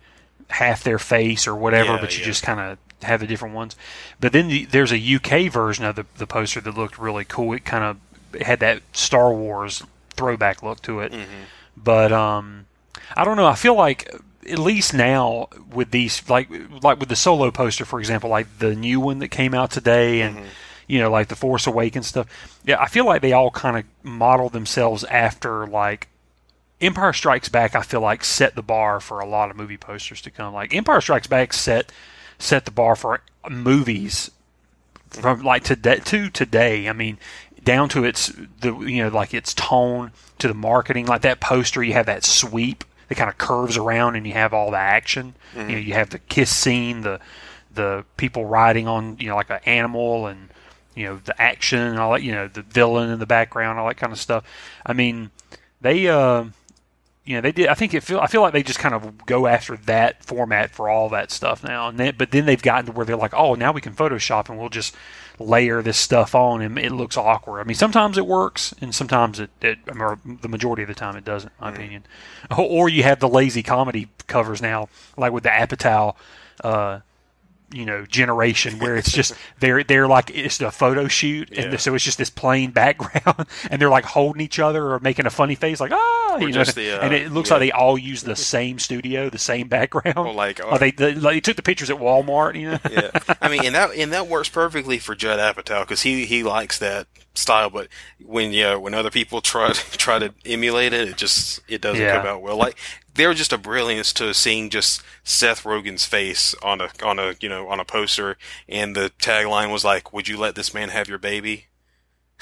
half 0.49 0.83
their 0.83 0.97
face 0.97 1.45
or 1.45 1.53
whatever, 1.53 1.93
Yeah, 1.93 2.01
but 2.01 2.13
you 2.15 2.21
yeah. 2.21 2.25
just 2.25 2.41
kind 2.41 2.59
of 2.59 2.79
have 3.03 3.19
the 3.19 3.27
different 3.27 3.53
ones. 3.53 3.75
But 4.19 4.31
then 4.33 4.47
the, 4.47 4.65
there's 4.65 4.91
a 4.91 4.97
UK 5.15 5.51
version 5.51 5.85
of 5.85 5.95
the, 5.95 6.07
the 6.17 6.25
poster 6.25 6.59
that 6.61 6.75
looked 6.75 6.97
really 6.97 7.23
cool. 7.25 7.53
It 7.53 7.63
kind 7.63 7.83
of 7.83 8.41
had 8.41 8.61
that 8.61 8.81
Star 8.93 9.31
Wars 9.31 9.83
throwback 10.15 10.63
look 10.63 10.81
to 10.83 11.01
it. 11.01 11.11
Mm-hmm. 11.11 11.43
But 11.77 12.11
um, 12.11 12.65
I 13.15 13.23
don't 13.23 13.37
know. 13.37 13.45
I 13.45 13.53
feel 13.55 13.75
like 13.75 14.11
at 14.49 14.59
least 14.59 14.93
now 14.93 15.47
with 15.73 15.91
these 15.91 16.27
like 16.29 16.49
like 16.83 16.99
with 16.99 17.09
the 17.09 17.15
solo 17.15 17.51
poster, 17.51 17.85
for 17.85 17.99
example, 17.99 18.29
like 18.29 18.59
the 18.59 18.75
new 18.75 18.99
one 18.99 19.19
that 19.19 19.29
came 19.29 19.53
out 19.53 19.71
today, 19.71 20.21
and 20.21 20.37
Mm-hmm. 20.37 20.47
you 20.87 20.99
know 20.99 21.09
like 21.11 21.27
the 21.29 21.35
Force 21.35 21.65
Awakens 21.67 22.07
stuff. 22.07 22.27
Yeah, 22.65 22.81
I 22.81 22.87
feel 22.87 23.05
like 23.05 23.21
they 23.21 23.33
all 23.33 23.51
kind 23.51 23.77
of 23.77 23.85
model 24.03 24.49
themselves 24.49 25.03
after 25.05 25.65
like 25.67 26.07
Empire 26.81 27.13
Strikes 27.13 27.47
Back, 27.49 27.75
I 27.75 27.81
feel 27.81 28.01
like 28.01 28.23
set 28.25 28.55
the 28.55 28.61
bar 28.61 28.99
for 28.99 29.19
a 29.19 29.25
lot 29.25 29.49
of 29.49 29.55
movie 29.55 29.77
posters 29.77 30.21
to 30.23 30.31
come. 30.31 30.53
Like 30.53 30.73
Empire 30.75 30.99
Strikes 31.01 31.27
Back 31.27 31.53
set 31.53 31.91
set 32.39 32.65
the 32.65 32.71
bar 32.71 32.95
for 32.95 33.21
movies 33.49 34.29
from 35.09 35.43
like 35.43 35.63
today 35.63 35.99
to 36.05 36.29
today. 36.29 36.89
I 36.89 36.93
mean, 36.93 37.17
down 37.63 37.87
to 37.89 38.03
its 38.03 38.33
the 38.59 38.75
you 38.79 39.03
know 39.03 39.09
like 39.09 39.33
its 39.33 39.53
tone 39.53 40.11
to 40.39 40.47
the 40.49 40.53
marketing. 40.53 41.05
Like 41.05 41.21
that 41.21 41.39
poster, 41.39 41.81
you 41.83 41.93
have 41.93 42.07
that 42.07 42.25
sweep 42.25 42.83
that 43.07 43.15
kind 43.15 43.29
of 43.29 43.37
curves 43.37 43.77
around, 43.77 44.15
and 44.15 44.25
you 44.25 44.33
have 44.33 44.53
all 44.53 44.71
the 44.71 44.77
action. 44.77 45.35
You 45.55 45.63
know, 45.63 45.77
you 45.77 45.93
have 45.93 46.09
the 46.09 46.19
kiss 46.19 46.49
scene, 46.49 47.01
the 47.01 47.19
the 47.73 48.05
people 48.17 48.45
riding 48.45 48.87
on 48.87 49.17
you 49.19 49.27
know 49.27 49.35
like 49.35 49.49
an 49.49 49.59
animal, 49.65 50.27
and 50.27 50.49
you 50.95 51.05
know 51.05 51.19
the 51.23 51.39
action 51.41 51.79
and 51.79 51.99
all 51.99 52.13
that. 52.13 52.23
You 52.23 52.31
know 52.31 52.47
the 52.47 52.61
villain 52.61 53.09
in 53.09 53.19
the 53.19 53.25
background, 53.25 53.79
all 53.79 53.87
that 53.87 53.97
kind 53.97 54.13
of 54.13 54.19
stuff. 54.19 54.43
I 54.85 54.93
mean, 54.93 55.31
they. 55.81 56.07
Uh, 56.07 56.45
you 57.25 57.35
know 57.35 57.41
they 57.41 57.53
did. 57.53 57.67
I 57.67 57.73
think 57.73 57.93
it 57.93 58.03
feel. 58.03 58.19
I 58.19 58.27
feel 58.27 58.41
like 58.41 58.53
they 58.53 58.63
just 58.63 58.79
kind 58.79 58.93
of 58.93 59.25
go 59.25 59.47
after 59.47 59.77
that 59.77 60.23
format 60.23 60.71
for 60.71 60.89
all 60.89 61.09
that 61.09 61.31
stuff 61.31 61.63
now. 61.63 61.87
And 61.87 61.97
then, 61.97 62.15
but 62.17 62.31
then 62.31 62.45
they've 62.45 62.61
gotten 62.61 62.87
to 62.87 62.91
where 62.91 63.05
they're 63.05 63.15
like, 63.15 63.33
oh, 63.33 63.55
now 63.55 63.71
we 63.71 63.79
can 63.79 63.93
Photoshop 63.93 64.49
and 64.49 64.59
we'll 64.59 64.69
just 64.69 64.93
layer 65.39 65.81
this 65.81 65.97
stuff 65.97 66.35
on, 66.35 66.61
and 66.61 66.77
it 66.77 66.91
looks 66.91 67.17
awkward. 67.17 67.59
I 67.59 67.63
mean, 67.63 67.75
sometimes 67.75 68.17
it 68.17 68.25
works, 68.25 68.73
and 68.81 68.93
sometimes 68.93 69.39
it. 69.39 69.49
it 69.61 69.79
or 69.87 70.19
the 70.25 70.47
majority 70.47 70.83
of 70.83 70.87
the 70.87 70.95
time, 70.95 71.15
it 71.15 71.25
doesn't. 71.25 71.51
In 71.59 71.65
my 71.65 71.71
opinion. 71.71 72.05
Or, 72.51 72.57
or 72.59 72.89
you 72.89 73.03
have 73.03 73.19
the 73.19 73.29
lazy 73.29 73.63
comedy 73.63 74.09
covers 74.27 74.61
now, 74.61 74.89
like 75.17 75.31
with 75.31 75.43
the 75.43 75.49
Apatow. 75.49 76.15
Uh, 76.63 76.99
you 77.73 77.85
know 77.85 78.05
generation 78.05 78.79
where 78.79 78.95
it's 78.95 79.11
just 79.11 79.33
they're 79.59 79.83
they're 79.83 80.07
like 80.07 80.29
it's 80.29 80.61
a 80.61 80.71
photo 80.71 81.07
shoot 81.07 81.49
and 81.57 81.71
Yeah. 81.71 81.77
so 81.77 81.95
it's 81.95 82.03
just 82.03 82.17
this 82.17 82.29
plain 82.29 82.71
background 82.71 83.47
and 83.71 83.81
they're 83.81 83.89
like 83.89 84.05
holding 84.05 84.41
each 84.41 84.59
other 84.59 84.91
or 84.91 84.99
making 84.99 85.25
a 85.25 85.29
funny 85.29 85.55
face 85.55 85.79
like 85.79 85.91
ah 85.91 86.37
you 86.37 86.51
know 86.51 86.63
the, 86.63 86.99
uh, 86.99 87.03
and 87.03 87.13
it 87.13 87.31
looks 87.31 87.49
yeah. 87.49 87.55
like 87.55 87.61
they 87.61 87.71
all 87.71 87.97
use 87.97 88.23
the 88.23 88.35
same 88.53 88.79
studio 88.79 89.29
the 89.29 89.37
same 89.37 89.67
background 89.67 90.17
Or 90.17 90.33
like, 90.33 90.61
oh, 90.63 90.77
they, 90.77 90.91
they 90.91 91.15
like, 91.15 91.35
they 91.35 91.41
took 91.41 91.55
the 91.55 91.63
pictures 91.63 91.89
at 91.89 91.97
Walmart 91.97 92.59
you 92.59 92.71
know 92.71 92.79
yeah, 92.91 93.09
I 93.41 93.49
mean, 93.49 93.65
and 93.65 93.75
that 93.75 93.91
and 93.95 94.11
that 94.13 94.27
works 94.27 94.49
perfectly 94.49 94.99
for 94.99 95.15
Judd 95.15 95.39
Apatow 95.39 95.81
because 95.81 96.03
he 96.03 96.25
he 96.25 96.43
likes 96.43 96.77
that 96.79 97.07
style. 97.33 97.69
But 97.69 97.87
when 98.23 98.51
yeah, 98.53 98.75
when 98.75 98.93
other 98.93 99.09
people 99.11 99.41
try 99.41 99.71
try 99.73 100.19
to 100.19 100.33
emulate 100.45 100.93
it, 100.93 101.09
it 101.09 101.17
just 101.17 101.61
it 101.67 101.81
doesn't 101.81 102.01
Yeah. 102.01 102.17
come 102.17 102.27
out 102.27 102.41
well. 102.41 102.57
Like 102.57 102.77
they're 103.15 103.33
just 103.33 103.53
a 103.53 103.57
brilliance 103.57 104.11
to 104.13 104.33
seeing 104.33 104.69
just 104.69 105.01
Seth 105.23 105.63
Rogen's 105.63 106.05
face 106.05 106.55
on 106.63 106.81
a 106.81 106.89
on 107.03 107.19
a 107.19 107.35
you 107.39 107.49
know 107.49 107.67
on 107.69 107.79
a 107.79 107.85
poster, 107.85 108.37
and 108.67 108.95
the 108.95 109.11
tagline 109.19 109.71
was 109.71 109.83
like, 109.85 110.13
"Would 110.13 110.27
you 110.27 110.37
let 110.37 110.55
this 110.55 110.73
man 110.73 110.89
have 110.89 111.07
your 111.07 111.19
baby?" 111.19 111.67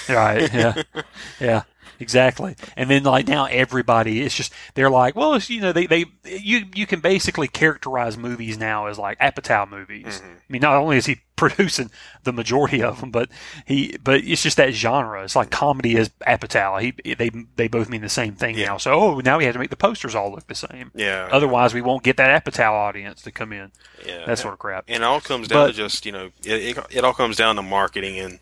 Right. 0.10 0.52
Yeah. 0.54 0.82
yeah. 1.40 1.64
Exactly. 2.02 2.56
And 2.76 2.90
then 2.90 3.04
like 3.04 3.28
now 3.28 3.46
everybody 3.46 4.22
it's 4.22 4.36
just 4.36 4.52
they're 4.74 4.90
like, 4.90 5.16
well, 5.16 5.34
it's, 5.36 5.50
you 5.50 5.62
know, 5.62 5.72
they, 5.72 5.86
they 5.86 6.06
you 6.26 6.66
you 6.76 6.86
can 6.88 7.00
basically 7.00 7.48
characterize 7.48 8.18
movies 8.18 8.58
now 8.58 8.88
as 8.88 8.98
like 9.00 9.20
Apatow 9.20 9.70
movies. 9.70 10.06
Mm-hmm. 10.18 10.28
I 10.34 10.42
mean, 10.50 10.62
not 10.62 10.76
only 10.76 10.98
is 10.98 11.06
he 11.06 11.18
producing 11.42 11.90
the 12.24 12.32
majority 12.32 12.84
of 12.84 13.00
them, 13.00 13.10
but 13.10 13.30
he 13.66 13.98
but 14.04 14.24
it's 14.24 14.44
just 14.44 14.58
that 14.58 14.74
genre. 14.74 15.24
It's 15.24 15.36
like 15.36 15.50
comedy 15.50 15.96
is 15.96 16.10
Apatow. 16.28 16.80
He 16.82 17.14
they 17.16 17.32
they 17.56 17.68
both 17.68 17.90
mean 17.90 18.02
the 18.02 18.10
same 18.10 18.36
thing 18.36 18.58
Yeah. 18.58 18.68
now. 18.68 18.78
So 18.78 18.92
oh, 18.94 19.20
now 19.20 19.38
we 19.38 19.46
have 19.46 19.54
to 19.54 19.60
make 19.60 19.70
the 19.72 19.76
posters 19.76 20.14
all 20.16 20.32
look 20.32 20.46
the 20.48 20.56
same. 20.56 20.92
Yeah. 20.94 21.30
Otherwise, 21.32 21.74
we 21.74 21.82
won't 21.82 22.04
get 22.04 22.18
that 22.18 22.44
Apatow 22.44 22.72
audience 22.72 23.22
to 23.24 23.32
come 23.32 23.54
in. 23.54 23.72
yeah. 24.06 24.26
That 24.26 24.38
sort 24.40 24.54
of 24.54 24.60
crap. 24.60 24.86
And 24.88 24.98
it 25.04 25.06
all 25.06 25.22
comes 25.22 25.48
down 25.48 25.66
But- 25.66 25.72
to 25.72 25.74
just 25.74 26.06
you 26.06 26.12
know 26.12 26.26
it, 26.46 26.78
it, 26.78 26.86
it 26.92 27.04
all 27.04 27.14
comes 27.14 27.38
down 27.38 27.56
to 27.56 27.62
marketing 27.64 28.20
and 28.20 28.40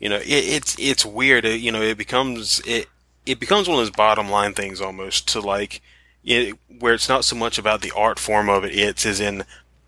you 0.00 0.08
know 0.08 0.16
it, 0.16 0.26
it's 0.26 0.76
it's 0.78 1.04
weird 1.06 1.44
It- 1.44 1.60
you 1.60 1.70
know 1.70 1.82
it 1.82 1.98
becomes 1.98 2.60
it 2.66 2.88
it 3.26 3.38
becomes 3.40 3.68
one 3.68 3.78
of 3.78 3.84
those 3.84 3.90
bottom 3.94 4.28
line 4.30 4.54
things 4.54 4.80
almost 4.80 5.28
to 5.28 5.40
like 5.40 5.80
it, 6.24 6.56
where 6.78 6.94
it's 6.94 7.08
not 7.08 7.24
so 7.24 7.36
much 7.36 7.58
about 7.58 7.80
the 7.80 7.92
art 7.96 8.18
form 8.18 8.48
of 8.48 8.64
it 8.64 8.74
it's 8.74 9.06
as 9.06 9.20
in 9.20 9.44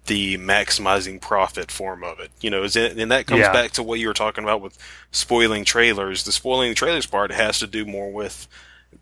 the 0.06 0.36
maximizing 0.38 1.20
profit 1.20 1.70
form 1.70 2.02
of 2.02 2.18
it. 2.18 2.30
You 2.40 2.50
know 2.50 2.62
is 2.64 2.74
it, 2.76 2.98
and 2.98 3.10
that 3.12 3.26
comes 3.26 3.40
Yeah. 3.40 3.52
back 3.52 3.70
to 3.72 3.82
what 3.82 4.00
you 4.00 4.08
were 4.08 4.14
talking 4.14 4.42
about 4.44 4.60
with 4.60 4.76
spoiling 5.12 5.64
trailers. 5.64 6.24
The 6.24 6.32
spoiling 6.32 6.74
trailers 6.74 7.06
part 7.06 7.30
has 7.32 7.58
to 7.60 7.66
do 7.66 7.84
more 7.84 8.10
with 8.10 8.48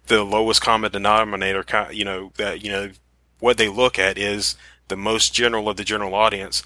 the 0.07 0.23
lowest 0.25 0.61
common 0.61 0.91
denominator 0.93 1.65
you 1.93 2.05
know 2.05 2.33
that 2.37 2.63
you 2.63 2.71
know 2.71 2.91
what 3.39 3.57
they 3.57 3.69
look 3.69 3.99
at 3.99 4.19
is 4.19 4.57
the 4.89 4.97
most 4.97 5.33
general 5.33 5.69
of 5.69 5.77
the 5.77 5.85
general 5.85 6.15
audience 6.15 6.63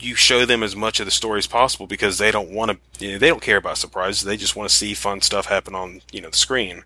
you 0.00 0.14
show 0.14 0.44
them 0.44 0.62
as 0.62 0.74
much 0.74 0.98
of 1.00 1.06
the 1.06 1.10
story 1.12 1.38
as 1.38 1.46
possible 1.46 1.86
because 1.86 2.18
they 2.18 2.30
don't 2.30 2.50
want 2.50 2.70
to 2.98 3.04
you 3.04 3.12
know, 3.12 3.18
they 3.18 3.28
don't 3.28 3.42
care 3.42 3.56
about 3.56 3.78
surprises 3.78 4.24
they 4.24 4.36
just 4.36 4.56
want 4.56 4.68
to 4.68 4.74
see 4.74 4.92
fun 4.94 5.20
stuff 5.20 5.46
happen 5.46 5.74
on 5.74 6.00
you 6.12 6.20
know 6.20 6.30
the 6.30 6.36
screen 6.36 6.82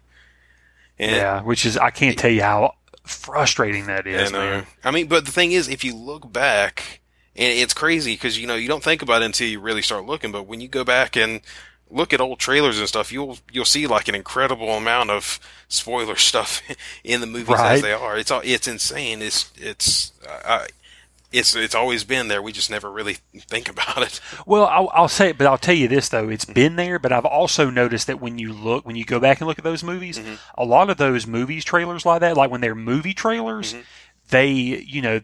and, 0.99 1.13
Yeah, 1.13 1.43
which 1.43 1.65
is 1.65 1.77
I 1.79 1.91
can't 1.91 2.19
tell 2.19 2.31
you 2.31 2.43
how 2.43 2.75
frustrating 3.05 3.87
that 3.87 4.07
is, 4.07 4.31
man. 4.33 4.67
I 4.85 4.91
mean 4.91 5.07
but 5.09 5.25
the 5.25 5.33
thing 5.33 5.53
is 5.53 5.69
if 5.69 5.85
you 5.85 5.95
look 5.97 6.31
back 6.33 7.01
and 7.35 7.53
it's 7.59 7.73
crazy 7.75 8.13
because 8.15 8.39
you 8.39 8.47
know 8.47 8.57
you 8.57 8.69
don't 8.69 8.83
think 8.85 9.01
about 9.03 9.23
it 9.23 9.27
until 9.27 9.49
you 9.49 9.61
really 9.61 9.83
start 9.83 10.05
looking 10.05 10.31
but 10.33 10.47
when 10.47 10.61
you 10.61 10.69
go 10.69 10.85
back 10.85 11.17
and 11.17 11.41
look 11.91 12.13
at 12.13 12.21
old 12.21 12.39
trailers 12.39 12.79
and 12.79 12.87
stuff, 12.87 13.11
you'll 13.11 13.39
you'll 13.51 13.65
see 13.65 13.87
like 13.87 14.09
an 14.09 14.15
incredible 14.15 14.69
amount 14.73 15.09
of 15.09 15.41
spoiler 15.69 16.17
stuff 16.31 16.61
in 17.03 17.23
the 17.23 17.27
movies 17.27 17.49
Right. 17.49 17.77
as 17.77 17.81
they 17.83 17.95
are. 17.95 18.19
It's 18.19 18.31
all 18.31 18.43
it's 18.45 18.69
insane. 18.69 19.23
It's 19.23 19.51
it's 19.57 20.13
uh, 20.45 20.67
it's 21.31 21.55
it's 21.55 21.75
always 21.75 22.05
been 22.05 22.29
there. 22.29 22.41
We 22.41 22.53
just 22.53 22.71
never 22.71 22.91
really 22.91 23.19
think 23.35 23.69
about 23.69 24.03
it. 24.03 24.21
Well, 24.47 24.67
I'll, 24.67 24.91
I'll 24.93 25.09
say 25.09 25.31
it, 25.31 25.39
but 25.39 25.47
I'll 25.47 25.59
tell 25.59 25.75
you 25.75 25.89
this 25.89 26.09
though: 26.09 26.29
it's 26.29 26.45
been 26.45 26.77
there. 26.77 26.99
But 26.99 27.13
I've 27.13 27.27
also 27.27 27.71
noticed 27.71 28.07
that 28.07 28.21
when 28.21 28.39
you 28.39 28.53
look, 28.53 28.87
when 28.87 28.97
you 28.97 29.05
go 29.05 29.21
back 29.21 29.41
and 29.41 29.49
look 29.49 29.59
at 29.59 29.65
those 29.65 29.85
movies, 29.85 30.19
mm-hmm. 30.19 30.35
a 30.57 30.65
lot 30.65 30.91
of 30.91 30.97
those 30.97 31.27
movies 31.27 31.65
trailers 31.65 32.07
like 32.07 32.21
that, 32.21 32.37
like 32.37 32.51
when 32.51 32.61
they're 32.61 32.75
movie 32.75 33.15
trailers, 33.15 33.75
mm-hmm. 33.75 33.83
they, 34.31 34.51
you 34.51 35.03
know. 35.03 35.21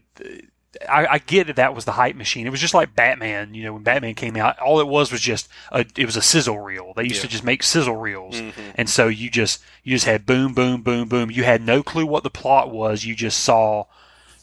I, 0.89 1.07
I 1.07 1.19
get 1.19 1.47
that 1.47 1.55
that 1.55 1.73
was 1.73 1.85
the 1.85 1.93
hype 1.93 2.17
machine. 2.17 2.49
It 2.49 2.51
was 2.51 2.61
just 2.61 2.75
like 2.75 2.97
Batman. 2.97 3.55
You 3.55 3.63
know, 3.63 3.75
when 3.75 3.85
Batman 3.85 4.17
came 4.17 4.37
out, 4.37 4.59
all 4.59 4.81
it 4.81 4.89
was 4.89 5.13
was 5.13 5.21
just 5.21 5.49
a, 5.71 5.87
it 5.97 6.05
was 6.05 6.17
a 6.17 6.21
sizzle 6.21 6.59
reel. 6.59 6.93
They 6.97 7.05
used 7.05 7.21
to 7.21 7.29
just 7.29 7.45
make 7.45 7.63
sizzle 7.63 7.95
reels, 7.95 8.41
mm-hmm. 8.41 8.61
and 8.75 8.91
so 8.91 9.07
you 9.07 9.31
just 9.31 9.63
you 9.85 9.95
just 9.95 10.07
had 10.07 10.27
boom, 10.27 10.53
boom, 10.53 10.83
boom, 10.83 11.09
boom. 11.09 11.31
You 11.31 11.45
had 11.45 11.63
no 11.63 11.85
clue 11.85 12.07
what 12.07 12.25
the 12.25 12.29
plot 12.29 12.73
was. 12.73 13.05
You 13.05 13.15
just 13.15 13.39
saw, 13.39 13.85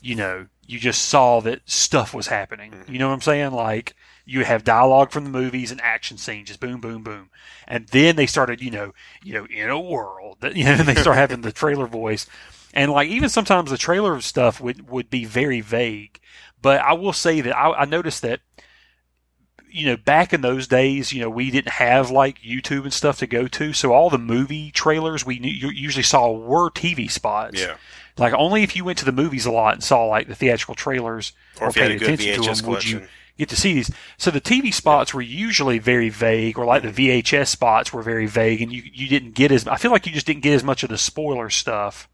you 0.02 0.16
know, 0.16 0.48
you 0.72 0.80
just 0.80 1.04
saw 1.04 1.42
that 1.42 1.62
stuff 1.70 2.14
was 2.14 2.28
happening. 2.28 2.74
You 2.88 2.98
know 2.98 3.10
what 3.10 3.16
I'm 3.16 3.22
saying? 3.22 3.52
Like 3.52 3.94
you 4.26 4.46
have 4.46 4.64
dialogue 4.64 5.12
from 5.12 5.26
the 5.26 5.30
movies 5.30 5.70
and 5.70 5.82
action 5.82 6.18
scenes, 6.18 6.48
just 6.48 6.62
boom, 6.62 6.80
boom, 6.80 7.04
boom, 7.04 7.30
and 7.68 7.88
then 7.90 8.16
they 8.16 8.26
started, 8.26 8.62
you 8.62 8.72
know, 8.72 8.94
you 9.22 9.34
know, 9.34 9.46
in 9.46 9.70
a 9.70 9.80
world, 9.80 10.38
you 10.56 10.64
know, 10.64 10.78
they 10.78 10.96
start 10.96 11.18
having 11.18 11.42
the 11.42 11.52
trailer 11.52 11.88
voice, 11.88 12.26
and 12.74 12.90
like 12.92 13.10
even 13.10 13.28
sometimes 13.28 13.70
the 13.70 13.78
trailer 13.78 14.16
of 14.16 14.24
stuff 14.24 14.62
would 14.62 14.90
would 14.90 15.10
be 15.10 15.26
very 15.26 15.60
vague. 15.60 16.20
But 16.62 16.80
I 16.82 16.94
will 16.94 17.14
say 17.14 17.42
that 17.42 17.58
I, 17.58 17.72
I 17.72 17.86
noticed 17.86 18.22
that 18.22 18.40
you 19.74 19.86
know, 19.86 19.98
back 19.98 20.34
in 20.34 20.42
those 20.42 20.68
days, 20.68 21.14
you 21.14 21.22
know, 21.22 21.30
we 21.30 21.50
didn't 21.50 21.72
have 21.74 22.12
like 22.12 22.42
YouTube 22.42 22.84
and 22.84 22.94
stuff 22.94 23.20
to 23.20 23.28
go 23.28 23.48
to, 23.48 23.74
so 23.74 23.94
all 23.94 24.10
the 24.10 24.18
movie 24.18 24.72
trailers 24.72 25.26
we 25.26 25.40
usually 25.40 26.04
saw 26.04 26.32
were 26.32 26.70
TV 26.70 27.10
spots. 27.10 27.60
Yeah. 27.62 27.78
Like 28.18 28.34
only 28.34 28.64
if 28.64 28.76
you 28.76 28.84
went 28.84 28.98
to 29.00 29.06
the 29.06 29.12
movies 29.12 29.46
a 29.46 29.52
lot 29.52 29.74
and 29.74 29.84
saw 29.84 30.06
like 30.06 30.28
the 30.28 30.36
theatrical 30.36 30.76
trailers 30.76 31.34
Or 31.60 31.70
if 31.70 31.76
you 31.76 31.82
had 31.82 31.92
a 31.92 31.94
paid 31.96 32.00
good 32.00 32.08
attention 32.08 32.44
to 32.44 32.50
VHS 32.50 32.62
them, 32.62 32.70
would 32.72 32.86
you 32.86 33.08
get 33.38 33.50
to 33.50 33.56
see 33.56 33.74
these? 33.74 33.92
So 34.18 34.32
the 34.32 34.42
TV 34.42 34.74
spots 34.74 35.14
were 35.14 35.22
usually 35.22 35.80
very 35.80 36.10
vague, 36.10 36.58
or 36.58 36.66
like 36.66 36.84
the 36.84 36.90
VHS 36.90 37.48
spots 37.48 37.92
were 37.94 38.02
very 38.02 38.28
vague, 38.28 38.62
and 38.62 38.72
you 38.72 38.84
you 38.86 39.08
didn't 39.08 39.34
get 39.34 39.52
as 39.52 39.68
I 39.68 39.78
feel 39.78 39.92
like 39.92 40.06
you 40.06 40.14
just 40.14 40.28
didn't 40.28 40.44
get 40.44 40.54
as 40.54 40.64
much 40.64 40.84
of 40.84 40.90
the 40.90 40.98
spoiler 40.98 41.50
stuff. 41.50 42.08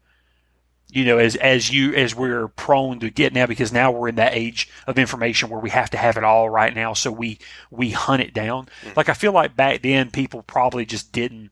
You 0.90 1.04
know, 1.04 1.18
as 1.18 1.36
as 1.36 1.70
you 1.70 1.94
as 1.94 2.14
we're 2.14 2.48
prone 2.48 3.00
to 3.00 3.10
get 3.10 3.34
now, 3.34 3.44
because 3.46 3.72
now 3.72 3.90
we're 3.90 4.08
in 4.08 4.14
that 4.14 4.34
age 4.34 4.70
of 4.86 4.98
information 4.98 5.50
where 5.50 5.60
we 5.60 5.70
have 5.70 5.90
to 5.90 5.98
have 5.98 6.16
it 6.16 6.24
all 6.24 6.48
right 6.48 6.74
now, 6.74 6.94
so 6.94 7.12
we 7.12 7.38
we 7.70 7.90
hunt 7.90 8.22
it 8.22 8.32
down. 8.32 8.68
Mm. 8.84 8.96
Like 8.96 9.10
I 9.10 9.14
feel 9.14 9.32
like 9.32 9.54
back 9.54 9.82
then, 9.82 10.10
people 10.10 10.42
probably 10.42 10.86
just 10.86 11.12
didn't. 11.12 11.50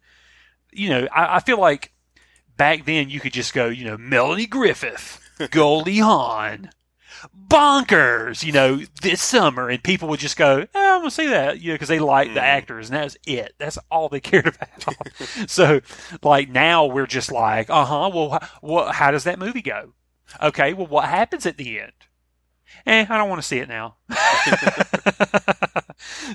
You 0.72 0.88
know, 0.88 1.08
I, 1.14 1.36
I 1.36 1.40
feel 1.40 1.60
like 1.60 1.92
back 2.56 2.84
then 2.84 3.10
you 3.10 3.20
could 3.20 3.32
just 3.32 3.54
go, 3.54 3.66
you 3.66 3.84
know, 3.84 3.96
Melanie 3.96 4.46
Griffith, 4.46 5.20
Goldie 5.50 5.98
Hawn, 5.98 6.70
bonkers, 7.48 8.42
you 8.44 8.52
know, 8.52 8.80
this 9.02 9.22
summer, 9.22 9.68
and 9.68 9.82
people 9.82 10.08
would 10.08 10.20
just 10.20 10.36
go, 10.36 10.66
oh, 10.74 10.94
I'm 10.94 11.00
gonna 11.00 11.10
see 11.10 11.26
that, 11.28 11.60
you 11.60 11.68
know, 11.68 11.74
because 11.74 11.88
they 11.88 11.98
like 11.98 12.34
the 12.34 12.42
actors, 12.42 12.88
and 12.90 12.96
that's 12.96 13.16
it. 13.26 13.54
That's 13.58 13.78
all 13.90 14.08
they 14.08 14.20
cared 14.20 14.46
about. 14.46 14.94
so, 15.46 15.80
like 16.22 16.48
now 16.48 16.86
we're 16.86 17.06
just 17.06 17.30
like, 17.32 17.70
uh 17.70 17.84
huh. 17.84 18.10
Well, 18.12 18.30
wh- 18.30 18.64
what? 18.64 18.94
How 18.94 19.10
does 19.10 19.24
that 19.24 19.38
movie 19.38 19.62
go? 19.62 19.92
Okay. 20.42 20.72
Well, 20.72 20.86
what 20.86 21.08
happens 21.08 21.46
at 21.46 21.56
the 21.56 21.80
end? 21.80 21.92
Eh, 22.84 23.06
I 23.08 23.16
don't 23.16 23.28
want 23.28 23.40
to 23.40 23.46
see 23.46 23.58
it 23.58 23.68
now. 23.68 23.96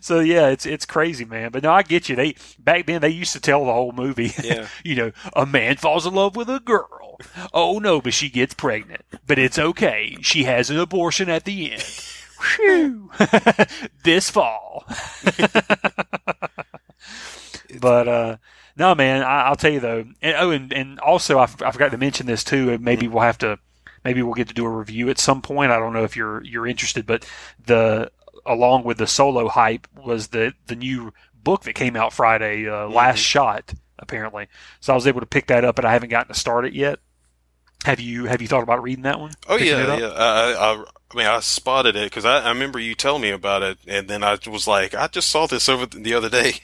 so 0.01 0.19
yeah, 0.19 0.47
it's 0.47 0.65
it's 0.65 0.85
crazy, 0.85 1.25
man. 1.25 1.51
But 1.51 1.63
no, 1.63 1.71
I 1.71 1.83
get 1.83 2.09
you. 2.09 2.15
They 2.15 2.35
back 2.59 2.85
then 2.85 3.01
they 3.01 3.09
used 3.09 3.33
to 3.33 3.39
tell 3.41 3.65
the 3.65 3.73
whole 3.73 3.91
movie. 3.91 4.31
Yeah. 4.43 4.67
you 4.83 4.95
know, 4.95 5.11
a 5.35 5.45
man 5.45 5.77
falls 5.77 6.05
in 6.07 6.13
love 6.13 6.35
with 6.35 6.49
a 6.49 6.59
girl. 6.59 7.17
Oh 7.53 7.79
no, 7.79 8.01
but 8.01 8.13
she 8.13 8.29
gets 8.29 8.53
pregnant. 8.53 9.01
But 9.27 9.39
it's 9.39 9.59
okay. 9.59 10.17
She 10.21 10.45
has 10.45 10.69
an 10.69 10.79
abortion 10.79 11.29
at 11.29 11.45
the 11.45 11.73
end. 11.73 11.83
Whew. 12.57 13.11
this 14.03 14.29
fall. 14.29 14.85
but 17.79 18.07
uh 18.07 18.37
no, 18.77 18.95
man, 18.95 19.21
I, 19.21 19.43
I'll 19.43 19.55
tell 19.55 19.71
you 19.71 19.79
though. 19.79 20.05
And, 20.21 20.35
oh, 20.37 20.51
and, 20.51 20.73
and 20.73 20.99
also 20.99 21.37
I, 21.37 21.43
f- 21.43 21.61
I 21.61 21.71
forgot 21.71 21.91
to 21.91 21.97
mention 21.97 22.25
this 22.25 22.43
too. 22.43 22.71
and 22.71 22.83
Maybe 22.83 23.07
we'll 23.07 23.21
have 23.23 23.37
to, 23.39 23.59
maybe 24.03 24.23
we'll 24.23 24.33
get 24.33 24.47
to 24.47 24.53
do 24.53 24.65
a 24.65 24.69
review 24.69 25.09
at 25.09 25.19
some 25.19 25.41
point. 25.41 25.71
I 25.71 25.77
don't 25.77 25.93
know 25.93 26.05
if 26.05 26.15
you're 26.15 26.41
you're 26.43 26.65
interested, 26.65 27.05
but 27.05 27.27
the 27.65 28.11
along 28.45 28.83
with 28.83 28.97
the 28.97 29.07
solo 29.07 29.47
hype 29.47 29.87
was 30.03 30.27
the 30.29 30.53
the 30.67 30.75
new 30.75 31.13
book 31.43 31.63
that 31.63 31.73
came 31.73 31.95
out 31.95 32.13
Friday, 32.13 32.67
uh, 32.69 32.87
Last 32.87 33.19
Shot, 33.19 33.73
apparently. 33.99 34.47
So 34.79 34.93
I 34.93 34.95
was 34.95 35.07
able 35.07 35.19
to 35.21 35.25
pick 35.25 35.47
that 35.47 35.65
up, 35.65 35.75
but 35.75 35.85
I 35.85 35.93
haven't 35.93 36.09
gotten 36.09 36.33
to 36.33 36.39
start 36.39 36.65
it 36.65 36.73
yet. 36.73 36.99
Have 37.85 37.99
you 37.99 38.25
Have 38.25 38.41
you 38.41 38.47
thought 38.47 38.63
about 38.63 38.83
reading 38.83 39.03
that 39.03 39.19
one? 39.19 39.31
Oh 39.49 39.57
Picking 39.57 39.73
yeah, 39.73 39.97
yeah. 39.97 40.07
I, 40.09 40.53
I, 40.53 40.83
I 41.11 41.17
mean, 41.17 41.25
I 41.25 41.39
spotted 41.39 41.95
it 41.95 42.05
because 42.05 42.25
I, 42.25 42.39
I 42.41 42.49
remember 42.49 42.77
you 42.79 42.93
telling 42.93 43.23
me 43.23 43.31
about 43.31 43.63
it, 43.63 43.79
and 43.87 44.07
then 44.07 44.23
I 44.23 44.37
was 44.47 44.67
like, 44.67 44.93
I 44.93 45.07
just 45.07 45.29
saw 45.29 45.47
this 45.47 45.67
over 45.67 45.85
the 45.85 46.13
other 46.13 46.29
day. 46.29 46.53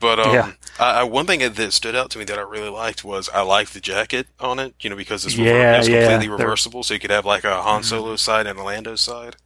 But 0.00 0.18
um, 0.18 0.32
Yeah. 0.32 0.52
I, 0.78 1.00
I, 1.00 1.02
one 1.02 1.26
thing 1.26 1.40
that 1.40 1.72
stood 1.74 1.94
out 1.94 2.08
to 2.12 2.18
me 2.18 2.24
that 2.24 2.38
I 2.38 2.40
really 2.40 2.70
liked 2.70 3.04
was 3.04 3.28
I 3.28 3.42
liked 3.42 3.74
the 3.74 3.82
jacket 3.82 4.28
on 4.40 4.58
it. 4.58 4.74
You 4.80 4.88
know, 4.88 4.96
because 4.96 5.26
it's, 5.26 5.36
rever- 5.36 5.50
Yeah, 5.50 5.76
it's 5.78 5.88
yeah. 5.88 6.00
completely 6.08 6.26
They're- 6.28 6.36
Mm-hmm. 6.36 6.42
reversible, 6.42 6.82
so 6.84 6.94
you 6.94 7.00
could 7.00 7.10
have 7.10 7.26
like 7.26 7.44
a 7.44 7.60
Han 7.60 7.82
Solo 7.82 8.16
side 8.16 8.46
and 8.46 8.58
a 8.58 8.62
Lando 8.62 8.96
side. 8.96 9.36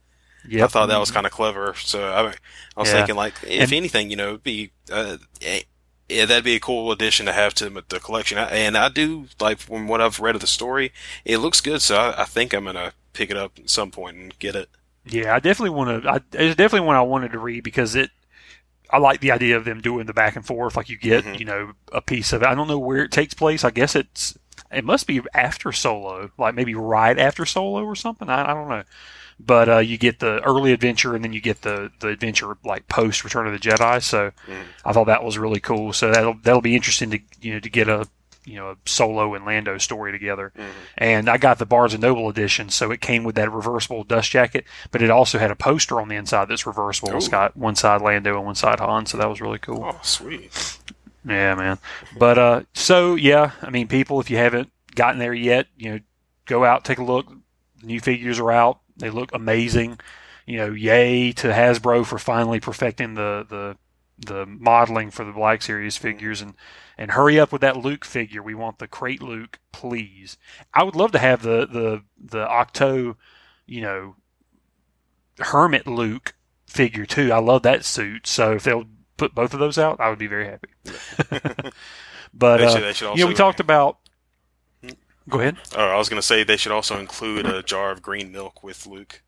Yep. 0.48 0.64
I 0.64 0.66
thought 0.68 0.87
that 0.88 0.98
was 1.00 1.11
kind 1.11 1.26
of 1.26 1.33
clever. 1.33 1.74
So 1.78 2.04
I, 2.12 2.20
I 2.28 2.80
was 2.80 2.88
Yeah. 2.88 2.94
thinking, 2.94 3.16
like, 3.16 3.35
if 3.44 3.62
And- 3.62 3.72
anything, 3.72 4.11
you 4.11 4.16
know, 4.16 4.28
it'd 4.30 4.42
be 4.42 4.70
uh, 4.92 5.16
eh, 5.42 5.61
yeah, 6.09 6.26
that'd 6.26 6.44
be 6.44 6.54
a 6.57 6.61
cool 6.61 6.92
addition 6.92 7.24
to 7.26 7.33
have 7.33 7.54
to 7.54 7.70
the- 7.88 8.00
collection. 8.00 8.37
I, 8.38 8.44
and 8.50 8.76
I 8.76 8.88
do 8.90 9.26
like 9.40 9.59
from 9.59 9.88
what 9.88 10.00
I've 10.00 10.20
read 10.20 10.35
of 10.35 10.40
the 10.42 10.46
story, 10.46 10.92
it 11.24 11.38
looks 11.38 11.61
good. 11.61 11.80
So 11.83 11.96
I, 11.96 12.22
I 12.22 12.24
think 12.24 12.52
I'm 12.52 12.64
gonna 12.64 12.92
pick 13.14 13.30
it 13.30 13.37
up 13.37 13.52
at 13.59 13.70
some 13.70 13.90
point 13.90 14.16
and 14.16 14.38
get 14.38 14.54
it. 14.54 14.68
Yeah, 15.07 15.35
I 15.35 15.38
definitely 15.38 15.70
want 15.76 16.02
to. 16.02 16.22
It's 16.33 16.57
definitely 16.57 16.87
one 16.87 16.96
I 16.96 17.02
wanted 17.02 17.33
to 17.33 17.38
read 17.38 17.62
because 17.64 17.94
it. 17.94 18.11
I 18.90 18.98
like 18.98 19.20
the 19.20 19.33
idea 19.33 19.57
of 19.57 19.64
them 19.64 19.80
doing 19.80 20.07
the 20.07 20.12
back 20.14 20.37
and 20.37 20.46
forth. 20.46 20.76
Like 20.76 20.88
you 20.88 20.96
get, 20.98 21.24
Mhm. 21.24 21.38
you 21.40 21.44
know, 21.46 21.72
a 21.92 22.00
piece 22.00 22.33
of 22.33 22.42
it. 22.42 22.46
I 22.48 22.54
don't 22.54 22.68
know 22.68 22.78
where 22.78 23.02
it 23.04 23.11
takes 23.11 23.35
place. 23.35 23.64
I 23.64 23.70
guess 23.70 23.96
it's. 23.96 24.38
It 24.70 24.85
must 24.85 25.07
be 25.07 25.20
after 25.35 25.72
Solo, 25.72 26.30
like 26.38 26.54
maybe 26.54 26.74
right 26.74 27.18
after 27.18 27.44
Solo 27.46 27.85
or 27.85 27.96
something. 27.96 28.28
I, 28.28 28.50
I 28.50 28.54
don't 28.54 28.68
know. 28.68 28.83
But 29.40 29.68
uh, 29.68 29.79
you 29.79 29.99
get 29.99 30.20
the 30.20 30.40
early 30.42 30.73
adventure, 30.73 31.14
and 31.14 31.25
then 31.25 31.33
you 31.33 31.40
get 31.40 31.62
the 31.62 31.90
the 32.01 32.09
adventure 32.09 32.57
like 32.64 32.88
post 32.88 33.25
Return 33.25 33.47
of 33.47 33.53
the 33.53 33.59
Jedi. 33.59 34.03
So 34.03 34.31
Mhm. 34.49 34.62
I 34.85 34.92
thought 34.92 35.07
that 35.07 35.25
was 35.25 35.38
really 35.38 35.61
cool. 35.61 35.92
So 35.92 36.11
that'll 36.12 36.35
that'll 36.42 36.61
be 36.62 36.77
interesting 36.77 37.11
to 37.11 37.18
you 37.40 37.55
know 37.55 37.61
to 37.61 37.68
get 37.70 37.88
a 37.88 38.07
you 38.44 38.57
know 38.57 38.70
a 38.70 38.77
Solo 38.87 39.35
and 39.35 39.44
Lando 39.44 39.79
story 39.79 40.12
together. 40.12 40.53
And 40.99 41.29
I 41.29 41.38
got 41.38 41.59
the 41.59 41.66
Barnes 41.66 41.94
and 41.94 42.03
Noble 42.03 42.29
edition, 42.29 42.68
so 42.68 42.90
it 42.90 43.01
came 43.01 43.25
with 43.25 43.35
that 43.37 43.51
reversible 43.51 44.05
dust 44.05 44.31
jacket, 44.31 44.66
but 44.90 45.01
it 45.03 45.11
also 45.11 45.38
had 45.38 45.51
a 45.51 45.57
poster 45.57 46.01
on 46.01 46.09
the 46.09 46.16
inside 46.16 46.49
that's 46.49 46.66
reversible. 46.66 47.16
It's 47.16 47.27
Ooh. 47.27 47.31
got 47.31 47.57
one 47.57 47.75
side 47.75 48.03
Lando 48.03 48.37
and 48.37 48.44
one 48.44 48.55
side 48.55 48.81
Han, 48.81 49.07
so 49.07 49.16
that 49.18 49.29
was 49.31 49.40
really 49.40 49.59
cool. 49.59 49.83
Oh, 49.85 49.99
sweet. 50.03 50.79
Yeah, 51.27 51.55
man. 51.55 51.79
But 52.18 52.38
uh, 52.38 52.61
so 52.75 53.14
yeah, 53.14 53.53
I 53.62 53.70
mean, 53.70 53.88
people, 53.88 54.20
if 54.20 54.31
you 54.31 54.37
haven't 54.37 54.70
gotten 54.94 55.18
there 55.18 55.33
yet, 55.35 55.66
you 55.77 55.90
know, 55.90 56.01
go 56.44 56.64
out, 56.64 56.85
take 56.85 56.99
a 56.99 57.05
look. 57.05 57.27
The 57.81 57.87
new 57.87 57.99
figures 58.01 58.38
are 58.38 58.52
out. 58.52 58.81
They 58.97 59.11
look 59.11 59.31
amazing. 59.33 60.01
You 60.47 60.59
know, 60.59 60.73
yay 60.73 61.33
to 61.33 61.49
Hasbro 61.49 62.05
for 62.05 62.19
finally 62.19 62.61
perfecting 62.61 63.15
the 63.15 63.47
the 63.49 63.77
the 64.19 64.47
modeling 64.47 65.11
for 65.11 65.25
the 65.25 65.33
Black 65.33 65.63
Series 65.63 65.97
figures 65.97 66.40
and 66.40 66.55
and 66.97 67.11
hurry 67.13 67.40
up 67.40 67.51
with 67.51 67.63
that 67.63 67.77
Luke 67.79 68.05
figure. 68.05 68.42
We 68.42 68.55
want 68.55 68.79
the 68.79 68.87
Crait 68.87 69.21
Luke, 69.23 69.59
please. 69.73 70.37
I 70.73 70.85
would 70.85 70.95
love 70.95 71.13
to 71.13 71.19
have 71.19 71.42
the 71.42 71.67
the 71.67 72.03
the 72.19 72.47
Ahch-To, 72.47 73.17
you 73.67 73.81
know, 73.81 74.17
Hermit 75.38 75.87
Luke 75.87 76.35
figure 76.67 77.07
too. 77.07 77.33
I 77.33 77.38
love 77.38 77.63
that 77.63 77.85
suit. 77.85 78.27
So 78.27 78.53
if 78.53 78.65
they'll 78.65 78.85
put 79.17 79.35
both 79.35 79.55
of 79.55 79.61
those 79.61 79.79
out, 79.79 79.99
I 80.01 80.11
would 80.11 80.19
be 80.19 80.27
very 80.27 80.47
happy. 80.47 80.69
but 82.35 82.59
They 82.59 82.65
uh, 82.65 82.71
should- 82.71 82.83
they 82.85 82.92
should 82.92 83.17
you 83.17 83.25
know, 83.25 83.29
we 83.29 83.35
talked 83.35 83.61
about. 83.61 83.99
Go 85.29 85.40
ahead, 85.40 85.56
Oh, 85.75 85.88
I 85.88 85.96
was 85.96 86.08
gonna 86.08 86.22
say 86.22 86.44
they 86.44 86.56
should 86.58 86.72
also 86.72 86.98
include 86.98 87.46
a 87.46 87.62
jar 87.62 87.90
of 87.90 88.02
green 88.02 88.31
milk 88.33 88.62
with 88.62 88.87
Luke. 88.87 89.22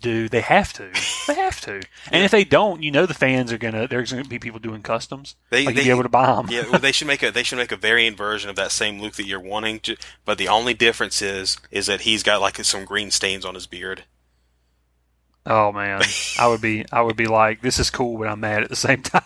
dude. 0.00 0.32
They 0.32 0.40
have 0.40 0.72
to. 0.72 0.90
They 1.28 1.34
have 1.34 1.60
to. 1.60 1.74
And 2.10 2.24
if 2.24 2.32
they 2.32 2.42
don't, 2.42 2.82
you 2.82 2.90
know, 2.90 3.06
the 3.06 3.14
fans 3.14 3.52
are 3.52 3.58
gonna. 3.58 3.86
There's 3.86 4.10
gonna 4.10 4.24
be 4.24 4.40
people 4.40 4.58
doing 4.58 4.82
customs. 4.82 5.36
They- 5.50 5.64
like 5.64 5.76
they- 5.76 5.84
be 5.84 5.90
able 5.90 6.02
to 6.02 6.08
buy 6.08 6.26
them. 6.26 6.48
Yeah, 6.50 6.62
well, 6.68 6.80
they 6.80 6.90
should 6.90 7.06
make 7.06 7.22
a 7.22 7.30
they 7.30 7.44
should 7.44 7.58
make 7.58 7.70
a 7.70 7.76
variant 7.76 8.16
version 8.16 8.50
of 8.50 8.56
that 8.56 8.72
same 8.72 9.00
Luke 9.00 9.14
that 9.14 9.26
you're 9.26 9.38
wanting. 9.38 9.78
To, 9.80 9.96
but 10.24 10.38
the 10.38 10.48
only 10.48 10.74
difference 10.74 11.22
is 11.22 11.56
is 11.70 11.86
that 11.86 12.00
he's 12.00 12.24
got 12.24 12.40
like 12.40 12.56
some 12.64 12.84
green 12.84 13.12
stains 13.12 13.44
on 13.44 13.54
his 13.54 13.68
beard. 13.68 14.02
Oh 15.44 15.72
man, 15.72 16.02
I 16.38 16.46
would 16.46 16.60
be 16.60 16.84
I 16.92 17.02
would 17.02 17.16
be 17.16 17.26
like, 17.26 17.62
this 17.62 17.80
is 17.80 17.90
cool, 17.90 18.16
but 18.16 18.28
I'm 18.28 18.38
mad 18.38 18.62
at 18.62 18.68
the 18.68 18.76
same 18.76 19.02
time. 19.02 19.22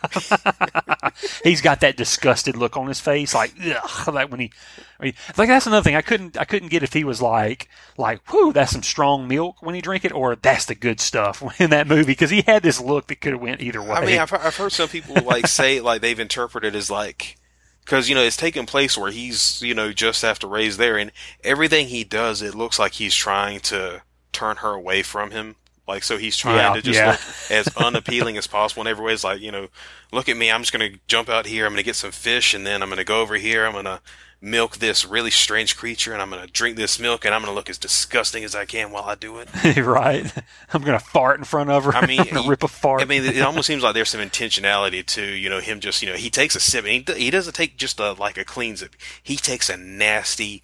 he's 1.45 1.61
got 1.61 1.81
that 1.81 1.99
disgusted 1.99 2.57
look 2.57 2.75
on 2.77 2.87
his 2.87 3.01
face, 3.01 3.35
like 3.35 3.53
ugh, 3.63 4.15
like 4.15 4.31
when 4.31 4.41
he, 4.41 4.51
I 4.99 5.05
mean, 5.05 5.15
like 5.37 5.49
that's 5.49 5.67
another 5.67 5.85
thing. 5.85 5.95
I 5.95 6.01
couldn't 6.01 6.39
I 6.39 6.45
couldn't 6.45 6.71
get 6.71 6.83
if 6.83 6.95
he 6.95 7.05
was 7.05 7.21
like 7.21 7.69
like 7.99 8.33
whoo 8.33 8.55
that's 8.55 8.73
some 8.73 8.83
strong 8.83 9.29
milk 9.29 9.57
when 9.61 9.75
he 9.75 9.83
drink 9.83 10.07
it, 10.07 10.13
or 10.13 10.37
that's 10.37 10.65
the 10.65 10.75
good 10.75 11.01
stuff 11.01 11.43
in 11.61 11.69
that 11.69 11.87
movie 11.87 12.05
because 12.13 12.31
he 12.31 12.41
had 12.41 12.63
this 12.63 12.81
look 12.81 13.09
that 13.09 13.21
could 13.21 13.33
have 13.33 13.43
went 13.43 13.61
either 13.61 13.83
way. 13.83 13.91
I 13.91 14.07
mean, 14.07 14.19
I've, 14.19 14.33
I've 14.33 14.57
heard 14.57 14.73
some 14.73 14.89
people 14.89 15.17
like 15.23 15.47
say 15.47 15.81
like 15.81 16.01
they've 16.01 16.19
interpreted 16.19 16.75
as 16.75 16.91
like 16.91 17.37
because 17.85 18.09
you 18.09 18.15
know 18.15 18.23
it's 18.23 18.39
taking 18.39 18.65
place 18.65 18.97
where 18.97 19.11
he's 19.11 19.61
you 19.61 19.75
know 19.75 19.93
just 19.93 20.25
after 20.25 20.47
Rey's 20.47 20.79
there, 20.79 20.97
and 20.97 21.13
everything 21.45 21.89
he 21.89 22.05
does, 22.05 22.41
it 22.41 22.55
looks 22.55 22.79
like 22.79 22.95
he's 22.95 23.15
trying 23.15 23.61
to 23.61 24.01
turn 24.33 24.57
her 24.59 24.71
away 24.71 25.03
from 25.03 25.31
him. 25.31 25.57
Like 25.89 26.03
so, 26.03 26.19
he's 26.19 26.37
trying 26.37 26.57
Yeah, 26.57 26.75
to 26.75 26.83
just 26.83 26.99
yeah. 26.99 27.11
look 27.13 27.21
as 27.51 27.69
unappealing 27.77 28.37
as 28.37 28.47
possible 28.47 28.83
in 28.83 28.87
every 28.89 29.05
way. 29.05 29.13
It's 29.13 29.23
like 29.25 29.41
you 29.41 29.53
know, 29.53 29.69
look 30.13 30.29
at 30.29 30.37
me. 30.37 30.51
I'm 30.51 30.63
just 30.63 30.73
gonna 30.73 30.91
jump 31.07 31.29
out 31.29 31.47
here. 31.47 31.65
I'm 31.67 31.73
gonna 31.73 31.83
get 31.85 31.97
some 31.97 32.11
fish, 32.11 32.55
and 32.55 32.67
then 32.67 32.83
I'm 32.83 32.89
gonna 32.89 33.05
go 33.05 33.21
over 33.21 33.37
here. 33.37 33.65
I'm 33.67 33.73
gonna 33.73 34.01
milk 34.41 34.77
this 34.79 35.05
really 35.07 35.31
strange 35.31 35.77
creature, 35.77 36.13
and 36.13 36.21
I'm 36.21 36.29
gonna 36.29 36.49
drink 36.49 36.77
this 36.77 36.99
milk, 36.99 37.25
and 37.25 37.33
I'm 37.35 37.41
gonna 37.41 37.55
look 37.55 37.71
as 37.71 37.79
disgusting 37.79 38.43
as 38.45 38.55
I 38.55 38.65
can 38.65 38.91
while 38.91 39.05
I 39.05 39.15
do 39.15 39.39
it. 39.39 39.49
right? 39.79 40.31
I'm 40.73 40.83
gonna 40.83 40.99
fart 40.99 41.39
in 41.39 41.45
front 41.45 41.71
of 41.71 41.85
her. 41.85 41.95
I 41.95 42.05
mean, 42.05 42.25
he- 42.25 42.49
rip 42.49 42.65
a 42.65 42.69
fart. 42.69 43.01
I 43.01 43.05
mean, 43.05 43.25
it 43.25 43.41
almost 43.43 43.67
seems 43.69 43.83
like 43.85 43.95
there's 43.95 44.11
some 44.11 44.21
intentionality 44.21 45.07
to 45.07 45.23
you 45.25 45.49
know 45.49 45.61
him 45.61 45.79
just 45.81 46.03
you 46.03 46.09
know 46.09 46.17
he 46.17 46.31
takes 46.31 46.57
a 46.57 46.61
sip 46.61 46.85
and 46.85 47.09
he, 47.09 47.15
he 47.25 47.31
doesn't 47.31 47.55
take 47.55 47.77
just 47.77 48.01
a 48.01 48.13
like 48.13 48.37
a 48.39 48.45
clean 48.45 48.77
sip. 48.77 48.97
He 49.23 49.37
takes 49.37 49.71
a 49.71 49.77
nasty 49.77 50.63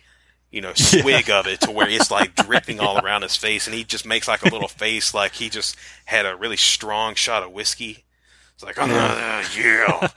you 0.52 0.60
know 0.60 0.72
swig 0.76 1.28
of 1.30 1.48
it 1.48 1.60
to 1.62 1.70
where 1.72 1.88
it's 1.88 2.10
like 2.10 2.36
dripping 2.36 2.78
all 2.78 2.98
around 3.04 3.22
his 3.22 3.34
face, 3.36 3.66
and 3.66 3.74
he 3.74 3.82
just 3.82 4.06
makes 4.06 4.28
like 4.28 4.42
a 4.42 4.48
little 4.48 4.68
face 4.68 5.12
like 5.14 5.32
he 5.32 5.48
just 5.48 5.74
had 6.04 6.24
a 6.26 6.36
really 6.36 6.56
strong 6.56 7.16
shot 7.16 7.42
of 7.42 7.50
whiskey. 7.50 8.04
It's 8.54 8.62
like, 8.62 8.76
oh 8.78 8.84
yeah, 8.86 9.42
yeah. 9.56 10.08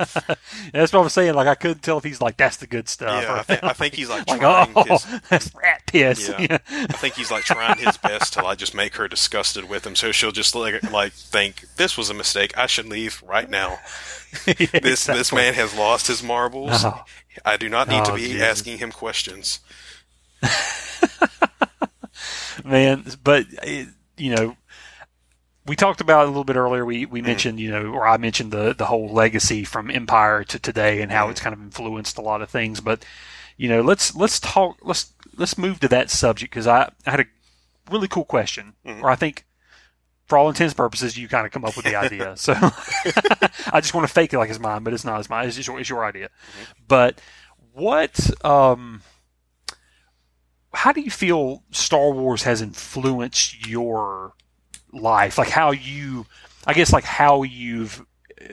that's 0.74 0.92
what 0.92 1.02
I'm 1.02 1.10
saying. 1.10 1.36
Like 1.36 1.48
I 1.48 1.56
couldn't 1.56 1.82
tell 1.82 1.98
if 1.98 2.04
he's 2.04 2.20
like 2.20 2.36
that's 2.36 2.58
the 2.58 2.68
good 2.68 2.90
stuff. 2.90 3.24
yeah 3.24 3.34
I, 3.34 3.44
think, 3.44 3.64
I 3.64 3.72
think 3.74 3.94
he's 3.94 4.10
like 4.10 4.28
like 4.28 4.42
trying 4.42 4.74
oh, 4.76 4.84
his, 4.84 5.06
that's 5.30 5.56
rat 5.56 5.82
piss. 5.88 6.28
Yeah. 6.28 6.42
Yeah. 6.42 6.58
I 6.70 6.94
think 6.98 7.14
he's 7.16 7.32
like 7.32 7.46
trying 7.46 7.78
his 7.78 7.96
best 7.98 8.34
to 8.34 8.44
like 8.44 8.58
just 8.58 8.76
make 8.76 8.96
her 8.98 9.08
disgusted 9.08 9.70
with 9.70 9.88
him, 9.88 9.96
so 9.96 10.12
she'll 10.12 10.34
just 10.34 10.54
like 10.54 10.84
like 10.92 11.14
think 11.14 11.64
this 11.78 11.98
was 11.98 12.10
a 12.10 12.14
mistake. 12.14 12.56
I 12.58 12.68
should 12.68 12.88
leave 12.88 13.24
right 13.26 13.50
now. 13.50 13.80
This 14.46 15.06
this 15.06 15.32
man 15.32 15.54
has 15.54 15.74
lost 15.74 16.08
his 16.08 16.22
marbles. 16.22 16.84
Oh. 16.84 17.06
I 17.46 17.56
do 17.56 17.70
not 17.70 17.88
need 17.88 18.04
to 18.06 18.12
Oh, 18.12 18.16
be 18.16 18.24
Jesus. 18.24 18.42
asking 18.42 18.78
him 18.80 18.92
questions. 18.92 19.60
man. 22.66 23.06
But 23.24 23.46
it, 23.64 23.88
you 24.18 24.36
know, 24.36 24.58
we 25.66 25.76
talked 25.76 26.02
about 26.02 26.24
it 26.24 26.26
a 26.26 26.28
little 26.28 26.44
bit 26.44 26.56
earlier. 26.56 26.86
We 26.86 27.06
we 27.06 27.20
mm-hmm. 27.20 27.28
mentioned 27.28 27.60
you 27.60 27.72
know, 27.72 27.88
or 27.88 28.08
I 28.08 28.18
mentioned 28.18 28.52
the 28.52 28.74
the 28.74 28.86
whole 28.86 29.10
legacy 29.10 29.64
from 29.64 29.90
Empire 29.90 30.44
to 30.46 30.60
today 30.60 31.02
and 31.02 31.12
how 31.12 31.24
mm-hmm. 31.24 31.32
it's 31.32 31.42
kind 31.42 31.54
of 31.54 31.62
influenced 31.62 32.18
a 32.18 32.22
lot 32.22 32.42
of 32.42 32.50
things. 32.50 32.82
But 32.82 33.06
you 33.58 33.70
know, 33.70 33.82
let's 33.82 34.16
let's 34.16 34.40
talk. 34.40 34.78
Let's 34.82 35.14
let's 35.38 35.58
move 35.58 35.80
to 35.82 35.88
that 35.90 36.10
subject 36.10 36.52
because 36.52 36.68
I, 36.68 36.92
I 37.06 37.12
had 37.12 37.20
a 37.22 37.26
really 37.92 38.08
cool 38.08 38.26
question, 38.26 38.74
mm-hmm. 38.86 39.04
or 39.04 39.10
I 39.10 39.16
think. 39.16 39.46
For 40.28 40.40
all 40.40 40.50
intents 40.50 40.72
and 40.72 40.78
purposes, 40.78 41.16
you 41.16 41.28
kind 41.28 41.46
of 41.46 41.52
come 41.52 41.64
up 41.64 41.76
with 41.76 41.86
the 41.86 41.96
idea. 42.06 42.36
So 42.36 42.54
I 42.58 43.80
just 43.80 43.94
want 43.94 44.08
to 44.08 44.12
fake 44.12 44.34
it 44.34 44.40
like 44.40 44.50
it's 44.50 44.58
mine, 44.58 44.84
but 44.84 44.92
it's 44.92 45.06
not. 45.06 45.20
as 45.20 45.30
mine. 45.30 45.48
It's 45.48 45.68
your, 45.68 45.80
it's 45.80 45.88
your 45.88 46.04
idea. 46.04 46.32
But 46.88 47.22
what 47.74 48.44
um, 48.44 49.04
how 50.76 50.92
do 50.92 51.02
you 51.02 51.12
feel 51.12 51.64
Star 51.72 52.12
Wars 52.12 52.44
has 52.44 52.62
influenced 52.62 53.68
your 53.68 54.34
life? 54.92 55.38
Like 55.38 55.50
how 55.50 55.72
you, 55.72 56.26
I 56.68 56.74
guess, 56.74 56.94
like 56.94 57.04
how 57.04 57.44
you've, 57.44 58.06
uh, 58.42 58.46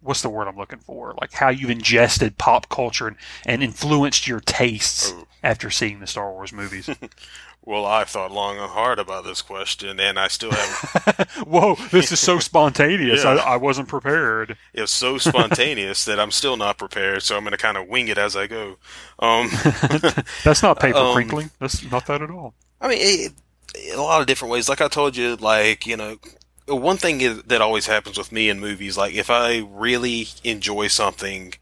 what's 0.00 0.22
the 0.22 0.28
word 0.30 0.48
I'm 0.48 0.56
looking 0.56 0.80
for? 0.80 1.14
Like 1.20 1.32
how 1.32 1.48
you've 1.48 1.70
ingested 1.70 2.38
pop 2.38 2.68
culture 2.68 3.06
and, 3.08 3.16
and 3.46 3.62
influenced 3.62 4.26
your 4.26 4.40
tastes 4.40 5.12
Oh. 5.14 5.26
after 5.42 5.70
seeing 5.70 6.00
the 6.00 6.06
Star 6.06 6.30
Wars 6.32 6.52
movies. 6.52 6.88
Well, 7.64 7.86
I've 7.86 8.08
thought 8.08 8.32
long 8.32 8.58
and 8.58 8.68
hard 8.70 8.98
about 8.98 9.22
this 9.24 9.40
question, 9.40 10.00
and 10.00 10.18
I 10.18 10.26
still 10.28 10.50
have. 10.50 11.30
Whoa, 11.46 11.76
this 11.92 12.10
is 12.10 12.18
so 12.18 12.40
spontaneous. 12.40 13.22
Yeah. 13.24 13.34
I, 13.36 13.52
I 13.54 13.56
wasn't 13.56 13.86
prepared. 13.88 14.56
it's 14.74 14.90
so 14.90 15.16
spontaneous 15.18 16.04
that 16.06 16.18
I'm 16.18 16.32
still 16.32 16.56
not 16.56 16.76
prepared, 16.78 17.22
so 17.22 17.36
I'm 17.36 17.42
going 17.44 17.52
to 17.52 17.56
kind 17.58 17.76
of 17.76 17.86
wing 17.86 18.08
it 18.08 18.18
as 18.18 18.34
I 18.36 18.48
go. 18.48 18.78
Um, 19.20 19.48
That's 20.44 20.62
not 20.62 20.80
paper 20.80 20.98
Um, 20.98 21.14
crinkling. 21.14 21.50
That's 21.60 21.88
not 21.90 22.06
that 22.06 22.20
at 22.22 22.30
all. 22.30 22.54
I 22.80 22.88
mean, 22.88 22.98
it, 23.00 23.32
it- 23.76 23.96
a 23.96 24.02
lot 24.02 24.20
of 24.20 24.26
different 24.26 24.52
ways. 24.52 24.68
Like 24.68 24.80
I 24.82 24.88
told 24.88 25.16
you, 25.16 25.36
like 25.36 25.86
you 25.86 25.96
know, 25.96 26.18
one 26.66 26.96
thing 26.98 27.20
is, 27.22 27.42
that 27.44 27.60
always 27.62 27.86
happens 27.86 28.18
with 28.18 28.30
me 28.32 28.48
in 28.50 28.60
movies, 28.60 28.98
like 28.98 29.14
if 29.14 29.30
I 29.30 29.58
really 29.70 30.26
enjoy 30.44 30.88
something, 30.88 31.54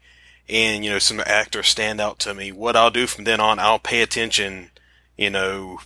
and 0.49 0.83
you 0.83 0.91
know, 0.91 0.99
some 0.99 1.21
actors 1.25 1.67
stand 1.67 2.01
out 2.01 2.19
to 2.19 2.33
me, 2.33 2.51
what 2.51 2.75
I'll 2.75 2.91
do 2.91 3.07
from 3.07 3.23
then 3.23 3.39
on, 3.39 3.59
I'll 3.59 3.79
pay 3.79 4.01
attention, 4.01 4.71
you 5.15 5.29
know, 5.29 5.79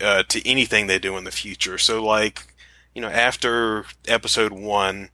uh, 0.00 0.22
to 0.24 0.48
anything 0.48 0.86
they 0.86 0.98
do 0.98 1.16
in 1.16 1.24
the 1.24 1.30
future. 1.30 1.78
So, 1.78 2.04
like, 2.04 2.46
you 2.94 3.02
know, 3.02 3.08
after 3.08 3.84
episode 4.06 4.52
one. 4.52 5.10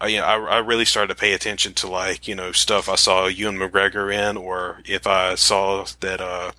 I, 0.00 0.08
you 0.08 0.18
know, 0.18 0.24
I, 0.24 0.56
I 0.56 0.58
really 0.58 0.84
started 0.84 1.14
to 1.14 1.20
pay 1.20 1.32
attention 1.32 1.74
to 1.74 1.86
like 1.86 2.26
you 2.26 2.34
know 2.34 2.50
stuff 2.50 2.88
I 2.88 2.96
saw 2.96 3.28
Ewan 3.28 3.56
McGregor 3.56 4.12
in, 4.12 4.36
or 4.36 4.80
if 4.84 5.06
I 5.06 5.36
saw 5.36 5.86
that 6.00 6.20
uh, 6.20 6.50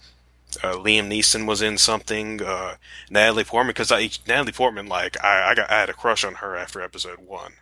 uh, 0.61 0.73
Liam 0.73 1.07
Neeson 1.07 1.47
was 1.47 1.61
in 1.61 1.77
something, 1.77 2.41
uh, 2.41 2.75
Natalie 3.09 3.43
Portman, 3.43 3.71
because 3.71 3.91
I, 3.91 4.09
Natalie 4.27 4.51
Portman, 4.51 4.87
like, 4.87 5.21
I, 5.23 5.51
I 5.51 5.55
got, 5.55 5.71
I 5.71 5.79
had 5.79 5.89
a 5.89 5.93
crush 5.93 6.23
on 6.23 6.35
her 6.35 6.55
after 6.55 6.81
episode 6.81 7.19
one. 7.19 7.53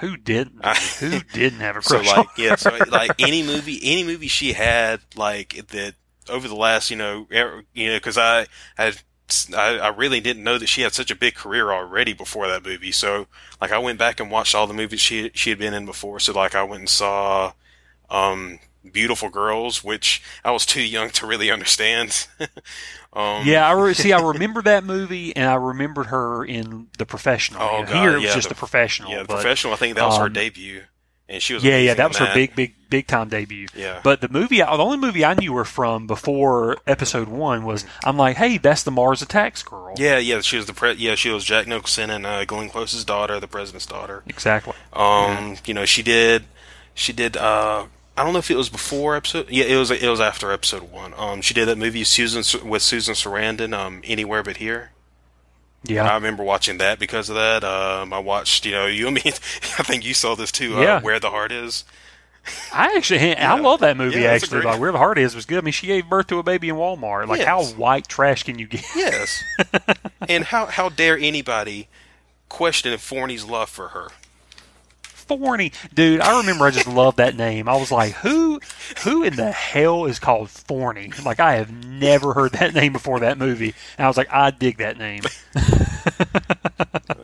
Who 0.00 0.16
didn't? 0.16 0.60
I- 0.62 0.74
Who 1.00 1.20
didn't 1.32 1.60
have 1.60 1.76
a 1.76 1.80
crush? 1.80 2.06
So 2.06 2.14
like, 2.14 2.18
on 2.18 2.26
yeah, 2.36 2.56
so 2.56 2.76
like 2.88 3.12
any 3.18 3.42
movie, 3.46 3.80
any 3.82 4.04
movie 4.04 4.28
she 4.28 4.52
had, 4.52 5.00
like, 5.14 5.66
that 5.68 5.94
over 6.28 6.46
the 6.48 6.56
last, 6.56 6.90
you 6.90 6.96
know, 6.96 7.26
er, 7.32 7.62
you 7.72 7.92
know, 7.92 8.00
cause 8.00 8.18
I, 8.18 8.46
I, 8.78 8.92
I, 9.56 9.78
I 9.78 9.88
really 9.88 10.20
didn't 10.20 10.44
know 10.44 10.58
that 10.58 10.68
she 10.68 10.82
had 10.82 10.92
such 10.92 11.10
a 11.10 11.16
big 11.16 11.34
career 11.34 11.72
already 11.72 12.12
before 12.12 12.46
that 12.48 12.64
movie. 12.64 12.92
So, 12.92 13.26
like, 13.60 13.72
I 13.72 13.78
went 13.78 13.98
back 13.98 14.20
and 14.20 14.30
watched 14.30 14.54
all 14.54 14.66
the 14.66 14.74
movies 14.74 15.00
she, 15.00 15.30
she 15.34 15.50
had 15.50 15.58
been 15.58 15.74
in 15.74 15.84
before. 15.86 16.20
So, 16.20 16.32
like, 16.32 16.54
I 16.54 16.62
went 16.62 16.80
and 16.80 16.88
saw, 16.88 17.52
um, 18.08 18.60
Beautiful 18.92 19.28
Girls, 19.30 19.82
which 19.82 20.22
I 20.44 20.52
was 20.52 20.64
too 20.64 20.82
young 20.82 21.10
to 21.10 21.26
really 21.26 21.50
understand. 21.50 22.28
um, 23.12 23.44
Yeah, 23.44 23.68
I 23.68 23.72
re- 23.72 23.94
see. 23.94 24.12
I 24.12 24.20
remember 24.32 24.62
that 24.62 24.84
movie, 24.84 25.34
and 25.34 25.48
I 25.50 25.54
remembered 25.54 26.06
her 26.06 26.44
in 26.44 26.86
The 26.98 27.06
Professional. 27.06 27.62
Oh, 27.62 27.82
God, 27.84 27.88
Here 27.88 28.12
it 28.12 28.14
was 28.16 28.24
yeah, 28.24 28.34
just 28.34 28.48
the- 28.48 28.54
The 28.54 28.58
Professional. 28.58 29.10
Yeah, 29.10 29.22
the 29.22 29.24
but, 29.24 29.34
professional. 29.34 29.72
I 29.72 29.76
think 29.76 29.96
that 29.96 30.06
was 30.06 30.18
her 30.18 30.26
um, 30.26 30.32
debut, 30.32 30.82
and 31.28 31.42
she 31.42 31.54
was 31.54 31.64
Yeah, 31.64 31.78
yeah, 31.78 31.94
that 31.94 32.08
was 32.08 32.18
her 32.18 32.32
big, 32.34 32.54
big, 32.54 32.74
big 32.88 33.06
time 33.06 33.28
debut. 33.28 33.66
Yeah. 33.74 34.00
But 34.02 34.20
the 34.20 34.28
movie, 34.28 34.58
the 34.58 34.68
only 34.70 34.98
movie 34.98 35.24
I 35.24 35.34
knew 35.34 35.54
her 35.56 35.64
from 35.64 36.06
before 36.06 36.78
Episode 36.86 37.28
One 37.28 37.64
was, 37.64 37.84
I'm 38.04 38.16
like, 38.16 38.36
hey, 38.36 38.58
that's 38.58 38.82
the 38.84 38.90
Mars 38.90 39.22
Attacks 39.22 39.62
girl. 39.62 39.94
Yeah, 39.96 40.18
yeah, 40.18 40.40
she 40.40 40.56
was 40.56 40.66
the 40.66 40.72
pre- 40.72 40.92
yeah 40.94 41.14
she 41.14 41.30
was 41.30 41.44
Jack 41.44 41.66
Nicholson 41.66 42.10
and 42.10 42.24
uh, 42.26 42.44
Glenn 42.44 42.68
Close's 42.68 43.04
daughter, 43.04 43.40
the 43.40 43.48
president's 43.48 43.86
daughter. 43.86 44.22
exactly. 44.26 44.74
Um, 44.92 45.56
you 45.66 45.74
know, 45.74 45.84
she 45.84 46.02
did, 46.02 46.44
she 46.94 47.12
did. 47.12 47.36
uh 47.36 47.86
I 48.18 48.24
don't 48.24 48.32
know 48.32 48.38
if 48.38 48.50
it 48.50 48.56
was 48.56 48.70
before 48.70 49.14
episode. 49.14 49.50
Yeah, 49.50 49.64
it 49.64 49.76
was. 49.76 49.90
It 49.90 50.08
was 50.08 50.20
after 50.20 50.50
episode 50.50 50.90
one. 50.90 51.12
Um, 51.18 51.42
she 51.42 51.52
did 51.52 51.68
that 51.68 51.76
movie 51.76 52.02
Susan 52.02 52.66
with 52.66 52.80
Susan 52.80 53.12
Sarandon. 53.14 53.76
Um, 53.76 54.00
Anywhere 54.04 54.42
but 54.42 54.56
here. 54.56 54.92
I 56.10 56.14
remember 56.14 56.42
watching 56.42 56.78
that 56.78 56.98
because 56.98 57.28
of 57.28 57.36
that. 57.36 57.64
Um, 57.64 58.12
I 58.12 58.18
watched. 58.18 58.66
You 58.66 58.72
know, 58.72 58.86
you 58.98 59.06
and 59.06 59.14
me. 59.14 59.22
I 59.26 59.82
think 59.82 60.04
you 60.04 60.14
saw 60.14 60.34
this 60.34 60.52
too. 60.52 60.76
Uh, 60.78 60.80
Yeah. 60.82 61.00
Where 61.00 61.20
the 61.20 61.30
heart 61.30 61.52
is. 61.52 61.84
I 62.72 62.94
actually, 62.96 63.36
I 63.36 63.58
love 63.58 63.80
that 63.80 63.96
movie. 63.96 64.20
Yeah, 64.20 64.30
actually, 64.30 64.62
like 64.62 64.78
Where 64.78 64.92
the 64.92 64.98
Heart 64.98 65.18
Is 65.18 65.34
was 65.34 65.46
good. 65.46 65.58
I 65.58 65.60
mean, 65.62 65.72
she 65.72 65.88
gave 65.88 66.08
birth 66.08 66.28
to 66.28 66.38
a 66.38 66.42
baby 66.44 66.68
in 66.68 66.76
Walmart. 66.76 67.26
Like, 67.26 67.40
how 67.40 67.64
white 67.64 68.06
trash 68.06 68.44
can 68.44 68.58
you 68.58 68.66
get? 68.68 68.84
Yes. 68.94 69.42
and 70.28 70.44
how 70.44 70.66
how 70.66 70.88
dare 70.88 71.18
anybody 71.18 71.88
question 72.48 72.96
Forney's 72.98 73.44
love 73.44 73.68
for 73.68 73.88
her? 73.88 74.08
Forney, 75.28 75.72
dude. 75.94 76.20
I 76.20 76.38
remember 76.40 76.64
I 76.64 76.70
just 76.70 76.86
loved 76.86 77.18
that 77.18 77.36
name. 77.36 77.68
I 77.68 77.76
was 77.76 77.90
like, 77.90 78.12
who, 78.14 78.60
who 79.04 79.22
in 79.24 79.36
the 79.36 79.50
hell 79.50 80.06
is 80.06 80.18
called 80.18 80.50
Forney? 80.50 81.12
Like, 81.24 81.40
I 81.40 81.56
have 81.56 81.72
never 81.86 82.32
heard 82.32 82.52
that 82.52 82.74
name 82.74 82.92
before 82.92 83.20
that 83.20 83.38
movie, 83.38 83.74
and 83.98 84.04
I 84.04 84.08
was 84.08 84.16
like, 84.16 84.32
I 84.32 84.50
dig 84.50 84.78
that 84.78 84.98
name. 84.98 85.22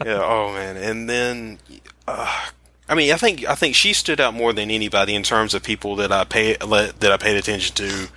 yeah. 0.04 0.22
Oh 0.22 0.52
man. 0.52 0.76
And 0.76 1.08
then, 1.08 1.58
uh, 2.06 2.48
I 2.88 2.94
mean, 2.94 3.12
I 3.12 3.16
think 3.16 3.46
I 3.48 3.54
think 3.54 3.74
she 3.74 3.92
stood 3.92 4.20
out 4.20 4.34
more 4.34 4.52
than 4.52 4.70
anybody 4.70 5.14
in 5.14 5.22
terms 5.22 5.54
of 5.54 5.62
people 5.62 5.96
that 5.96 6.12
I 6.12 6.24
pay 6.24 6.56
that 6.56 7.10
I 7.12 7.16
paid 7.16 7.36
attention 7.36 7.74
to 7.76 8.08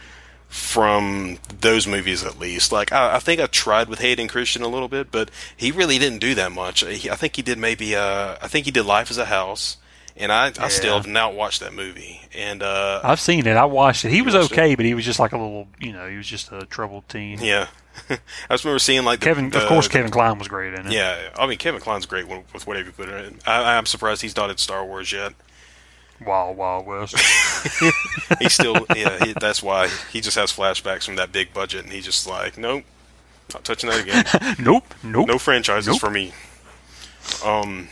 from 0.47 1.37
those 1.61 1.87
movies 1.87 2.23
at 2.23 2.39
least. 2.39 2.71
Like 2.71 2.91
I, 2.91 3.15
I 3.15 3.19
think 3.19 3.41
I 3.41 3.47
tried 3.47 3.89
with 3.89 3.99
Hayden 3.99 4.27
Christensen 4.27 4.63
a 4.63 4.67
little 4.73 4.87
bit, 4.87 5.11
but 5.11 5.29
he 5.55 5.71
really 5.71 5.97
didn't 5.99 6.19
do 6.19 6.35
that 6.35 6.51
much. 6.51 6.83
He, 6.83 7.09
I 7.09 7.15
think 7.15 7.35
he 7.35 7.41
did 7.41 7.57
maybe. 7.57 7.95
Uh, 7.95 8.37
I 8.41 8.47
think 8.47 8.65
he 8.65 8.71
did 8.71 8.85
Life 8.85 9.11
as 9.11 9.17
a 9.17 9.25
House. 9.25 9.77
And 10.17 10.31
I, 10.31 10.53
I 10.61 10.69
still 10.69 10.95
have 10.95 11.07
not 11.07 11.35
watched 11.35 11.59
that 11.59 11.73
movie. 11.73 12.21
And 12.33 12.63
uh, 12.63 13.01
I've 13.03 13.19
seen 13.19 13.45
it. 13.45 13.57
I 13.57 13.65
watched 13.65 14.05
it. 14.05 14.11
He 14.11 14.21
was 14.21 14.33
watched 14.33 14.53
it? 14.53 14.53
okay, 14.53 14.75
but 14.75 14.85
he 14.85 14.93
was 14.93 15.03
just 15.03 15.19
like 15.19 15.33
a 15.33 15.37
little, 15.37 15.67
you 15.77 15.91
know, 15.91 16.07
he 16.07 16.15
was 16.15 16.25
just 16.25 16.53
a 16.53 16.65
troubled 16.67 17.09
teen. 17.09 17.39
yeah, 17.41 17.67
I 18.09 18.17
just 18.51 18.63
remember 18.63 18.79
seeing 18.79 19.03
like 19.03 19.19
the, 19.19 19.25
Kevin, 19.25 19.49
the- 19.49 19.61
of 19.61 19.67
course, 19.67 19.87
the- 19.87 19.91
Kevin 19.91 20.11
Kline 20.11 20.39
was 20.39 20.47
great 20.47 20.73
in 20.73 20.87
it. 20.87 20.93
Yeah, 20.93 21.31
I 21.37 21.45
mean 21.47 21.57
Kevin 21.57 21.81
Kline's 21.81 22.05
great 22.05 22.29
with 22.29 22.45
with 22.53 22.65
whatever 22.65 22.85
you 22.85 22.91
put 22.93 23.09
in 23.09 23.15
it. 23.15 23.33
I, 23.45 23.75
I'm 23.75 23.85
surprised 23.85 24.21
he's 24.21 24.37
not 24.37 24.49
in 24.49 24.55
Star 24.55 24.85
Wars 24.85 25.11
yet. 25.11 25.33
Wild 26.21 26.57
Wild 26.57 26.85
West. 26.85 27.15
he 28.39 28.49
still, 28.49 28.85
yeah, 28.95 29.23
he, 29.23 29.33
that's 29.33 29.61
why 29.61 29.89
he 30.11 30.21
just 30.21 30.37
has 30.37 30.51
flashbacks 30.51 31.03
from 31.03 31.15
that 31.17 31.31
big 31.31 31.53
budget, 31.53 31.83
and 31.83 31.93
he's 31.93 32.05
just 32.05 32.25
like, 32.27 32.57
nope, 32.57 32.83
not 33.53 33.63
touching 33.63 33.89
that 33.89 34.01
again. 34.01 34.55
nope, 34.59 34.93
nope. 35.03 35.27
No 35.27 35.37
franchises 35.37 35.87
Nope. 35.87 35.99
for 35.99 36.09
me. 36.09 36.33
Um, 37.43 37.89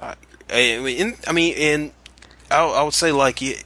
I, 0.00 0.14
I 0.50 0.78
mean, 0.80 1.14
I 1.26 1.32
mean, 1.32 1.54
and 1.56 1.92
I, 2.50 2.64
I 2.64 2.82
would 2.82 2.94
say 2.94 3.12
like 3.12 3.40
it, 3.42 3.64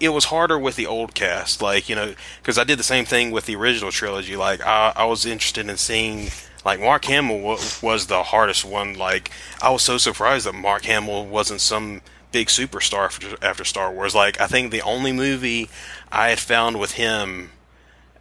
it 0.00 0.10
was 0.10 0.26
harder 0.26 0.58
with 0.58 0.76
the 0.76 0.86
old 0.86 1.14
cast, 1.14 1.62
like 1.62 1.88
you 1.88 1.94
know, 1.94 2.14
because 2.40 2.58
I 2.58 2.64
did 2.64 2.78
the 2.78 2.84
same 2.84 3.04
thing 3.04 3.30
with 3.30 3.46
the 3.46 3.56
original 3.56 3.90
trilogy. 3.90 4.36
Like 4.36 4.60
I, 4.64 4.92
I 4.94 5.04
was 5.06 5.24
interested 5.26 5.68
in 5.68 5.76
seeing. 5.76 6.30
Like 6.64 6.78
Mark 6.78 7.06
Hamill 7.06 7.40
was 7.82 8.06
the 8.06 8.22
hardest 8.22 8.64
one. 8.64 8.94
Like 8.94 9.32
I 9.60 9.70
was 9.70 9.82
so 9.82 9.98
surprised 9.98 10.46
that 10.46 10.54
Mark 10.54 10.84
Hamill 10.84 11.26
wasn't 11.26 11.60
some 11.60 12.02
big 12.32 12.48
superstar 12.48 13.04
after, 13.04 13.36
after 13.42 13.64
Star 13.64 13.92
Wars. 13.92 14.14
Like 14.14 14.40
I 14.40 14.46
think 14.46 14.72
the 14.72 14.82
only 14.82 15.12
movie 15.12 15.68
I 16.10 16.28
had 16.30 16.38
found 16.40 16.80
with 16.80 16.92
him 16.92 17.50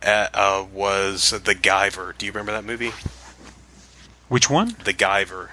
at, 0.02 0.36
uh, 0.36 0.66
was 0.74 1.32
The 1.32 1.56
Guyver. 1.56 2.18
Do 2.18 2.26
you 2.26 2.32
remember 2.32 2.52
that 2.52 2.66
movie? 2.66 2.92
Which 4.30 4.50
one? 4.50 4.76
The 4.84 4.94
Guyver. 4.94 5.50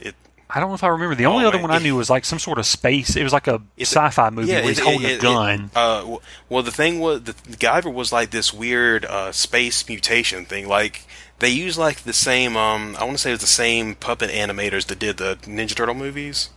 It 0.00 0.14
I 0.50 0.60
don't 0.60 0.68
know 0.68 0.74
if 0.74 0.84
I 0.84 0.88
remember. 0.88 1.14
The 1.14 1.26
only 1.26 1.44
Oh, 1.44 1.48
other 1.48 1.56
man. 1.58 1.68
one 1.68 1.70
I 1.70 1.78
knew 1.78 1.96
was 1.96 2.10
like 2.10 2.24
some 2.24 2.38
sort 2.38 2.58
of 2.58 2.66
space. 2.66 3.16
It 3.16 3.22
was 3.22 3.32
like 3.32 3.46
a 3.46 3.62
sci-fi 3.80 4.30
movie 4.30 4.52
where 4.52 4.62
he's 4.62 4.78
it- 4.78 4.84
holding 4.84 5.02
it- 5.02 5.12
a 5.12 5.14
it- 5.16 5.20
gun. 5.22 5.70
uh, 5.74 6.16
well, 6.48 6.62
the 6.62 6.70
thing 6.70 7.00
was, 7.00 7.22
the, 7.22 7.32
the 7.48 7.56
Guyver 7.56 7.92
was 7.92 8.12
like 8.12 8.30
this 8.30 8.52
weird 8.52 9.04
uh, 9.06 9.32
space 9.32 9.86
mutation 9.88 10.44
thing. 10.44 10.68
Like 10.68 11.06
they 11.38 11.48
used 11.48 11.78
like 11.78 12.02
the 12.02 12.12
same. 12.12 12.56
Um, 12.56 12.96
I 12.98 13.04
want 13.04 13.16
to 13.16 13.22
say 13.22 13.30
it 13.30 13.34
was 13.34 13.40
the 13.40 13.46
same 13.46 13.94
puppet 13.94 14.30
animators 14.30 14.86
that 14.86 14.98
did 14.98 15.16
the 15.16 15.38
Ninja 15.42 15.74
Turtle 15.74 15.94
movies. 15.94 16.50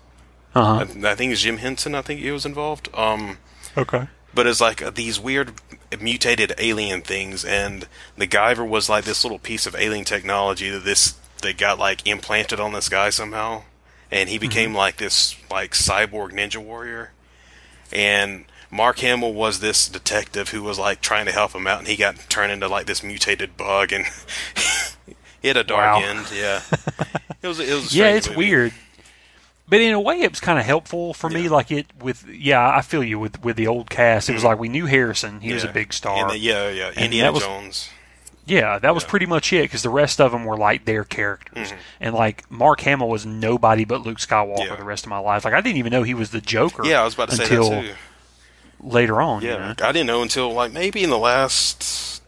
Uh-huh. 0.55 0.85
I, 1.03 1.11
I 1.11 1.15
think 1.15 1.31
it's 1.31 1.41
Jim 1.41 1.57
Henson. 1.57 1.93
I 1.95 2.01
think 2.01 2.19
he 2.21 2.31
was 2.31 2.45
involved. 2.45 2.89
Um, 2.93 3.37
Okay. 3.77 4.07
but 4.33 4.47
it's 4.47 4.61
like 4.61 4.81
uh, 4.81 4.89
these 4.89 5.19
weird 5.19 5.51
mutated 5.99 6.53
alien 6.57 7.01
things, 7.01 7.43
and 7.45 7.87
the 8.17 8.27
Guyver 8.27 8.67
was 8.67 8.87
like 8.89 9.03
this 9.03 9.23
little 9.23 9.39
piece 9.39 9.65
of 9.65 9.75
alien 9.75 10.05
technology 10.05 10.69
that 10.69 10.85
this 10.85 11.15
that 11.41 11.57
got 11.57 11.77
like 11.77 12.07
implanted 12.07 12.59
on 12.59 12.71
this 12.73 12.87
guy 12.89 13.09
somehow, 13.09 13.63
and 14.11 14.29
he 14.29 14.37
became 14.37 14.73
like 14.73 14.95
this 14.97 15.35
like 15.51 15.71
cyborg 15.71 16.31
ninja 16.31 16.57
warrior, 16.57 17.11
and 17.91 18.45
Mark 18.71 18.99
Hamill 18.99 19.33
was 19.33 19.59
this 19.59 19.87
detective 19.89 20.49
who 20.49 20.63
was 20.63 20.79
like 20.79 21.01
trying 21.01 21.25
to 21.25 21.31
help 21.33 21.51
him 21.53 21.67
out, 21.67 21.79
and 21.79 21.87
he 21.87 21.95
got 21.97 22.15
turned 22.29 22.51
into 22.53 22.67
like 22.69 22.85
this 22.85 23.03
mutated 23.03 23.57
bug, 23.57 23.91
and 23.91 24.05
he 25.41 25.47
had 25.49 25.57
a 25.57 25.63
dark 25.63 26.01
Wow. 26.01 26.07
end. 26.09 26.25
Yeah, 26.33 26.61
it 27.41 27.47
was. 27.47 27.59
It 27.59 27.73
was. 27.73 27.93
Yeah, 27.95 28.09
it's 28.15 28.27
movie. 28.29 28.37
weird. 28.37 28.73
But 29.67 29.81
in 29.81 29.93
a 29.93 29.99
way, 29.99 30.21
it 30.21 30.29
was 30.31 30.39
kind 30.39 30.59
of 30.59 30.65
helpful 30.65 31.13
for 31.15 31.29
me. 31.29 31.49
Like 31.49 31.71
it 31.71 31.87
with 31.99 32.27
yeah, 32.27 32.69
I 32.69 32.81
feel 32.81 33.03
you 33.03 33.17
with 33.19 33.43
with 33.43 33.55
the 33.55 33.67
old 33.67 33.89
cast. 33.89 34.29
It 34.29 34.33
was 34.33 34.43
like 34.43 34.59
we 34.59 34.69
knew 34.69 34.85
Harrison; 34.85 35.41
he 35.41 35.53
was 35.53 35.63
a 35.63 35.69
big 35.69 35.91
star. 35.93 36.29
The- 36.29 36.37
yeah, 36.37 36.69
yeah. 36.69 36.87
And 36.89 37.05
Indiana 37.05 37.31
was- 37.31 37.43
Jones. 37.43 37.89
Yeah, 38.47 38.77
that 38.77 38.93
was 38.93 39.03
Yeah. 39.03 39.09
pretty 39.09 39.25
much 39.25 39.51
it 39.53 39.63
because 39.63 39.81
the 39.81 39.89
rest 39.89 40.21
of 40.21 40.31
them 40.31 40.45
were 40.45 40.55
like 40.55 40.85
their 40.85 41.03
characters, 41.03 41.69
Mm-hmm. 41.69 41.79
and 41.99 42.13
like 42.13 42.43
Mark 42.51 42.79
Hamill 42.81 43.09
was 43.09 43.25
nobody 43.25 43.85
but 43.85 44.01
Luke 44.01 44.19
Skywalker 44.19 44.67
Yeah. 44.67 44.75
the 44.75 44.83
rest 44.83 45.03
of 45.03 45.09
my 45.09 45.17
life. 45.17 45.45
Like 45.45 45.55
I 45.55 45.61
didn't 45.61 45.77
even 45.77 45.91
know 45.91 46.03
he 46.03 46.13
was 46.13 46.29
the 46.29 46.41
Joker. 46.41 46.85
Yeah, 46.85 47.01
I 47.01 47.05
was 47.05 47.15
about 47.15 47.31
to 47.31 47.37
say 47.37 47.43
until 47.45 47.69
that 47.71 47.81
too. 47.85 47.93
later 48.81 49.19
on. 49.19 49.41
you 49.41 49.49
Yeah, 49.49 49.57
know? 49.57 49.87
I 49.87 49.91
didn't 49.91 50.05
know 50.05 50.21
until 50.21 50.53
like 50.53 50.71
maybe 50.71 51.03
in 51.03 51.09
the 51.09 51.17
last 51.17 52.21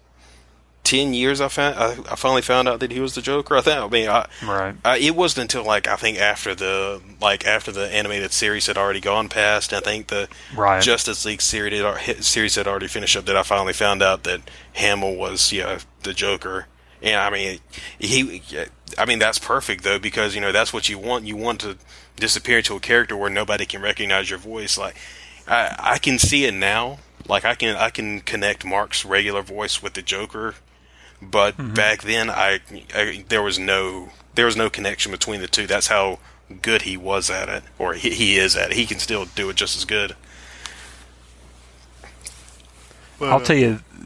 ten 0.88 1.14
years. 1.14 1.42
I 1.42 1.50
found 1.50 1.78
I, 1.78 1.92
I 2.12 2.16
finally 2.16 2.42
found 2.42 2.70
out 2.70 2.80
that 2.80 2.92
he 2.92 3.02
was 3.02 3.14
the 3.14 3.22
Joker. 3.22 3.58
I 3.58 3.62
think. 3.62 3.78
I 3.78 3.88
mean, 3.90 4.10
I, 4.10 4.28
right. 4.46 4.76
I, 4.86 4.98
it 4.98 5.16
wasn't 5.16 5.44
until 5.44 5.66
like 5.66 5.86
I 5.86 5.98
think 5.98 6.18
after 6.18 6.56
the 6.56 7.02
like 7.20 7.46
after 7.46 7.74
the 7.74 7.94
animated 7.94 8.32
series 8.32 8.68
had 8.68 8.78
already 8.78 9.02
gone 9.02 9.28
past. 9.28 9.74
I 9.74 9.82
think 9.82 10.08
the 10.08 10.30
Right. 10.56 10.82
Justice 10.82 11.26
League 11.26 11.42
series 11.42 11.82
had, 11.82 12.24
series 12.24 12.56
had 12.56 12.68
already 12.68 12.88
finished 12.88 13.18
up. 13.18 13.26
That 13.26 13.36
I 13.36 13.44
finally 13.44 13.74
found 13.74 14.02
out 14.02 14.24
that 14.24 14.50
Hamill 14.74 15.18
was 15.18 15.52
yeah 15.52 15.80
the 16.04 16.14
Joker. 16.14 16.68
And 17.02 17.16
I 17.20 17.30
mean, 17.30 17.60
he. 18.00 18.42
I 18.98 19.06
mean, 19.06 19.20
that's 19.20 19.40
perfect 19.40 19.84
though 19.84 20.00
because 20.00 20.36
you 20.36 20.42
know 20.42 20.54
that's 20.54 20.72
what 20.72 20.88
you 20.88 20.98
want. 20.98 21.26
You 21.26 21.36
want 21.36 21.60
to 21.62 21.78
disappear 22.16 22.60
into 22.60 22.76
a 22.76 22.80
character 22.80 23.18
where 23.18 23.30
nobody 23.30 23.66
can 23.66 23.82
recognize 23.82 24.30
your 24.30 24.40
voice. 24.40 24.78
Like, 24.78 24.96
I, 25.48 25.76
I 25.78 25.98
can 25.98 26.18
see 26.18 26.46
it 26.46 26.54
now. 26.54 27.00
Like 27.28 27.44
I 27.44 27.56
can 27.56 27.76
I 27.76 27.90
can 27.90 28.22
connect 28.22 28.64
Mark's 28.64 29.04
regular 29.04 29.42
voice 29.42 29.84
with 29.84 29.94
the 29.94 30.02
Joker, 30.02 30.56
but 31.22 31.58
mm-hmm. 31.58 31.74
back 31.74 32.04
then 32.04 32.30
I, 32.30 32.60
I 32.94 33.26
there 33.28 33.42
was 33.42 33.58
no 33.58 34.10
there 34.36 34.46
was 34.46 34.56
no 34.56 34.70
connection 34.70 35.12
between 35.12 35.42
the 35.42 35.48
two. 35.48 35.68
That's 35.68 35.88
how 35.88 36.20
good 36.62 36.84
he 36.84 36.96
was 36.98 37.30
at 37.30 37.50
it, 37.50 37.64
or 37.78 37.94
he, 37.94 38.12
he 38.12 38.38
is 38.38 38.56
at 38.56 38.72
it. 38.72 38.78
He 38.78 38.86
can 38.86 39.00
still 39.00 39.26
do 39.26 39.50
it 39.50 39.56
just 39.56 39.76
as 39.76 39.86
good. 39.86 40.16
I'll 43.20 43.42
tell 43.42 43.56
you, 43.56 43.80
uh, 44.00 44.06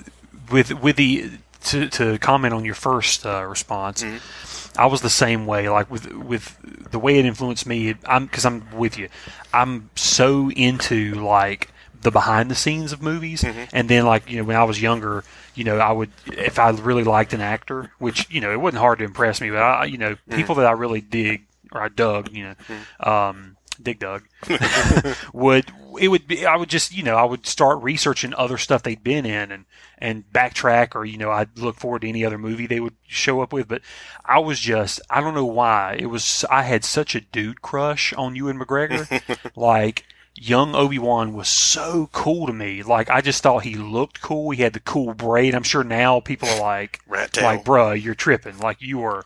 with 0.51 0.73
with 0.81 0.95
the 0.95 1.31
to 1.65 1.89
to 1.89 2.17
comment 2.19 2.53
on 2.53 2.65
your 2.65 2.75
first 2.75 3.25
uh, 3.25 3.43
response, 3.43 4.03
mm-hmm. 4.03 4.79
I 4.79 4.85
was 4.85 5.01
the 5.01 5.09
same 5.09 5.45
way. 5.45 5.69
Like 5.69 5.91
with 5.91 6.11
with 6.13 6.57
the 6.91 6.99
way 6.99 7.19
it 7.19 7.25
influenced 7.25 7.65
me, 7.65 7.95
I'm 8.05 8.25
because 8.25 8.45
I'm 8.45 8.65
with 8.71 8.97
you. 8.97 9.09
I'm 9.53 9.89
so 9.95 10.49
into 10.51 11.15
like 11.15 11.69
the 12.01 12.11
behind 12.11 12.49
the 12.49 12.55
scenes 12.55 12.91
of 12.91 13.01
movies, 13.01 13.43
mm-hmm. 13.43 13.63
and 13.73 13.89
then 13.89 14.05
like 14.05 14.29
you 14.29 14.37
know 14.37 14.43
when 14.43 14.55
I 14.55 14.63
was 14.63 14.81
younger, 14.81 15.23
you 15.55 15.63
know 15.63 15.77
I 15.77 15.91
would 15.91 16.11
if 16.27 16.59
I 16.59 16.69
really 16.71 17.03
liked 17.03 17.33
an 17.33 17.41
actor, 17.41 17.91
which 17.99 18.29
you 18.29 18.41
know 18.41 18.51
it 18.51 18.59
wasn't 18.59 18.81
hard 18.81 18.99
to 18.99 19.05
impress 19.05 19.41
me, 19.41 19.49
but 19.49 19.61
I 19.61 19.85
you 19.85 19.97
know 19.97 20.15
people 20.29 20.55
that 20.55 20.65
I 20.65 20.71
really 20.71 21.01
dig 21.01 21.45
or 21.71 21.81
I 21.81 21.89
dug, 21.89 22.31
you 22.31 22.43
know. 22.43 22.55
Um, 22.99 23.57
Dig 23.81 23.99
Dug 23.99 24.23
would 25.33 25.65
it 25.99 26.07
would 26.07 26.27
be 26.27 26.45
I 26.45 26.55
would 26.55 26.69
just 26.69 26.95
you 26.95 27.03
know 27.03 27.15
I 27.15 27.23
would 27.23 27.45
start 27.45 27.81
researching 27.81 28.33
other 28.33 28.57
stuff 28.57 28.83
they'd 28.83 29.03
been 29.03 29.25
in 29.25 29.51
and 29.51 29.65
and 29.97 30.23
backtrack 30.31 30.95
or 30.95 31.05
you 31.05 31.17
know 31.17 31.31
I'd 31.31 31.57
look 31.57 31.77
forward 31.77 32.01
to 32.01 32.09
any 32.09 32.23
other 32.23 32.37
movie 32.37 32.67
they 32.67 32.79
would 32.79 32.95
show 33.07 33.41
up 33.41 33.53
with 33.53 33.67
but 33.67 33.81
I 34.25 34.39
was 34.39 34.59
just 34.59 35.01
I 35.09 35.21
don't 35.21 35.33
know 35.33 35.45
why 35.45 35.97
it 35.99 36.07
was 36.07 36.45
I 36.49 36.63
had 36.63 36.83
such 36.83 37.15
a 37.15 37.21
dude 37.21 37.61
crush 37.61 38.13
on 38.13 38.35
Ewan 38.35 38.59
McGregor 38.59 39.21
like 39.55 40.05
young 40.35 40.73
Obi-Wan 40.75 41.33
was 41.33 41.47
so 41.47 42.09
cool 42.13 42.47
to 42.47 42.53
me 42.53 42.83
like 42.83 43.09
I 43.09 43.21
just 43.21 43.43
thought 43.43 43.63
he 43.63 43.75
looked 43.75 44.21
cool 44.21 44.51
he 44.51 44.61
had 44.61 44.73
the 44.73 44.79
cool 44.79 45.13
braid 45.13 45.53
I'm 45.53 45.63
sure 45.63 45.83
now 45.83 46.19
people 46.19 46.49
are 46.49 46.61
like 46.61 46.99
like 47.07 47.65
bruh 47.65 48.01
you're 48.01 48.15
tripping 48.15 48.57
like 48.57 48.81
you 48.81 48.99
were 48.99 49.25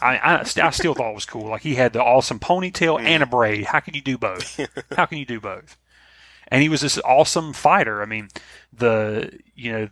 I, 0.00 0.18
I, 0.22 0.42
st- 0.44 0.64
I 0.64 0.70
still 0.70 0.94
thought 0.94 1.10
it 1.10 1.14
was 1.14 1.24
cool. 1.24 1.48
Like 1.48 1.62
he 1.62 1.74
had 1.74 1.92
the 1.92 2.02
awesome 2.02 2.38
ponytail 2.38 3.00
mm. 3.00 3.04
and 3.04 3.22
a 3.22 3.26
braid. 3.26 3.66
How 3.66 3.80
can 3.80 3.94
you 3.94 4.00
do 4.00 4.18
both? 4.18 4.60
How 4.96 5.06
can 5.06 5.18
you 5.18 5.26
do 5.26 5.40
both? 5.40 5.76
And 6.48 6.62
he 6.62 6.68
was 6.68 6.80
this 6.80 6.98
awesome 6.98 7.52
fighter. 7.52 8.02
I 8.02 8.06
mean, 8.06 8.28
the 8.72 9.38
you 9.54 9.72
know, 9.72 9.88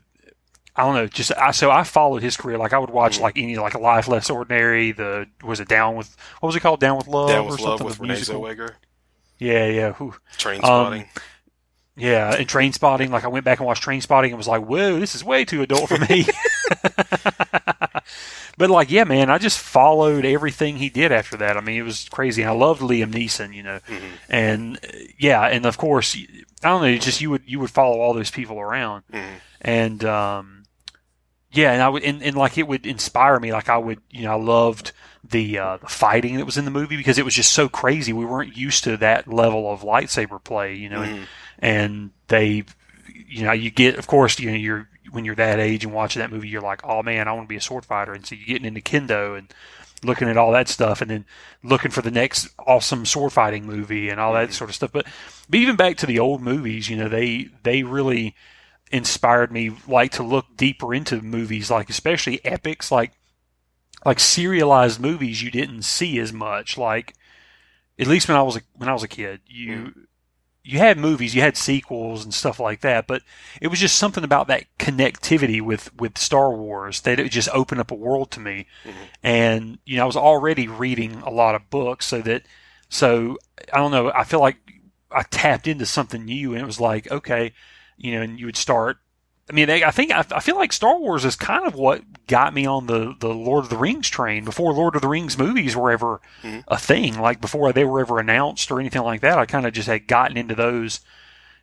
I 0.76 0.82
don't 0.82 0.94
know. 0.94 1.06
Just 1.06 1.32
I, 1.36 1.52
so 1.52 1.70
I 1.70 1.84
followed 1.84 2.22
his 2.22 2.36
career. 2.36 2.58
Like 2.58 2.72
I 2.72 2.78
would 2.78 2.90
watch 2.90 3.18
mm. 3.18 3.22
like 3.22 3.38
any 3.38 3.56
like 3.56 3.74
a 3.74 3.78
Life 3.78 4.08
Less 4.08 4.30
Ordinary. 4.30 4.92
The 4.92 5.26
was 5.42 5.60
it 5.60 5.68
Down 5.68 5.94
with 5.94 6.16
what 6.40 6.48
was 6.48 6.56
it 6.56 6.60
called? 6.60 6.80
Down 6.80 6.96
with 6.96 7.06
Love 7.06 7.28
Down 7.28 7.46
or 7.46 7.50
with 7.50 7.60
Love 7.60 7.78
something? 7.78 7.86
with 7.86 8.00
Renee 8.00 8.14
musical? 8.14 8.42
Zellweger. 8.42 8.74
Yeah, 9.38 9.66
yeah. 9.66 9.92
Whew. 9.92 10.14
Train 10.36 10.56
Um, 10.56 10.60
spotting. 10.62 11.08
Yeah, 11.96 12.32
and 12.36 12.48
Train 12.48 12.72
Spotting. 12.72 13.10
Like 13.10 13.24
I 13.24 13.28
went 13.28 13.44
back 13.44 13.58
and 13.58 13.66
watched 13.66 13.82
Train 13.82 14.00
Spotting 14.00 14.30
and 14.30 14.38
was 14.38 14.46
like, 14.46 14.62
"Whoa, 14.62 15.00
this 15.00 15.16
is 15.16 15.24
way 15.24 15.44
too 15.44 15.62
adult 15.62 15.88
for 15.88 15.98
me." 15.98 16.26
but 18.56 18.70
like, 18.70 18.90
yeah, 18.90 19.04
man, 19.04 19.30
I 19.30 19.38
just 19.38 19.58
followed 19.58 20.24
everything 20.24 20.76
he 20.76 20.90
did 20.90 21.12
after 21.12 21.36
that. 21.38 21.56
I 21.56 21.60
mean, 21.60 21.76
it 21.76 21.82
was 21.82 22.08
crazy. 22.08 22.44
I 22.44 22.52
loved 22.52 22.80
Liam 22.82 23.12
Neeson, 23.12 23.54
you 23.54 23.62
know, 23.62 23.80
and 24.28 24.76
uh, 24.76 24.88
yeah, 25.18 25.42
and 25.46 25.66
of 25.66 25.76
course, 25.78 26.16
I 26.62 26.68
don't 26.68 26.82
know, 26.82 26.96
just 26.98 27.20
you 27.20 27.30
would 27.30 27.42
you 27.46 27.58
would 27.60 27.70
follow 27.70 28.00
all 28.00 28.14
those 28.14 28.30
people 28.30 28.60
around, 28.60 29.02
and 29.60 30.04
um, 30.04 30.57
yeah, 31.58 31.72
and 31.72 31.82
I 31.82 31.88
would 31.88 32.04
and, 32.04 32.22
and 32.22 32.36
like 32.36 32.56
it 32.56 32.68
would 32.68 32.86
inspire 32.86 33.38
me. 33.40 33.52
Like 33.52 33.68
I 33.68 33.78
would, 33.78 34.00
you 34.10 34.22
know, 34.22 34.32
I 34.32 34.36
loved 34.36 34.92
the 35.28 35.58
uh, 35.58 35.76
the 35.78 35.88
fighting 35.88 36.36
that 36.36 36.44
was 36.46 36.56
in 36.56 36.64
the 36.64 36.70
movie 36.70 36.96
because 36.96 37.18
it 37.18 37.24
was 37.24 37.34
just 37.34 37.52
so 37.52 37.68
crazy. 37.68 38.12
We 38.12 38.24
weren't 38.24 38.56
used 38.56 38.84
to 38.84 38.96
that 38.98 39.26
level 39.26 39.68
of 39.70 39.80
lightsaber 39.80 40.42
play, 40.42 40.76
you 40.76 40.88
know, 40.88 41.02
and, 41.02 41.26
and 41.58 42.10
they, 42.28 42.64
you 43.28 43.42
know, 43.42 43.50
you 43.50 43.70
get, 43.72 43.96
of 43.98 44.06
course, 44.06 44.38
you 44.38 44.50
know, 44.52 44.56
you're 44.56 44.88
when 45.10 45.24
you're 45.24 45.34
that 45.34 45.58
age 45.58 45.84
and 45.84 45.92
watching 45.92 46.20
that 46.20 46.30
movie, 46.30 46.48
you're 46.48 46.62
like, 46.62 46.82
oh 46.84 47.02
man, 47.02 47.26
I 47.26 47.32
want 47.32 47.48
to 47.48 47.52
be 47.52 47.56
a 47.56 47.60
sword 47.60 47.84
fighter, 47.84 48.12
and 48.12 48.24
so 48.24 48.36
you're 48.36 48.46
getting 48.46 48.66
into 48.66 48.80
kendo 48.80 49.36
and 49.36 49.52
looking 50.04 50.28
at 50.28 50.36
all 50.36 50.52
that 50.52 50.68
stuff, 50.68 51.00
and 51.00 51.10
then 51.10 51.24
looking 51.64 51.90
for 51.90 52.02
the 52.02 52.10
next 52.12 52.50
awesome 52.68 53.04
sword 53.04 53.32
fighting 53.32 53.66
movie 53.66 54.10
and 54.10 54.20
all 54.20 54.34
that 54.34 54.52
sort 54.52 54.70
of 54.70 54.76
stuff. 54.76 54.92
But 54.92 55.06
but 55.50 55.58
even 55.58 55.74
back 55.74 55.96
to 55.96 56.06
the 56.06 56.20
old 56.20 56.40
movies, 56.40 56.88
you 56.88 56.96
know, 56.96 57.08
they 57.08 57.48
they 57.64 57.82
really 57.82 58.36
inspired 58.90 59.52
me 59.52 59.72
like 59.86 60.12
to 60.12 60.22
look 60.22 60.46
deeper 60.56 60.94
into 60.94 61.20
movies 61.20 61.70
like 61.70 61.90
especially 61.90 62.44
epics 62.44 62.90
like 62.90 63.12
like 64.04 64.20
serialized 64.20 65.00
movies 65.00 65.42
you 65.42 65.50
didn't 65.50 65.82
see 65.82 66.18
as 66.18 66.32
much. 66.32 66.78
Like 66.78 67.14
at 67.98 68.06
least 68.06 68.28
when 68.28 68.36
I 68.36 68.42
was 68.42 68.56
a, 68.56 68.62
when 68.74 68.88
I 68.88 68.92
was 68.92 69.02
a 69.02 69.08
kid 69.08 69.40
you 69.46 69.72
mm-hmm. 69.72 70.00
you 70.62 70.78
had 70.78 70.98
movies 70.98 71.34
you 71.34 71.40
had 71.42 71.56
sequels 71.56 72.24
and 72.24 72.32
stuff 72.32 72.60
like 72.60 72.80
that 72.82 73.06
but 73.06 73.22
it 73.60 73.68
was 73.68 73.80
just 73.80 73.96
something 73.96 74.24
about 74.24 74.46
that 74.46 74.64
connectivity 74.78 75.60
with 75.60 75.94
with 75.94 76.16
Star 76.16 76.52
Wars 76.52 77.00
that 77.02 77.18
it 77.18 77.30
just 77.30 77.48
opened 77.52 77.80
up 77.80 77.90
a 77.90 77.96
world 77.96 78.30
to 78.32 78.40
me. 78.40 78.66
Mm-hmm. 78.84 79.04
And 79.22 79.78
you 79.84 79.96
know 79.96 80.04
I 80.04 80.06
was 80.06 80.16
already 80.16 80.68
reading 80.68 81.22
a 81.22 81.30
lot 81.30 81.54
of 81.54 81.68
books 81.70 82.06
so 82.06 82.20
that 82.22 82.42
So 82.88 83.36
I 83.72 83.78
don't 83.78 83.90
know. 83.90 84.10
I 84.12 84.24
feel 84.24 84.40
like 84.40 84.56
I 85.10 85.22
tapped 85.22 85.66
into 85.66 85.86
something 85.86 86.24
new, 86.24 86.52
and 86.52 86.62
it 86.62 86.66
was 86.66 86.80
like, 86.80 87.10
okay, 87.10 87.52
you 87.98 88.12
know, 88.14 88.22
and 88.22 88.38
you 88.40 88.46
would 88.46 88.56
start. 88.56 88.96
I 89.50 89.54
mean, 89.54 89.70
I 89.70 89.90
think 89.90 90.12
I, 90.12 90.24
I 90.32 90.40
feel 90.40 90.56
like 90.56 90.72
Star 90.74 90.98
Wars 90.98 91.24
is 91.24 91.34
kind 91.34 91.66
of 91.66 91.74
what 91.74 92.26
got 92.26 92.52
me 92.52 92.66
on 92.66 92.86
the 92.86 93.14
the 93.18 93.28
Lord 93.32 93.64
of 93.64 93.70
the 93.70 93.78
Rings 93.78 94.08
train 94.10 94.44
before 94.44 94.72
Lord 94.74 94.94
of 94.94 95.00
the 95.02 95.08
Rings 95.08 95.38
movies 95.38 95.74
were 95.74 95.90
ever 95.90 96.20
Mhm. 96.42 96.64
a 96.68 96.76
thing. 96.78 97.18
Like 97.18 97.40
before 97.40 97.72
they 97.72 97.84
were 97.84 98.00
ever 98.00 98.18
announced 98.20 98.70
or 98.70 98.78
anything 98.78 99.02
like 99.02 99.22
that. 99.22 99.38
I 99.38 99.46
kind 99.46 99.66
of 99.66 99.72
just 99.72 99.88
had 99.88 100.06
gotten 100.06 100.36
into 100.36 100.54
those, 100.54 101.00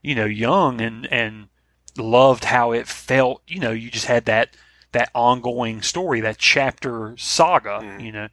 you 0.02 0.16
know, 0.16 0.26
young 0.26 0.82
and 0.82 1.06
and 1.12 1.48
loved 1.96 2.46
how 2.46 2.72
it 2.72 2.88
felt. 2.88 3.44
You 3.48 3.60
know, 3.60 3.72
you 3.72 3.92
just 3.92 4.08
had 4.08 4.26
that 4.26 4.58
that 4.92 5.12
ongoing 5.14 5.84
story, 5.84 6.22
that 6.22 6.40
chapter 6.40 7.14
saga. 7.18 7.82
Mhm. 7.84 8.02
You 8.04 8.12
know, 8.12 8.28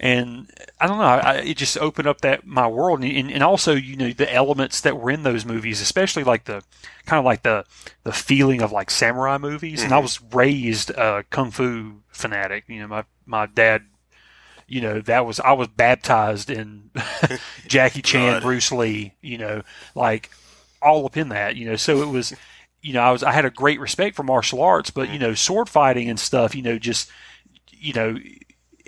and 0.00 0.50
I 0.80 0.86
don't 0.86 0.96
know. 0.96 1.04
I, 1.04 1.34
it 1.36 1.58
just 1.58 1.76
opened 1.76 2.08
up 2.08 2.22
that 2.22 2.46
my 2.46 2.66
world, 2.66 3.04
and, 3.04 3.30
and 3.30 3.42
also 3.42 3.74
you 3.74 3.96
know 3.96 4.10
the 4.10 4.32
elements 4.32 4.80
that 4.80 4.98
were 4.98 5.10
in 5.10 5.22
those 5.22 5.44
movies, 5.44 5.80
especially 5.82 6.24
like 6.24 6.44
the 6.44 6.62
kind 7.04 7.18
of 7.18 7.24
like 7.26 7.42
the 7.42 7.66
the 8.02 8.12
feeling 8.12 8.62
of 8.62 8.72
like 8.72 8.90
samurai 8.90 9.36
movies. 9.36 9.84
And 9.84 9.92
I 9.92 9.98
Mhm. 9.98 10.02
was 10.02 10.20
raised 10.32 10.90
a 10.90 11.24
kung 11.28 11.50
fu 11.50 12.00
fanatic. 12.08 12.64
You 12.66 12.80
know, 12.80 12.88
my 12.88 13.04
my 13.26 13.46
dad. 13.46 13.82
You 14.66 14.80
know 14.80 15.00
that 15.00 15.26
was 15.26 15.38
I 15.40 15.52
was 15.52 15.68
baptized 15.68 16.48
in 16.48 16.90
Jackie 17.66 18.02
Chan, 18.02 18.34
God. 18.34 18.42
Bruce 18.42 18.70
Lee. 18.72 19.14
You 19.20 19.36
know, 19.36 19.62
like 19.94 20.30
all 20.80 21.04
up 21.04 21.16
in 21.16 21.28
that. 21.30 21.56
You 21.56 21.66
know, 21.66 21.76
so 21.76 22.02
it 22.02 22.08
was. 22.08 22.32
You 22.82 22.94
know, 22.94 23.02
I 23.02 23.10
was 23.10 23.22
I 23.22 23.32
had 23.32 23.44
a 23.44 23.50
great 23.50 23.78
respect 23.78 24.16
for 24.16 24.22
martial 24.22 24.62
arts, 24.62 24.88
but 24.88 25.10
you 25.10 25.18
know, 25.18 25.34
sword 25.34 25.68
fighting 25.68 26.08
and 26.08 26.18
stuff. 26.18 26.54
You 26.54 26.62
know, 26.62 26.78
just 26.78 27.10
you 27.72 27.92
know, 27.92 28.16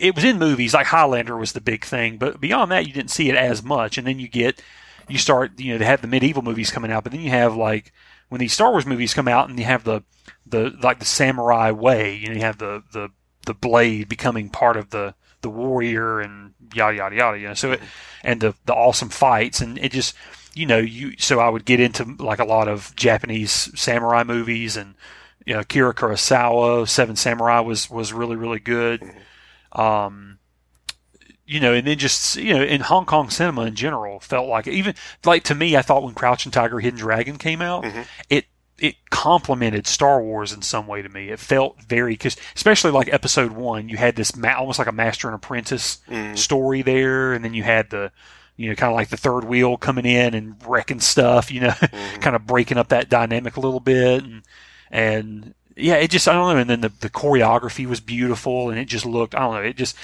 it 0.02 0.16
was 0.16 0.24
in 0.24 0.36
movies 0.36 0.74
like 0.74 0.88
Highlander 0.88 1.36
was 1.36 1.52
the 1.52 1.60
big 1.60 1.84
thing, 1.84 2.18
but 2.18 2.40
beyond 2.40 2.72
that, 2.72 2.88
you 2.88 2.92
didn't 2.92 3.12
see 3.12 3.30
it 3.30 3.36
as 3.36 3.62
much. 3.62 3.96
And 3.96 4.06
then 4.06 4.18
you 4.18 4.26
get, 4.26 4.60
you 5.08 5.16
start, 5.16 5.60
you 5.60 5.72
know, 5.72 5.78
they 5.78 5.84
have 5.84 6.02
the 6.02 6.08
medieval 6.08 6.42
movies 6.42 6.72
coming 6.72 6.90
out, 6.90 7.04
but 7.04 7.12
then 7.12 7.20
you 7.20 7.30
have 7.30 7.54
like 7.54 7.92
when 8.28 8.40
these 8.40 8.52
Star 8.52 8.72
Wars 8.72 8.84
movies 8.84 9.14
come 9.14 9.28
out, 9.28 9.48
and 9.48 9.56
you 9.58 9.64
have 9.64 9.84
the 9.84 10.02
the 10.44 10.76
like 10.82 10.98
the 10.98 11.04
samurai 11.04 11.70
way, 11.70 12.16
you 12.16 12.28
know, 12.28 12.34
you 12.34 12.40
have 12.40 12.58
the 12.58 12.82
the 12.92 13.10
the 13.46 13.54
blade 13.54 14.08
becoming 14.08 14.48
part 14.48 14.76
of 14.76 14.90
the 14.90 15.14
the 15.42 15.50
warrior 15.50 16.20
and 16.20 16.54
yada 16.74 16.96
yada 16.96 17.14
yada. 17.14 17.38
You 17.38 17.48
know, 17.48 17.54
so 17.54 17.72
it 17.72 17.80
and 18.24 18.40
the 18.40 18.54
the 18.66 18.74
awesome 18.74 19.08
fights, 19.08 19.60
and 19.60 19.78
it 19.78 19.92
just 19.92 20.16
you 20.52 20.66
know 20.66 20.78
you. 20.78 21.14
So 21.16 21.38
I 21.38 21.48
would 21.48 21.64
get 21.64 21.78
into 21.78 22.16
like 22.18 22.40
a 22.40 22.44
lot 22.44 22.66
of 22.66 22.92
Japanese 22.96 23.70
samurai 23.80 24.24
movies 24.24 24.76
and. 24.76 24.96
You 25.44 25.54
know, 25.54 25.60
Akira 25.62 25.92
Kurosawa, 25.92 26.88
Seven 26.88 27.16
Samurai 27.16 27.58
was 27.58 27.90
was 27.90 28.12
really 28.12 28.36
really 28.36 28.60
good 28.60 29.00
mm-hmm. 29.00 29.18
Um, 29.72 30.38
you 31.46 31.60
know, 31.60 31.72
and 31.74 31.86
then 31.86 31.98
just 31.98 32.36
you 32.36 32.54
know, 32.54 32.62
in 32.62 32.80
Hong 32.82 33.04
Kong 33.04 33.28
cinema 33.30 33.62
in 33.62 33.74
general, 33.74 34.20
felt 34.20 34.48
like 34.48 34.66
even 34.68 34.94
like 35.24 35.44
to 35.44 35.54
me, 35.54 35.76
I 35.76 35.82
thought 35.82 36.02
when 36.02 36.14
Crouching 36.14 36.52
Tiger, 36.52 36.80
Hidden 36.80 36.98
Dragon 37.00 37.36
came 37.36 37.60
out, 37.62 37.84
Mhm. 37.84 38.06
it 38.30 38.46
it 38.78 38.96
complemented 39.10 39.86
Star 39.86 40.20
Wars 40.22 40.52
in 40.52 40.60
some 40.62 40.86
way 40.88 41.02
to 41.02 41.08
me. 41.08 41.28
It 41.28 41.38
felt 41.38 41.80
very 41.82 42.14
because 42.14 42.36
especially 42.56 42.90
like 42.90 43.12
Episode 43.12 43.52
One, 43.52 43.88
you 43.88 43.96
had 43.96 44.16
this 44.16 44.34
ma- 44.34 44.54
almost 44.56 44.78
like 44.78 44.88
a 44.88 44.92
master 44.92 45.28
and 45.28 45.34
apprentice 45.36 45.98
Mhm. 46.10 46.36
story 46.38 46.82
there, 46.82 47.32
and 47.32 47.44
then 47.44 47.54
you 47.54 47.62
had 47.62 47.90
the 47.90 48.10
you 48.56 48.68
know 48.68 48.74
kind 48.74 48.90
of 48.92 48.96
like 48.96 49.08
the 49.08 49.16
third 49.16 49.44
wheel 49.44 49.76
coming 49.76 50.04
in 50.06 50.34
and 50.34 50.54
wrecking 50.66 51.00
stuff, 51.00 51.50
you 51.50 51.60
know, 51.60 51.68
Mhm. 51.80 52.20
kind 52.22 52.36
of 52.36 52.46
breaking 52.46 52.78
up 52.78 52.88
that 52.88 53.08
dynamic 53.08 53.56
a 53.56 53.60
little 53.60 53.80
bit 53.80 54.22
and 54.24 54.42
and 54.90 55.54
yeah 55.76 55.94
it 55.94 56.10
just 56.10 56.28
i 56.28 56.32
don't 56.32 56.54
know 56.54 56.60
and 56.60 56.70
then 56.70 56.80
the, 56.80 56.88
the 57.00 57.10
choreography 57.10 57.86
was 57.86 58.00
beautiful 58.00 58.70
and 58.70 58.78
it 58.78 58.86
just 58.86 59.06
looked 59.06 59.34
i 59.34 59.40
don't 59.40 59.54
know 59.54 59.60
it 59.62 59.76
just 59.76 59.96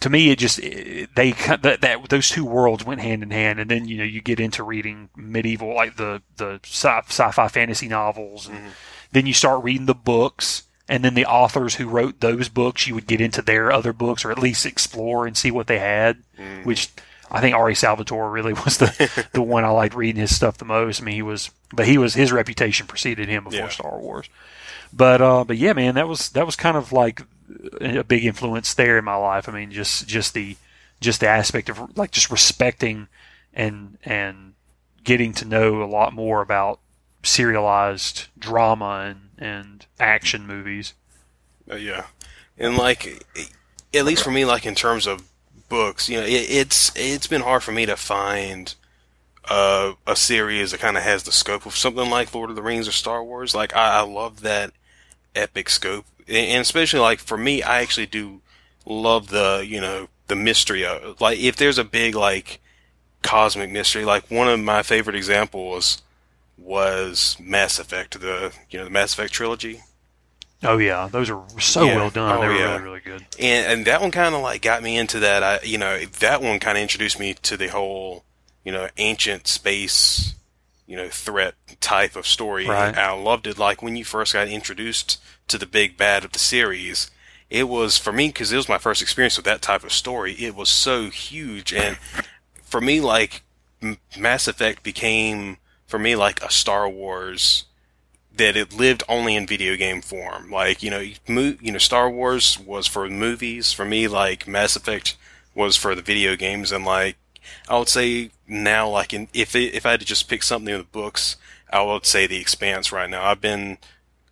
to 0.00 0.08
me 0.10 0.30
it 0.30 0.38
just 0.38 0.58
it, 0.60 1.08
they 1.14 1.32
that, 1.32 1.80
that 1.80 2.08
those 2.08 2.28
two 2.30 2.44
worlds 2.44 2.84
went 2.84 3.00
hand 3.00 3.22
in 3.22 3.30
hand 3.30 3.58
and 3.60 3.70
then 3.70 3.86
you 3.86 3.98
know 3.98 4.04
you 4.04 4.20
get 4.20 4.40
into 4.40 4.62
reading 4.62 5.08
medieval 5.16 5.74
like 5.74 5.96
the 5.96 6.22
the 6.36 6.60
sci- 6.64 7.02
sci-fi 7.08 7.48
fantasy 7.48 7.88
novels 7.88 8.46
and 8.48 8.56
Mhm. 8.58 8.70
then 9.12 9.26
you 9.26 9.34
start 9.34 9.62
reading 9.64 9.86
the 9.86 9.94
books 9.94 10.62
and 10.88 11.04
then 11.04 11.14
the 11.14 11.26
authors 11.26 11.74
who 11.76 11.86
wrote 11.88 12.20
those 12.20 12.48
books 12.48 12.86
you 12.86 12.94
would 12.94 13.06
get 13.06 13.20
into 13.20 13.42
their 13.42 13.70
other 13.70 13.92
books 13.92 14.24
or 14.24 14.30
at 14.30 14.38
least 14.38 14.64
explore 14.66 15.26
and 15.26 15.36
see 15.36 15.50
what 15.50 15.66
they 15.66 15.78
had 15.78 16.22
Mhm. 16.38 16.64
which 16.64 16.88
I 17.32 17.40
think 17.40 17.54
R.A. 17.54 17.76
Salvatore 17.76 18.28
really 18.28 18.52
was 18.64 18.78
the 18.78 19.28
the 19.32 19.42
one 19.42 19.64
I 19.64 19.68
liked 19.68 19.94
reading 19.94 20.20
his 20.20 20.34
stuff 20.34 20.58
the 20.58 20.64
most. 20.64 21.00
I 21.00 21.04
mean, 21.04 21.14
he 21.14 21.22
was, 21.22 21.50
but 21.72 21.86
he 21.86 21.96
was 21.96 22.14
his 22.14 22.32
reputation 22.32 22.88
preceded 22.88 23.28
him 23.28 23.44
before 23.44 23.60
Yeah. 23.60 23.68
Star 23.68 24.00
Wars. 24.00 24.28
But 24.92 25.20
uh, 25.20 25.44
but 25.44 25.56
yeah, 25.56 25.72
man, 25.72 25.94
that 25.94 26.08
was 26.08 26.30
that 26.30 26.46
was 26.46 26.56
kind 26.56 26.76
of 26.76 26.92
like 26.92 27.22
a 27.80 28.04
big 28.04 28.24
influence 28.24 28.74
there 28.74 28.98
in 28.98 29.04
my 29.04 29.16
life. 29.16 29.48
I 29.48 29.52
mean, 29.52 29.70
just 29.70 30.06
just 30.08 30.34
the 30.34 30.56
just 31.00 31.20
the 31.20 31.28
aspect 31.28 31.68
of 31.68 31.96
like 31.96 32.10
just 32.10 32.30
respecting 32.30 33.08
and 33.54 33.98
and 34.04 34.54
getting 35.04 35.32
to 35.34 35.44
know 35.44 35.82
a 35.82 35.86
lot 35.86 36.12
more 36.12 36.40
about 36.42 36.80
serialized 37.22 38.26
drama 38.38 39.14
and 39.14 39.30
and 39.38 39.86
action 39.98 40.46
movies. 40.46 40.94
Uh, 41.70 41.76
yeah, 41.76 42.06
and 42.58 42.76
like 42.76 43.24
at 43.94 44.04
least 44.04 44.22
for 44.22 44.30
me, 44.30 44.44
like 44.44 44.66
in 44.66 44.74
terms 44.74 45.06
of 45.06 45.22
books, 45.68 46.08
you 46.08 46.18
know, 46.18 46.26
it, 46.26 46.50
it's 46.50 46.92
it's 46.96 47.26
been 47.26 47.42
hard 47.42 47.62
for 47.62 47.72
me 47.72 47.86
to 47.86 47.96
find 47.96 48.74
uh, 49.48 49.94
a 50.06 50.16
series 50.16 50.72
that 50.72 50.80
kind 50.80 50.96
of 50.96 51.02
has 51.02 51.22
the 51.22 51.32
scope 51.32 51.66
of 51.66 51.76
something 51.76 52.10
like 52.10 52.34
Lord 52.34 52.50
of 52.50 52.56
the 52.56 52.62
Rings 52.62 52.86
or 52.86 52.92
Star 52.92 53.24
Wars. 53.24 53.54
Like 53.54 53.74
I, 53.74 53.98
I 53.98 54.00
love 54.02 54.40
that 54.42 54.72
epic 55.34 55.68
scope, 55.70 56.06
and 56.28 56.60
especially 56.60 57.00
like 57.00 57.18
for 57.20 57.36
me, 57.38 57.62
I 57.62 57.80
actually 57.82 58.06
do 58.06 58.40
love 58.86 59.28
the 59.28 59.64
you 59.66 59.80
know 59.80 60.08
the 60.28 60.36
mystery 60.36 60.84
of 60.84 61.20
like 61.20 61.38
if 61.38 61.56
there's 61.56 61.78
a 61.78 61.84
big 61.84 62.14
like 62.14 62.60
cosmic 63.22 63.70
mystery. 63.70 64.04
Like 64.04 64.30
one 64.30 64.48
of 64.48 64.60
my 64.60 64.82
favorite 64.82 65.16
examples 65.16 66.02
was 66.58 67.36
Mass 67.40 67.78
Effect, 67.78 68.20
the 68.20 68.52
you 68.70 68.78
know 68.78 68.84
the 68.84 68.90
Mass 68.90 69.12
Effect 69.14 69.32
trilogy. 69.32 69.80
Oh 70.62 70.76
yeah, 70.76 71.08
those 71.10 71.30
are 71.30 71.42
so 71.58 71.84
Yeah. 71.84 71.96
well 71.96 72.10
done. 72.10 72.36
Oh, 72.36 72.40
they 72.42 72.48
were 72.48 72.54
yeah. 72.54 72.72
really 72.72 72.82
really 72.82 73.00
good. 73.00 73.24
and 73.38 73.66
and 73.66 73.86
that 73.86 74.00
one 74.02 74.10
kind 74.10 74.34
of 74.34 74.42
like 74.42 74.60
got 74.62 74.82
me 74.82 74.96
into 74.98 75.18
that. 75.20 75.42
I 75.42 75.60
you 75.64 75.78
know 75.78 75.98
that 76.04 76.42
one 76.42 76.60
kind 76.60 76.76
of 76.76 76.82
introduced 76.82 77.18
me 77.18 77.34
to 77.34 77.56
the 77.56 77.68
whole 77.68 78.24
you 78.64 78.72
know 78.72 78.88
ancient 78.98 79.46
space 79.46 80.34
you 80.90 80.96
know 80.96 81.08
threat 81.08 81.54
type 81.80 82.16
of 82.16 82.26
story. 82.26 82.66
Right. 82.66 82.98
I 82.98 83.12
loved 83.12 83.46
it. 83.46 83.58
Like 83.58 83.80
when 83.80 83.94
you 83.94 84.04
first 84.04 84.32
got 84.32 84.48
introduced 84.48 85.20
to 85.46 85.56
the 85.56 85.64
big 85.64 85.96
bad 85.96 86.24
of 86.24 86.32
the 86.32 86.40
series, 86.40 87.12
it 87.48 87.68
was 87.68 87.96
for 87.96 88.12
me 88.12 88.26
because 88.26 88.52
it 88.52 88.56
was 88.56 88.68
my 88.68 88.76
first 88.76 89.00
experience 89.00 89.36
with 89.36 89.46
that 89.46 89.62
type 89.62 89.84
of 89.84 89.92
story. 89.92 90.32
It 90.32 90.56
was 90.56 90.68
so 90.68 91.08
huge, 91.08 91.72
and 91.72 91.96
for 92.64 92.80
me, 92.80 93.00
like 93.00 93.42
M- 93.80 93.98
Mass 94.18 94.48
Effect 94.48 94.82
became 94.82 95.58
for 95.86 95.98
me 95.98 96.16
like 96.16 96.42
a 96.42 96.50
Star 96.50 96.88
Wars 96.88 97.66
that 98.34 98.56
it 98.56 98.72
lived 98.72 99.04
only 99.08 99.36
in 99.36 99.46
video 99.46 99.76
game 99.76 100.02
form. 100.02 100.50
Like 100.50 100.82
you 100.82 100.90
know, 100.90 101.06
mo- 101.28 101.56
you 101.60 101.70
know, 101.70 101.78
Star 101.78 102.10
Wars 102.10 102.58
was 102.58 102.88
for 102.88 103.08
movies. 103.08 103.72
For 103.72 103.84
me, 103.84 104.08
like 104.08 104.48
Mass 104.48 104.74
Effect 104.74 105.16
was 105.54 105.76
for 105.76 105.94
the 105.94 106.02
video 106.02 106.34
games, 106.34 106.72
and 106.72 106.84
like 106.84 107.16
I 107.68 107.78
would 107.78 107.88
say 107.88 108.30
now, 108.46 108.88
like 108.88 109.12
in, 109.12 109.28
if 109.32 109.54
it, 109.54 109.74
if 109.74 109.86
I 109.86 109.92
had 109.92 110.00
to 110.00 110.06
just 110.06 110.28
pick 110.28 110.42
something 110.42 110.72
in 110.72 110.80
the 110.80 110.84
books, 110.84 111.36
I 111.72 111.82
would 111.82 112.06
say 112.06 112.26
The 112.26 112.40
Expanse. 112.40 112.92
Right 112.92 113.08
now, 113.08 113.24
I've 113.24 113.40
been 113.40 113.78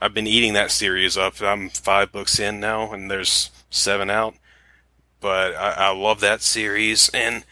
I've 0.01 0.15
been 0.15 0.27
eating 0.27 0.53
that 0.55 0.71
series 0.71 1.17
up. 1.17 1.41
I'm 1.41 1.71
five 1.71 2.13
books 2.13 2.39
in 2.39 2.61
now, 2.61 2.93
and 2.93 3.11
there's 3.11 3.51
seven 3.71 4.11
out. 4.11 4.35
But 5.21 5.55
I, 5.57 5.73
I 5.73 5.91
love 5.91 6.21
that 6.21 6.43
series, 6.43 7.09
and 7.11 7.45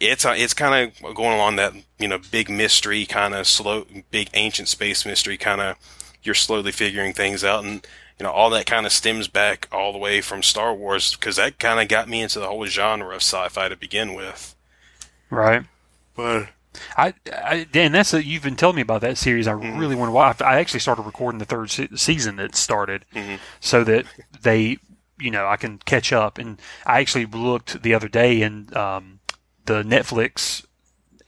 it's 0.00 0.24
it's 0.26 0.54
kind 0.54 0.92
of 1.02 1.14
going 1.14 1.34
along 1.34 1.56
that 1.56 1.72
you 1.98 2.08
know 2.08 2.18
big 2.30 2.50
mystery 2.50 3.06
kind 3.06 3.34
of 3.34 3.46
slow, 3.46 3.86
big 4.10 4.28
ancient 4.34 4.68
space 4.68 5.06
mystery 5.06 5.36
kind 5.38 5.60
of. 5.60 5.76
You're 6.22 6.34
slowly 6.34 6.72
figuring 6.72 7.12
things 7.12 7.44
out, 7.44 7.64
and 7.64 7.86
you 8.18 8.24
know 8.24 8.32
all 8.32 8.50
that 8.50 8.66
kind 8.66 8.84
of 8.84 8.92
stems 8.92 9.28
back 9.28 9.68
all 9.72 9.92
the 9.92 9.98
way 9.98 10.20
from 10.20 10.42
Star 10.42 10.74
Wars 10.74 11.14
because 11.14 11.36
that 11.36 11.58
kind 11.58 11.80
of 11.80 11.88
got 11.88 12.08
me 12.08 12.20
into 12.20 12.40
the 12.40 12.48
whole 12.48 12.66
genre 12.66 13.14
of 13.14 13.22
sci-fi 13.22 13.68
to 13.68 13.76
begin 13.76 14.14
with. 14.14 14.54
Right. 15.30 15.64
But 16.16 16.48
I, 16.96 17.14
I 17.32 17.66
Dan, 17.70 17.92
that's 17.92 18.14
a, 18.14 18.24
you've 18.24 18.42
been 18.42 18.56
telling 18.56 18.76
me 18.76 18.82
about 18.82 19.00
that 19.02 19.18
series. 19.18 19.46
I 19.48 19.52
Mhm. 19.52 19.78
really 19.78 19.96
want 19.96 20.08
to 20.08 20.12
watch. 20.12 20.40
I 20.42 20.58
actually 20.60 20.80
started 20.80 21.02
recording 21.02 21.38
the 21.38 21.44
third 21.44 21.70
se- 21.70 21.88
season 21.96 22.36
that 22.36 22.54
started, 22.54 23.04
Mhm. 23.14 23.38
so 23.60 23.84
that 23.84 24.04
they, 24.42 24.78
you 25.18 25.30
know, 25.30 25.46
I 25.46 25.56
can 25.56 25.78
catch 25.78 26.12
up. 26.12 26.38
And 26.38 26.60
I 26.86 27.00
actually 27.00 27.26
looked 27.26 27.82
the 27.82 27.94
other 27.94 28.08
day, 28.08 28.42
and 28.42 28.74
um, 28.76 29.20
the 29.66 29.82
Netflix, 29.82 30.64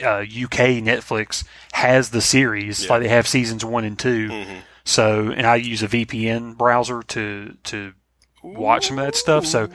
uh, 0.03 0.21
UK 0.23 0.81
Netflix 0.81 1.45
has 1.73 2.11
the 2.11 2.21
series. 2.21 2.85
Yeah. 2.85 2.91
Like 2.93 3.03
they 3.03 3.09
have 3.09 3.27
seasons 3.29 3.65
one 3.65 3.85
and 3.85 3.99
two. 3.99 4.29
mhm. 4.29 4.57
So, 4.85 5.31
and 5.31 5.47
I 5.47 5.57
use 5.57 5.83
a 5.83 5.89
VPN 5.89 6.55
browser 6.55 7.03
to 7.03 7.57
to 7.65 7.93
watch 8.43 8.89
some 8.89 8.99
of 8.99 9.05
that 9.05 9.15
stuff. 9.17 9.45
So, 9.47 9.69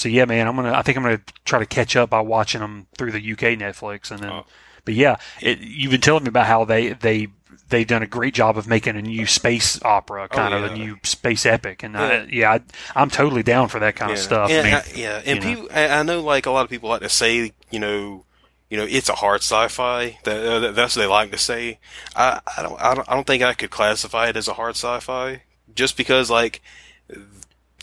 so 0.00 0.08
yeah, 0.08 0.24
man, 0.24 0.48
I'm 0.48 0.56
gonna. 0.56 0.72
I 0.72 0.82
think 0.82 0.96
I'm 0.96 1.04
gonna 1.04 1.20
try 1.44 1.58
to 1.58 1.66
catch 1.66 1.94
up 1.96 2.10
by 2.10 2.20
watching 2.20 2.60
them 2.60 2.86
through 2.96 3.12
the 3.12 3.32
UK 3.32 3.58
Netflix, 3.58 4.10
and 4.10 4.20
then. 4.20 4.30
Oh. 4.30 4.46
But 4.86 4.94
yeah, 4.94 5.16
it, 5.42 5.58
you've 5.60 5.90
been 5.90 6.00
telling 6.00 6.24
me 6.24 6.28
about 6.28 6.46
how 6.46 6.64
they 6.64 6.94
they 6.94 7.28
they've 7.68 7.86
done 7.86 8.02
a 8.02 8.06
great 8.06 8.32
job 8.34 8.56
of 8.56 8.66
making 8.66 8.96
a 8.96 9.02
new 9.02 9.26
space 9.26 9.80
opera, 9.82 10.26
kind 10.28 10.54
of 10.54 10.62
Oh, 10.62 10.66
yeah. 10.66 10.72
a 10.72 10.76
new 10.76 10.96
space 11.02 11.44
epic, 11.46 11.82
and 11.82 11.94
Yeah. 11.94 12.00
I, 12.02 12.26
yeah, 12.30 12.50
I, 12.52 12.60
I'm 13.00 13.10
totally 13.10 13.42
down 13.42 13.68
for 13.68 13.78
that 13.80 13.94
kind 13.94 14.10
of 14.10 14.18
stuff. 14.18 14.50
And, 14.50 14.60
I 14.66 14.70
mean, 14.70 14.74
I- 14.74 14.98
yeah, 14.98 15.22
and 15.24 15.44
you 15.44 15.50
know. 15.54 15.60
people, 15.62 15.76
I 15.76 15.88
I 15.88 16.02
know 16.02 16.20
like 16.22 16.46
a 16.46 16.50
lot 16.50 16.64
of 16.64 16.70
people 16.70 16.88
like 16.88 17.02
to 17.02 17.08
say, 17.10 17.52
you 17.70 17.78
know, 17.78 18.24
you 18.70 18.76
know, 18.78 18.86
it's 18.88 19.08
a 19.10 19.14
hard 19.16 19.42
sci-fi. 19.42 20.18
That, 20.24 20.46
uh, 20.46 20.70
that's 20.72 20.96
what 20.96 21.02
they 21.02 21.06
like 21.08 21.30
to 21.32 21.38
say. 21.38 21.78
I, 22.16 22.40
I 22.56 22.62
don't, 22.62 22.80
I 22.80 22.94
don't, 22.94 23.08
I 23.08 23.14
don't 23.14 23.26
think 23.26 23.42
I 23.42 23.52
could 23.52 23.70
classify 23.70 24.28
it 24.30 24.36
as 24.36 24.48
a 24.48 24.54
hard 24.54 24.76
sci-fi 24.76 25.42
just 25.74 25.96
because 25.96 26.30
like 26.30 26.62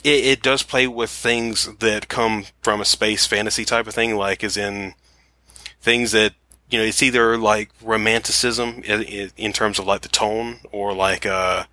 it, 0.04 0.26
it 0.26 0.42
does 0.42 0.64
play 0.64 0.88
with 0.88 1.10
things 1.10 1.70
that 1.80 2.08
come 2.08 2.46
from 2.62 2.82
a 2.82 2.86
space 2.86 3.26
fantasy 3.26 3.66
type 3.66 3.88
of 3.88 3.94
thing, 3.94 4.16
like 4.16 4.44
as 4.44 4.58
in 4.58 4.94
things 5.82 6.12
that 6.12 6.34
you 6.70 6.78
know, 6.78 6.86
it's 6.86 7.02
either 7.02 7.38
like 7.38 7.70
romanticism 7.82 8.82
in, 8.84 9.32
in 9.38 9.54
terms 9.54 9.80
of 9.80 9.88
like 9.88 10.02
the 10.02 10.10
tone, 10.10 10.60
or 10.72 10.94
like 10.94 11.26
uh, 11.26 11.64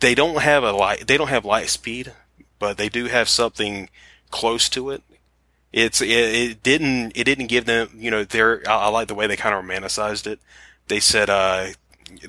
they 0.00 0.14
don't 0.14 0.40
have 0.40 0.64
a 0.64 0.72
light, 0.72 1.06
they 1.06 1.18
don't 1.18 1.28
have 1.28 1.44
light 1.44 1.68
speed, 1.68 2.12
but 2.58 2.78
they 2.78 2.88
do 2.88 3.06
have 3.06 3.28
something 3.28 3.90
close 4.30 4.68
to 4.70 4.90
it. 4.90 5.02
It's 5.72 6.00
it, 6.00 6.08
it 6.08 6.62
didn't 6.62 7.12
it 7.14 7.24
didn't 7.24 7.46
give 7.46 7.66
them 7.66 7.90
you 7.94 8.10
know 8.10 8.24
their 8.24 8.62
I, 8.68 8.76
I 8.76 8.88
like 8.88 9.08
the 9.08 9.14
way 9.14 9.26
they 9.26 9.36
kind 9.36 9.54
of 9.54 9.64
romanticized 9.64 10.26
it. 10.26 10.40
They 10.88 11.00
said 11.00 11.30
uh 11.30 11.68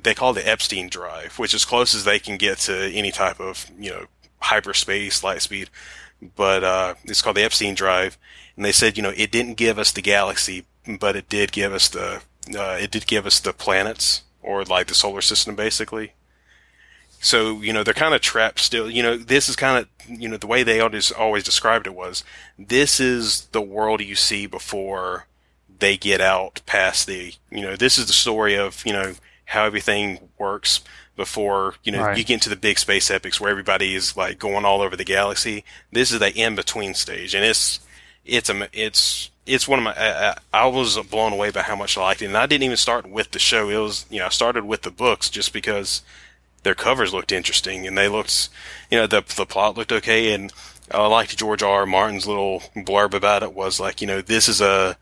they 0.03 0.13
called 0.13 0.37
it 0.37 0.45
Epstein 0.45 0.89
drive, 0.89 1.39
which 1.39 1.53
is 1.53 1.65
close 1.65 1.95
as 1.95 2.03
they 2.03 2.19
can 2.19 2.37
get 2.37 2.59
to 2.59 2.91
any 2.91 3.11
type 3.11 3.39
of 3.39 3.71
you 3.79 3.89
know 3.91 4.05
hyperspace 4.41 5.23
light 5.23 5.41
speed, 5.41 5.69
but 6.35 6.63
uh 6.63 6.95
it's 7.05 7.21
called 7.21 7.37
the 7.37 7.43
Epstein 7.43 7.75
drive, 7.75 8.17
and 8.55 8.65
they 8.65 8.71
said 8.71 8.97
you 8.97 9.03
know 9.03 9.13
it 9.15 9.31
didn't 9.31 9.55
give 9.55 9.79
us 9.79 9.91
the 9.91 10.01
galaxy, 10.01 10.65
but 10.99 11.15
it 11.15 11.29
did 11.29 11.51
give 11.51 11.73
us 11.73 11.89
the 11.89 12.21
uh, 12.57 12.77
it 12.79 12.91
did 12.91 13.07
give 13.07 13.25
us 13.25 13.39
the 13.39 13.53
planets 13.53 14.23
or 14.41 14.63
like 14.63 14.87
the 14.87 14.95
solar 14.95 15.21
system 15.21 15.55
basically. 15.55 16.13
So, 17.23 17.61
you 17.61 17.71
know, 17.71 17.83
they're 17.83 17.93
kind 17.93 18.15
of 18.15 18.21
trapped 18.21 18.59
still. 18.59 18.89
You 18.89 19.03
know, 19.03 19.15
this 19.15 19.47
is 19.47 19.55
kind 19.55 19.77
of, 19.77 20.19
you 20.19 20.27
know, 20.27 20.37
the 20.37 20.47
way 20.47 20.63
they 20.63 20.79
always, 20.79 21.11
always 21.11 21.43
described 21.43 21.85
it 21.85 21.93
was 21.93 22.23
this 22.57 22.99
is 22.99 23.45
the 23.51 23.61
world 23.61 24.01
you 24.01 24.15
see 24.15 24.47
before 24.47 25.27
they 25.79 25.97
get 25.97 26.19
out 26.19 26.61
past 26.65 27.05
the, 27.05 27.33
you 27.51 27.61
know, 27.61 27.75
this 27.75 27.99
is 27.99 28.07
the 28.07 28.13
story 28.13 28.55
of, 28.55 28.83
you 28.87 28.93
know, 28.93 29.13
how 29.45 29.65
everything 29.65 30.29
works 30.39 30.81
before, 31.25 31.75
you 31.83 31.91
know, 31.91 32.03
Right. 32.03 32.17
you 32.17 32.23
get 32.23 32.35
into 32.35 32.49
the 32.49 32.55
big 32.67 32.77
space 32.79 33.09
epics 33.11 33.39
where 33.39 33.51
everybody 33.51 33.95
is 33.95 34.15
like 34.17 34.39
going 34.39 34.65
all 34.65 34.81
over 34.81 34.95
the 34.95 35.03
galaxy. 35.17 35.63
This 35.91 36.11
is 36.11 36.19
the 36.19 36.33
in 36.35 36.55
between 36.55 36.93
stage. 36.93 37.35
And 37.35 37.43
it's, 37.45 37.79
it's 38.25 38.49
a, 38.49 38.67
it's, 38.73 39.29
it's 39.45 39.67
one 39.67 39.79
of 39.79 39.85
my, 39.85 39.93
I, 39.97 40.37
I 40.53 40.65
was 40.67 40.97
blown 41.09 41.33
away 41.33 41.51
by 41.51 41.61
how 41.61 41.75
much 41.75 41.97
I 41.97 42.01
liked 42.01 42.21
it. 42.21 42.25
And 42.25 42.37
I 42.37 42.45
didn't 42.45 42.63
even 42.63 42.77
start 42.77 43.07
with 43.09 43.31
the 43.31 43.39
show. 43.39 43.69
It 43.69 43.77
was, 43.77 44.05
you 44.09 44.19
know, 44.19 44.25
I 44.27 44.29
started 44.29 44.65
with 44.65 44.81
the 44.83 44.91
books 44.91 45.29
just 45.29 45.51
because 45.53 46.01
their 46.63 46.75
covers 46.75 47.13
looked 47.13 47.31
interesting 47.31 47.87
and 47.87 47.97
they 47.97 48.07
looked, 48.07 48.49
you 48.91 48.97
know, 48.99 49.07
the 49.07 49.23
the 49.35 49.45
plot 49.45 49.77
looked 49.77 49.91
okay. 49.91 50.33
And 50.33 50.53
I 50.91 51.05
liked 51.07 51.37
George 51.37 51.63
R. 51.63 51.79
R. 51.81 51.85
Martin's 51.85 52.27
little 52.27 52.61
blurb 52.75 53.13
about 53.13 53.43
it 53.43 53.53
was 53.53 53.79
like, 53.79 54.01
you 54.01 54.07
know, 54.07 54.21
this 54.21 54.47
is 54.47 54.61
a, 54.61 54.95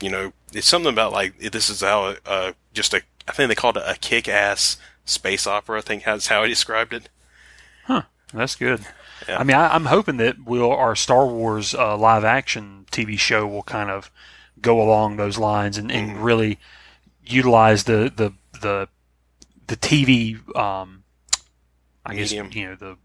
you 0.00 0.10
know, 0.10 0.32
it's 0.52 0.66
something 0.66 0.92
about 0.92 1.12
like 1.12 1.38
this 1.38 1.68
is 1.70 1.80
how 1.80 2.14
uh 2.26 2.52
just 2.74 2.92
a 2.94 3.00
I 3.26 3.32
think 3.32 3.48
they 3.48 3.54
called 3.54 3.76
it 3.76 3.82
a 3.86 3.94
kick-ass 3.94 4.78
space 5.08 5.46
opera. 5.46 5.78
I 5.78 5.82
think 5.82 6.04
that's 6.04 6.28
how 6.28 6.42
he 6.42 6.48
described 6.48 6.92
it. 6.92 7.08
Huh. 7.84 8.02
That's 8.32 8.56
good. 8.56 8.80
Yeah. 9.28 9.38
I 9.38 9.44
mean, 9.44 9.56
I, 9.56 9.74
I'm 9.74 9.86
hoping 9.86 10.18
that 10.18 10.44
will 10.44 10.70
our 10.70 10.94
Star 10.94 11.26
Wars 11.26 11.74
uh, 11.74 11.96
live 11.96 12.24
action 12.24 12.86
TV 12.90 13.18
show 13.18 13.46
will 13.46 13.62
kind 13.62 13.90
of 13.90 14.10
go 14.60 14.80
along 14.80 15.16
those 15.16 15.38
lines 15.38 15.78
and, 15.78 15.90
and 15.90 16.22
really 16.22 16.58
utilize 17.24 17.84
the 17.84 18.12
the 18.14 18.32
the 18.60 18.88
the 19.66 19.76
TV. 19.76 20.36
Um, 20.56 21.04
I 22.04 22.14
Medium. 22.14 22.46
guess 22.46 22.56
you 22.56 22.66
know 22.68 22.74
the 22.76 22.96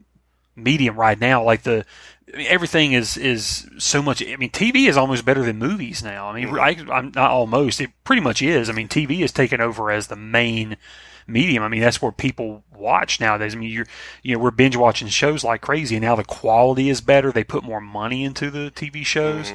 medium 0.55 0.95
right 0.95 1.19
now. 1.19 1.43
Like 1.43 1.63
the 1.63 1.85
I 2.33 2.37
mean, 2.37 2.47
everything 2.47 2.93
is 2.93 3.17
is 3.17 3.67
so 3.77 4.01
much. 4.01 4.21
I 4.25 4.35
mean, 4.35 4.51
TV 4.51 4.87
is 4.87 4.97
almost 4.97 5.25
better 5.25 5.43
than 5.43 5.57
movies 5.57 6.03
now. 6.03 6.27
I 6.29 6.33
mean, 6.41 6.57
I, 6.57 6.77
I'm 6.91 7.11
not 7.15 7.31
almost. 7.31 7.81
It 7.81 7.91
pretty 8.03 8.21
much 8.21 8.41
is. 8.41 8.69
I 8.69 8.73
mean, 8.73 8.87
TV 8.87 9.21
is 9.21 9.31
taken 9.31 9.61
over 9.61 9.89
as 9.91 10.07
the 10.07 10.15
main 10.15 10.77
medium. 11.27 11.63
I 11.63 11.67
mean, 11.67 11.81
that's 11.81 12.01
where 12.01 12.11
people 12.11 12.63
watch 12.75 13.19
nowadays. 13.19 13.55
I 13.55 13.57
mean, 13.57 13.69
you're 13.69 13.85
you 14.21 14.35
know 14.35 14.39
we're 14.43 14.51
binge 14.51 14.75
watching 14.75 15.07
shows 15.07 15.43
like 15.43 15.61
crazy, 15.61 15.95
and 15.95 16.03
now 16.03 16.15
the 16.15 16.23
quality 16.23 16.89
is 16.89 17.01
better. 17.01 17.31
They 17.31 17.43
put 17.43 17.63
more 17.63 17.81
money 17.81 18.23
into 18.23 18.49
the 18.51 18.71
TV 18.75 19.05
shows. 19.05 19.53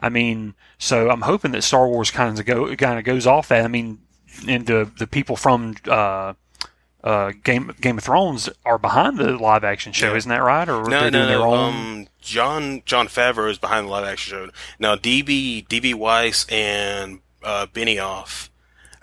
I 0.00 0.08
mean, 0.08 0.54
so 0.78 1.10
I'm 1.10 1.22
hoping 1.22 1.52
that 1.52 1.62
Star 1.62 1.86
Wars 1.86 2.10
kind 2.10 2.38
of 2.38 2.44
go 2.46 2.74
kind 2.76 2.98
of 2.98 3.04
goes 3.04 3.26
off 3.26 3.48
that. 3.48 3.64
I 3.64 3.68
mean, 3.68 3.98
and 4.48 4.66
the 4.66 4.90
the 4.98 5.06
people 5.06 5.36
from 5.36 5.74
uh, 5.86 6.32
uh, 7.04 7.32
Game 7.44 7.72
Game 7.80 7.98
of 7.98 8.04
Thrones 8.04 8.48
are 8.64 8.78
behind 8.78 9.18
the 9.18 9.36
live 9.36 9.64
action 9.64 9.92
show, 9.92 10.10
Yeah. 10.10 10.16
isn't 10.16 10.28
that 10.30 10.42
right? 10.42 10.68
Or 10.68 10.82
No, 10.84 11.00
no, 11.02 11.10
doing 11.10 11.12
their 11.28 11.38
no. 11.38 11.54
own. 11.54 11.74
Um, 11.74 12.06
John 12.20 12.82
Jon 12.84 13.06
Favreau 13.08 13.50
is 13.50 13.58
behind 13.58 13.86
the 13.86 13.90
live 13.90 14.04
action 14.04 14.30
show. 14.30 14.50
Now, 14.78 14.96
DB 14.96 15.66
DB 15.68 15.94
Weiss 15.94 16.46
and 16.48 17.20
uh, 17.44 17.66
Benioff, 17.66 18.48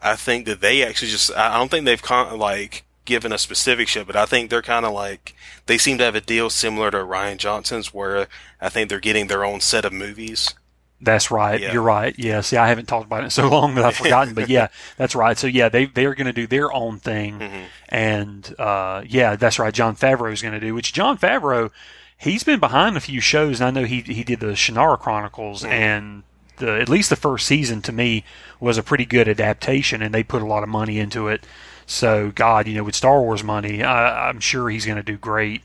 I 0.02 0.16
think 0.16 0.46
that 0.46 0.62
they 0.62 0.84
actually 0.84 1.12
just. 1.12 1.34
I 1.36 1.58
don't 1.58 1.70
think 1.72 1.86
they've 1.86 2.02
con- 2.02 2.38
like 2.40 2.84
given 3.06 3.32
a 3.34 3.38
specific 3.38 3.88
show, 3.88 4.04
but 4.04 4.16
I 4.16 4.26
think 4.26 4.50
they're 4.50 4.62
kind 4.62 4.86
of 4.86 4.94
like 4.94 5.34
they 5.66 5.78
seem 5.78 5.98
to 5.98 6.04
have 6.04 6.16
a 6.16 6.22
deal 6.22 6.50
similar 6.50 6.92
to 6.92 6.98
Rian 6.98 7.38
Johnson's, 7.38 7.94
where 7.94 8.28
I 8.62 8.70
think 8.70 8.90
they're 8.90 9.00
getting 9.00 9.28
their 9.28 9.44
own 9.46 9.60
set 9.62 9.86
of 9.86 9.94
movies. 9.94 10.54
That's 11.02 11.32
right. 11.32 11.62
Yeah. 11.62 11.72
You're 11.72 11.82
right. 11.82 12.14
Yeah. 12.20 12.42
See, 12.42 12.58
I 12.58 12.68
haven't 12.68 12.88
talked 12.88 13.06
about 13.06 13.22
it 13.22 13.26
in 13.26 13.30
so 13.30 13.48
long 13.50 13.76
that 13.76 13.86
I've 13.86 13.96
forgotten. 14.04 14.34
but 14.34 14.50
yeah, 14.50 14.68
that's 14.98 15.16
right. 15.16 15.38
So 15.38 15.48
yeah, 15.48 15.70
they 15.70 15.86
they 15.86 16.06
are 16.06 16.14
going 16.14 16.28
to 16.28 16.34
do 16.34 16.46
their 16.46 16.72
own 16.74 17.00
thing, 17.00 17.40
Mm-hmm. 17.40 17.64
and 17.88 18.56
uh, 18.60 19.04
yeah, 19.08 19.36
that's 19.38 19.60
right. 19.60 19.74
Jon 19.74 19.96
Favreau 19.96 20.32
is 20.34 20.42
going 20.42 20.54
to 20.54 20.60
do. 20.60 20.74
Which 20.76 20.92
Jon 20.94 21.18
Favreau, 21.18 21.72
he's 22.18 22.44
been 22.44 22.60
behind 22.60 22.98
a 22.98 23.00
few 23.00 23.22
shows. 23.22 23.62
And 23.62 23.68
I 23.78 23.82
know 23.82 23.88
he 23.88 24.02
he 24.02 24.24
did 24.26 24.42
the 24.42 24.48
Shannara 24.48 25.00
Chronicles, 25.00 25.64
Mm-hmm. 25.64 25.72
and 25.72 26.24
the 26.60 26.80
at 26.80 26.88
least 26.90 27.10
the 27.10 27.16
first 27.16 27.46
season 27.48 27.82
to 27.84 27.92
me 27.92 28.24
was 28.60 28.78
a 28.78 28.84
pretty 28.84 29.06
good 29.06 29.28
adaptation, 29.28 30.02
and 30.02 30.14
they 30.14 30.24
put 30.24 30.42
a 30.42 30.46
lot 30.48 30.64
of 30.64 30.70
money 30.70 31.00
into 31.00 31.28
it. 31.28 31.46
So 31.86 32.32
God, 32.36 32.68
you 32.68 32.76
know, 32.76 32.84
with 32.84 32.96
Star 32.96 33.22
Wars 33.22 33.44
money, 33.44 33.82
I, 33.84 34.30
I'm 34.30 34.40
sure 34.40 34.70
he's 34.70 34.86
going 34.86 34.98
to 34.98 35.04
do 35.04 35.18
great. 35.18 35.64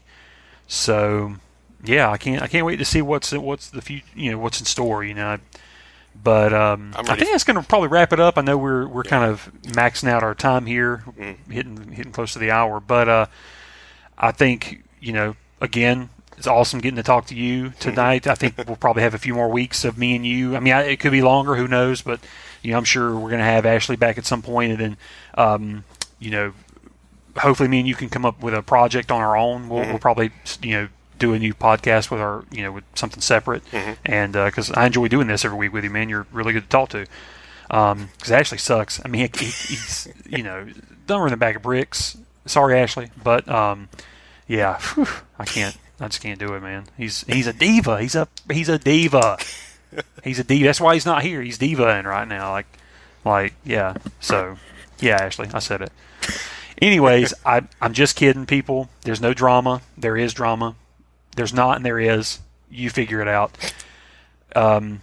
So 0.67 1.35
yeah, 1.85 2.11
I 2.11 2.17
can't 2.17 2.43
I 2.43 2.47
can't 2.47 2.65
wait 2.65 2.77
to 2.77 2.85
see 2.85 3.03
what's 3.03 3.33
what's 3.33 3.69
the 3.71 3.83
future, 3.83 4.07
you 4.15 4.31
know, 4.31 4.39
what's 4.39 4.59
in 4.61 4.67
store. 4.67 5.05
You 5.05 5.15
know, 5.15 5.39
but 6.23 6.55
um, 6.55 6.93
I 6.97 7.17
think 7.17 7.31
that's 7.31 7.45
going 7.45 7.61
to 7.61 7.67
probably 7.69 7.89
wrap 7.89 8.13
it 8.13 8.21
up. 8.21 8.39
I 8.39 8.41
know 8.43 8.57
we're 8.57 8.87
we're 8.89 9.03
kind 9.05 9.31
of 9.31 9.51
maxing 9.65 10.09
out 10.09 10.23
our 10.23 10.35
time 10.35 10.67
here, 10.67 11.03
Mm-hmm. 11.19 11.51
hitting 11.53 11.93
hitting 11.93 12.13
close 12.13 12.33
to 12.33 12.39
the 12.39 12.51
hour. 12.51 12.81
But 12.81 13.09
uh, 13.09 13.27
I 14.17 14.33
think 14.33 14.83
you 15.01 15.13
know, 15.13 15.37
again, 15.61 16.09
it's 16.45 16.49
awesome 16.51 16.81
getting 16.81 16.97
to 16.97 17.03
talk 17.03 17.25
to 17.27 17.35
you 17.35 17.73
tonight. 17.81 18.27
I 18.27 18.35
think 18.35 18.59
we'll 18.59 18.77
probably 18.77 19.03
have 19.03 19.15
a 19.15 19.19
few 19.19 19.33
more 19.33 19.49
weeks 19.49 19.83
of 19.83 19.97
me 19.97 20.15
and 20.15 20.27
you. 20.27 20.55
I 20.57 20.61
mean, 20.61 20.75
I, 20.75 20.83
it 20.83 21.01
could 21.01 21.11
be 21.11 21.23
longer. 21.23 21.55
Who 21.55 21.67
knows? 21.67 22.03
But 22.03 22.21
you 22.61 22.73
know, 22.73 22.77
I'm 22.77 22.85
sure 22.85 23.15
we're 23.15 23.31
going 23.31 23.39
to 23.39 23.45
have 23.45 23.65
Ashley 23.65 23.97
back 23.97 24.19
at 24.19 24.27
some 24.27 24.43
point, 24.43 24.73
and 24.73 24.79
then 24.79 24.97
um, 25.39 25.85
you 26.19 26.31
know, 26.31 26.53
hopefully, 27.39 27.71
me 27.71 27.79
and 27.79 27.89
you 27.89 27.95
can 27.95 28.11
come 28.11 28.27
up 28.27 28.43
with 28.43 28.53
a 28.53 28.61
project 28.61 29.11
on 29.11 29.23
our 29.23 29.39
own. 29.39 29.71
We'll, 29.71 29.87
we'll 29.87 29.99
probably 29.99 30.33
you 30.61 30.73
know 30.73 30.89
do 31.19 31.33
a 31.33 31.39
new 31.39 31.55
podcast 31.55 32.11
with 32.11 32.21
our 32.21 32.45
you 32.51 32.63
know 32.63 32.73
with 32.73 32.85
something 32.95 33.23
separate, 33.23 33.63
and 34.05 34.35
because 34.35 34.71
I 34.71 34.85
enjoy 34.85 35.09
doing 35.09 35.27
this 35.27 35.47
every 35.47 35.57
week 35.57 35.73
with 35.73 35.85
you, 35.85 35.91
man. 35.91 36.11
You're 36.11 36.27
really 36.31 36.53
good 36.53 36.65
to 36.65 36.69
talk 36.69 36.91
to. 36.91 37.07
Because 37.69 38.31
Ashley 38.31 38.59
sucks. 38.59 39.01
I 39.03 39.09
mean, 39.09 39.31
he, 39.39 39.47
he's 39.47 40.09
you 40.29 40.43
know 40.43 40.67
dumber 41.07 41.25
than 41.25 41.33
a 41.33 41.39
bag 41.39 41.57
of 41.57 41.63
bricks. 41.63 42.19
Sorry, 42.45 42.79
Ashley, 42.79 43.11
but 43.23 43.49
um, 43.49 43.89
yeah, 44.47 44.79
whew, 44.79 45.09
I 45.39 45.47
can't. 45.47 45.79
I 46.05 46.09
just 46.09 46.23
can't 46.23 46.39
do 46.39 46.55
it, 46.55 46.61
man. 46.61 46.85
He's 46.99 47.23
he's 47.23 47.47
a 47.47 47.53
diva. 47.53 48.01
He's 48.01 48.15
a 48.15 48.29
he's 48.51 48.69
a 48.69 48.79
diva. 48.79 49.39
He's 50.23 50.39
a 50.39 50.45
diva. 50.45 50.67
That's 50.67 50.81
why 50.81 50.95
he's 50.95 51.07
not 51.07 51.23
here. 51.23 51.41
He's 51.41 51.59
divaing 51.59 52.05
right 52.05 52.29
now. 52.29 52.51
Like, 52.51 52.67
like 53.25 53.55
yeah. 53.65 53.95
So, 54.21 54.59
yeah, 54.99 55.17
Ashley, 55.23 55.49
I 55.55 55.61
said 55.61 55.81
it. 55.81 55.93
Anyways, 56.83 57.33
I 57.47 57.63
I'm 57.81 57.95
just 57.95 58.17
kidding, 58.17 58.45
people. 58.45 58.91
There's 59.03 59.21
no 59.21 59.33
drama. 59.33 59.81
There 59.97 60.17
is 60.17 60.35
drama. 60.35 60.75
There's 61.37 61.55
not, 61.55 61.77
and 61.77 61.87
there 61.87 61.99
is. 61.99 62.41
You 62.71 62.91
figure 62.91 63.21
it 63.21 63.29
out. 63.29 63.57
Um, 64.55 65.01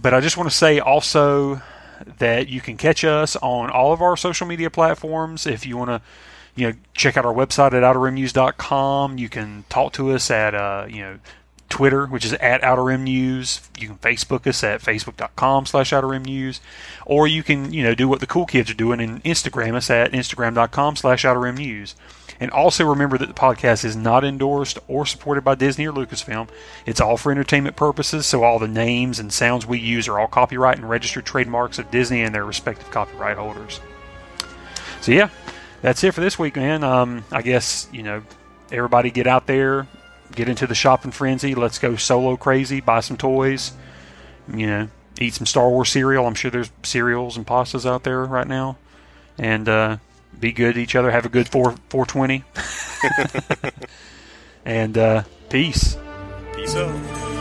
but 0.00 0.14
I 0.14 0.20
just 0.20 0.36
want 0.36 0.48
to 0.48 0.56
say 0.56 0.78
also 0.78 1.60
that 2.18 2.48
you 2.48 2.60
can 2.60 2.76
catch 2.78 3.04
us 3.04 3.36
on 3.36 3.70
all 3.70 3.92
of 3.92 4.00
our 4.00 4.16
social 4.16 4.46
media 4.46 4.70
platforms. 4.70 5.46
If 5.46 5.66
you 5.66 5.76
want 5.76 5.90
to, 5.90 6.02
you 6.60 6.68
know, 6.68 6.74
check 6.94 7.16
out 7.16 7.24
our 7.24 7.32
website 7.32 7.72
at 7.72 7.82
outerrimnews.com. 7.82 9.16
You 9.16 9.28
can 9.30 9.64
talk 9.70 9.94
to 9.94 10.12
us 10.12 10.30
at, 10.30 10.54
uh, 10.54 10.86
you 10.88 11.00
know, 11.00 11.18
Twitter, 11.70 12.04
which 12.04 12.26
is 12.26 12.34
at 12.34 12.62
Outer 12.62 12.84
Rim 12.84 13.04
News. 13.04 13.62
You 13.78 13.86
can 13.86 13.96
Facebook 13.98 14.46
us 14.46 14.62
at 14.62 14.82
facebook.com 14.82 15.64
slash 15.64 15.92
Outer 15.92 16.08
Rim 16.08 16.24
News. 16.24 16.60
Or 17.06 17.26
you 17.26 17.42
can, 17.42 17.72
you 17.72 17.82
know, 17.82 17.94
do 17.94 18.08
what 18.08 18.20
the 18.20 18.26
cool 18.26 18.44
kids 18.44 18.70
are 18.70 18.74
doing 18.74 19.00
and 19.00 19.24
Instagram 19.24 19.74
us 19.74 19.88
at 19.88 20.12
instagram.com 20.12 20.96
slash 20.96 21.24
Outer 21.24 21.40
Rim 21.40 21.56
News. 21.56 21.94
And 22.38 22.50
also 22.50 22.86
remember 22.86 23.16
that 23.18 23.28
the 23.28 23.34
podcast 23.34 23.84
is 23.84 23.96
not 23.96 24.24
endorsed 24.24 24.78
or 24.88 25.06
supported 25.06 25.44
by 25.44 25.54
Disney 25.54 25.86
or 25.86 25.92
Lucasfilm. 25.92 26.48
It's 26.86 27.00
all 27.00 27.16
for 27.16 27.30
entertainment 27.30 27.76
purposes, 27.76 28.26
so 28.26 28.44
all 28.44 28.58
the 28.58 28.66
names 28.66 29.18
and 29.18 29.32
sounds 29.32 29.66
we 29.66 29.78
use 29.78 30.08
are 30.08 30.18
all 30.18 30.26
copyright 30.26 30.78
and 30.78 30.88
registered 30.88 31.26
trademarks 31.26 31.78
of 31.78 31.90
Disney 31.90 32.22
and 32.22 32.34
their 32.34 32.44
respective 32.44 32.90
copyright 32.90 33.36
holders. 33.36 33.80
So 35.02 35.12
yeah, 35.12 35.28
that's 35.82 36.02
it 36.04 36.14
for 36.14 36.20
this 36.20 36.38
week, 36.38 36.56
man. 36.56 36.84
Um, 36.84 37.24
I 37.30 37.42
guess 37.42 37.88
you 37.92 38.02
know 38.02 38.22
everybody 38.72 39.10
get 39.10 39.26
out 39.26 39.46
there, 39.46 39.86
get 40.34 40.48
into 40.48 40.66
the 40.66 40.74
shopping 40.74 41.10
frenzy. 41.10 41.54
Let's 41.54 41.78
go 41.78 41.96
solo 41.96 42.36
crazy, 42.36 42.80
buy 42.80 43.00
some 43.00 43.16
toys. 43.16 43.72
You 44.52 44.66
know, 44.66 44.88
eat 45.20 45.34
some 45.34 45.46
Star 45.46 45.68
Wars 45.68 45.90
cereal. 45.90 46.26
I'm 46.26 46.34
sure 46.34 46.50
there's 46.50 46.70
cereals 46.82 47.36
and 47.36 47.46
pastas 47.46 47.86
out 47.86 48.04
there 48.04 48.24
right 48.24 48.48
now, 48.48 48.76
and 49.38 49.68
uh, 49.68 49.96
be 50.38 50.52
good 50.52 50.74
to 50.74 50.80
each 50.80 50.96
other. 50.96 51.10
Have 51.10 51.26
a 51.26 51.30
good 51.30 51.48
four 51.48 51.74
420, 51.88 52.44
and 54.64 54.98
uh, 54.98 55.22
peace. 55.48 55.96
Peace 56.54 56.76
out. 56.76 57.39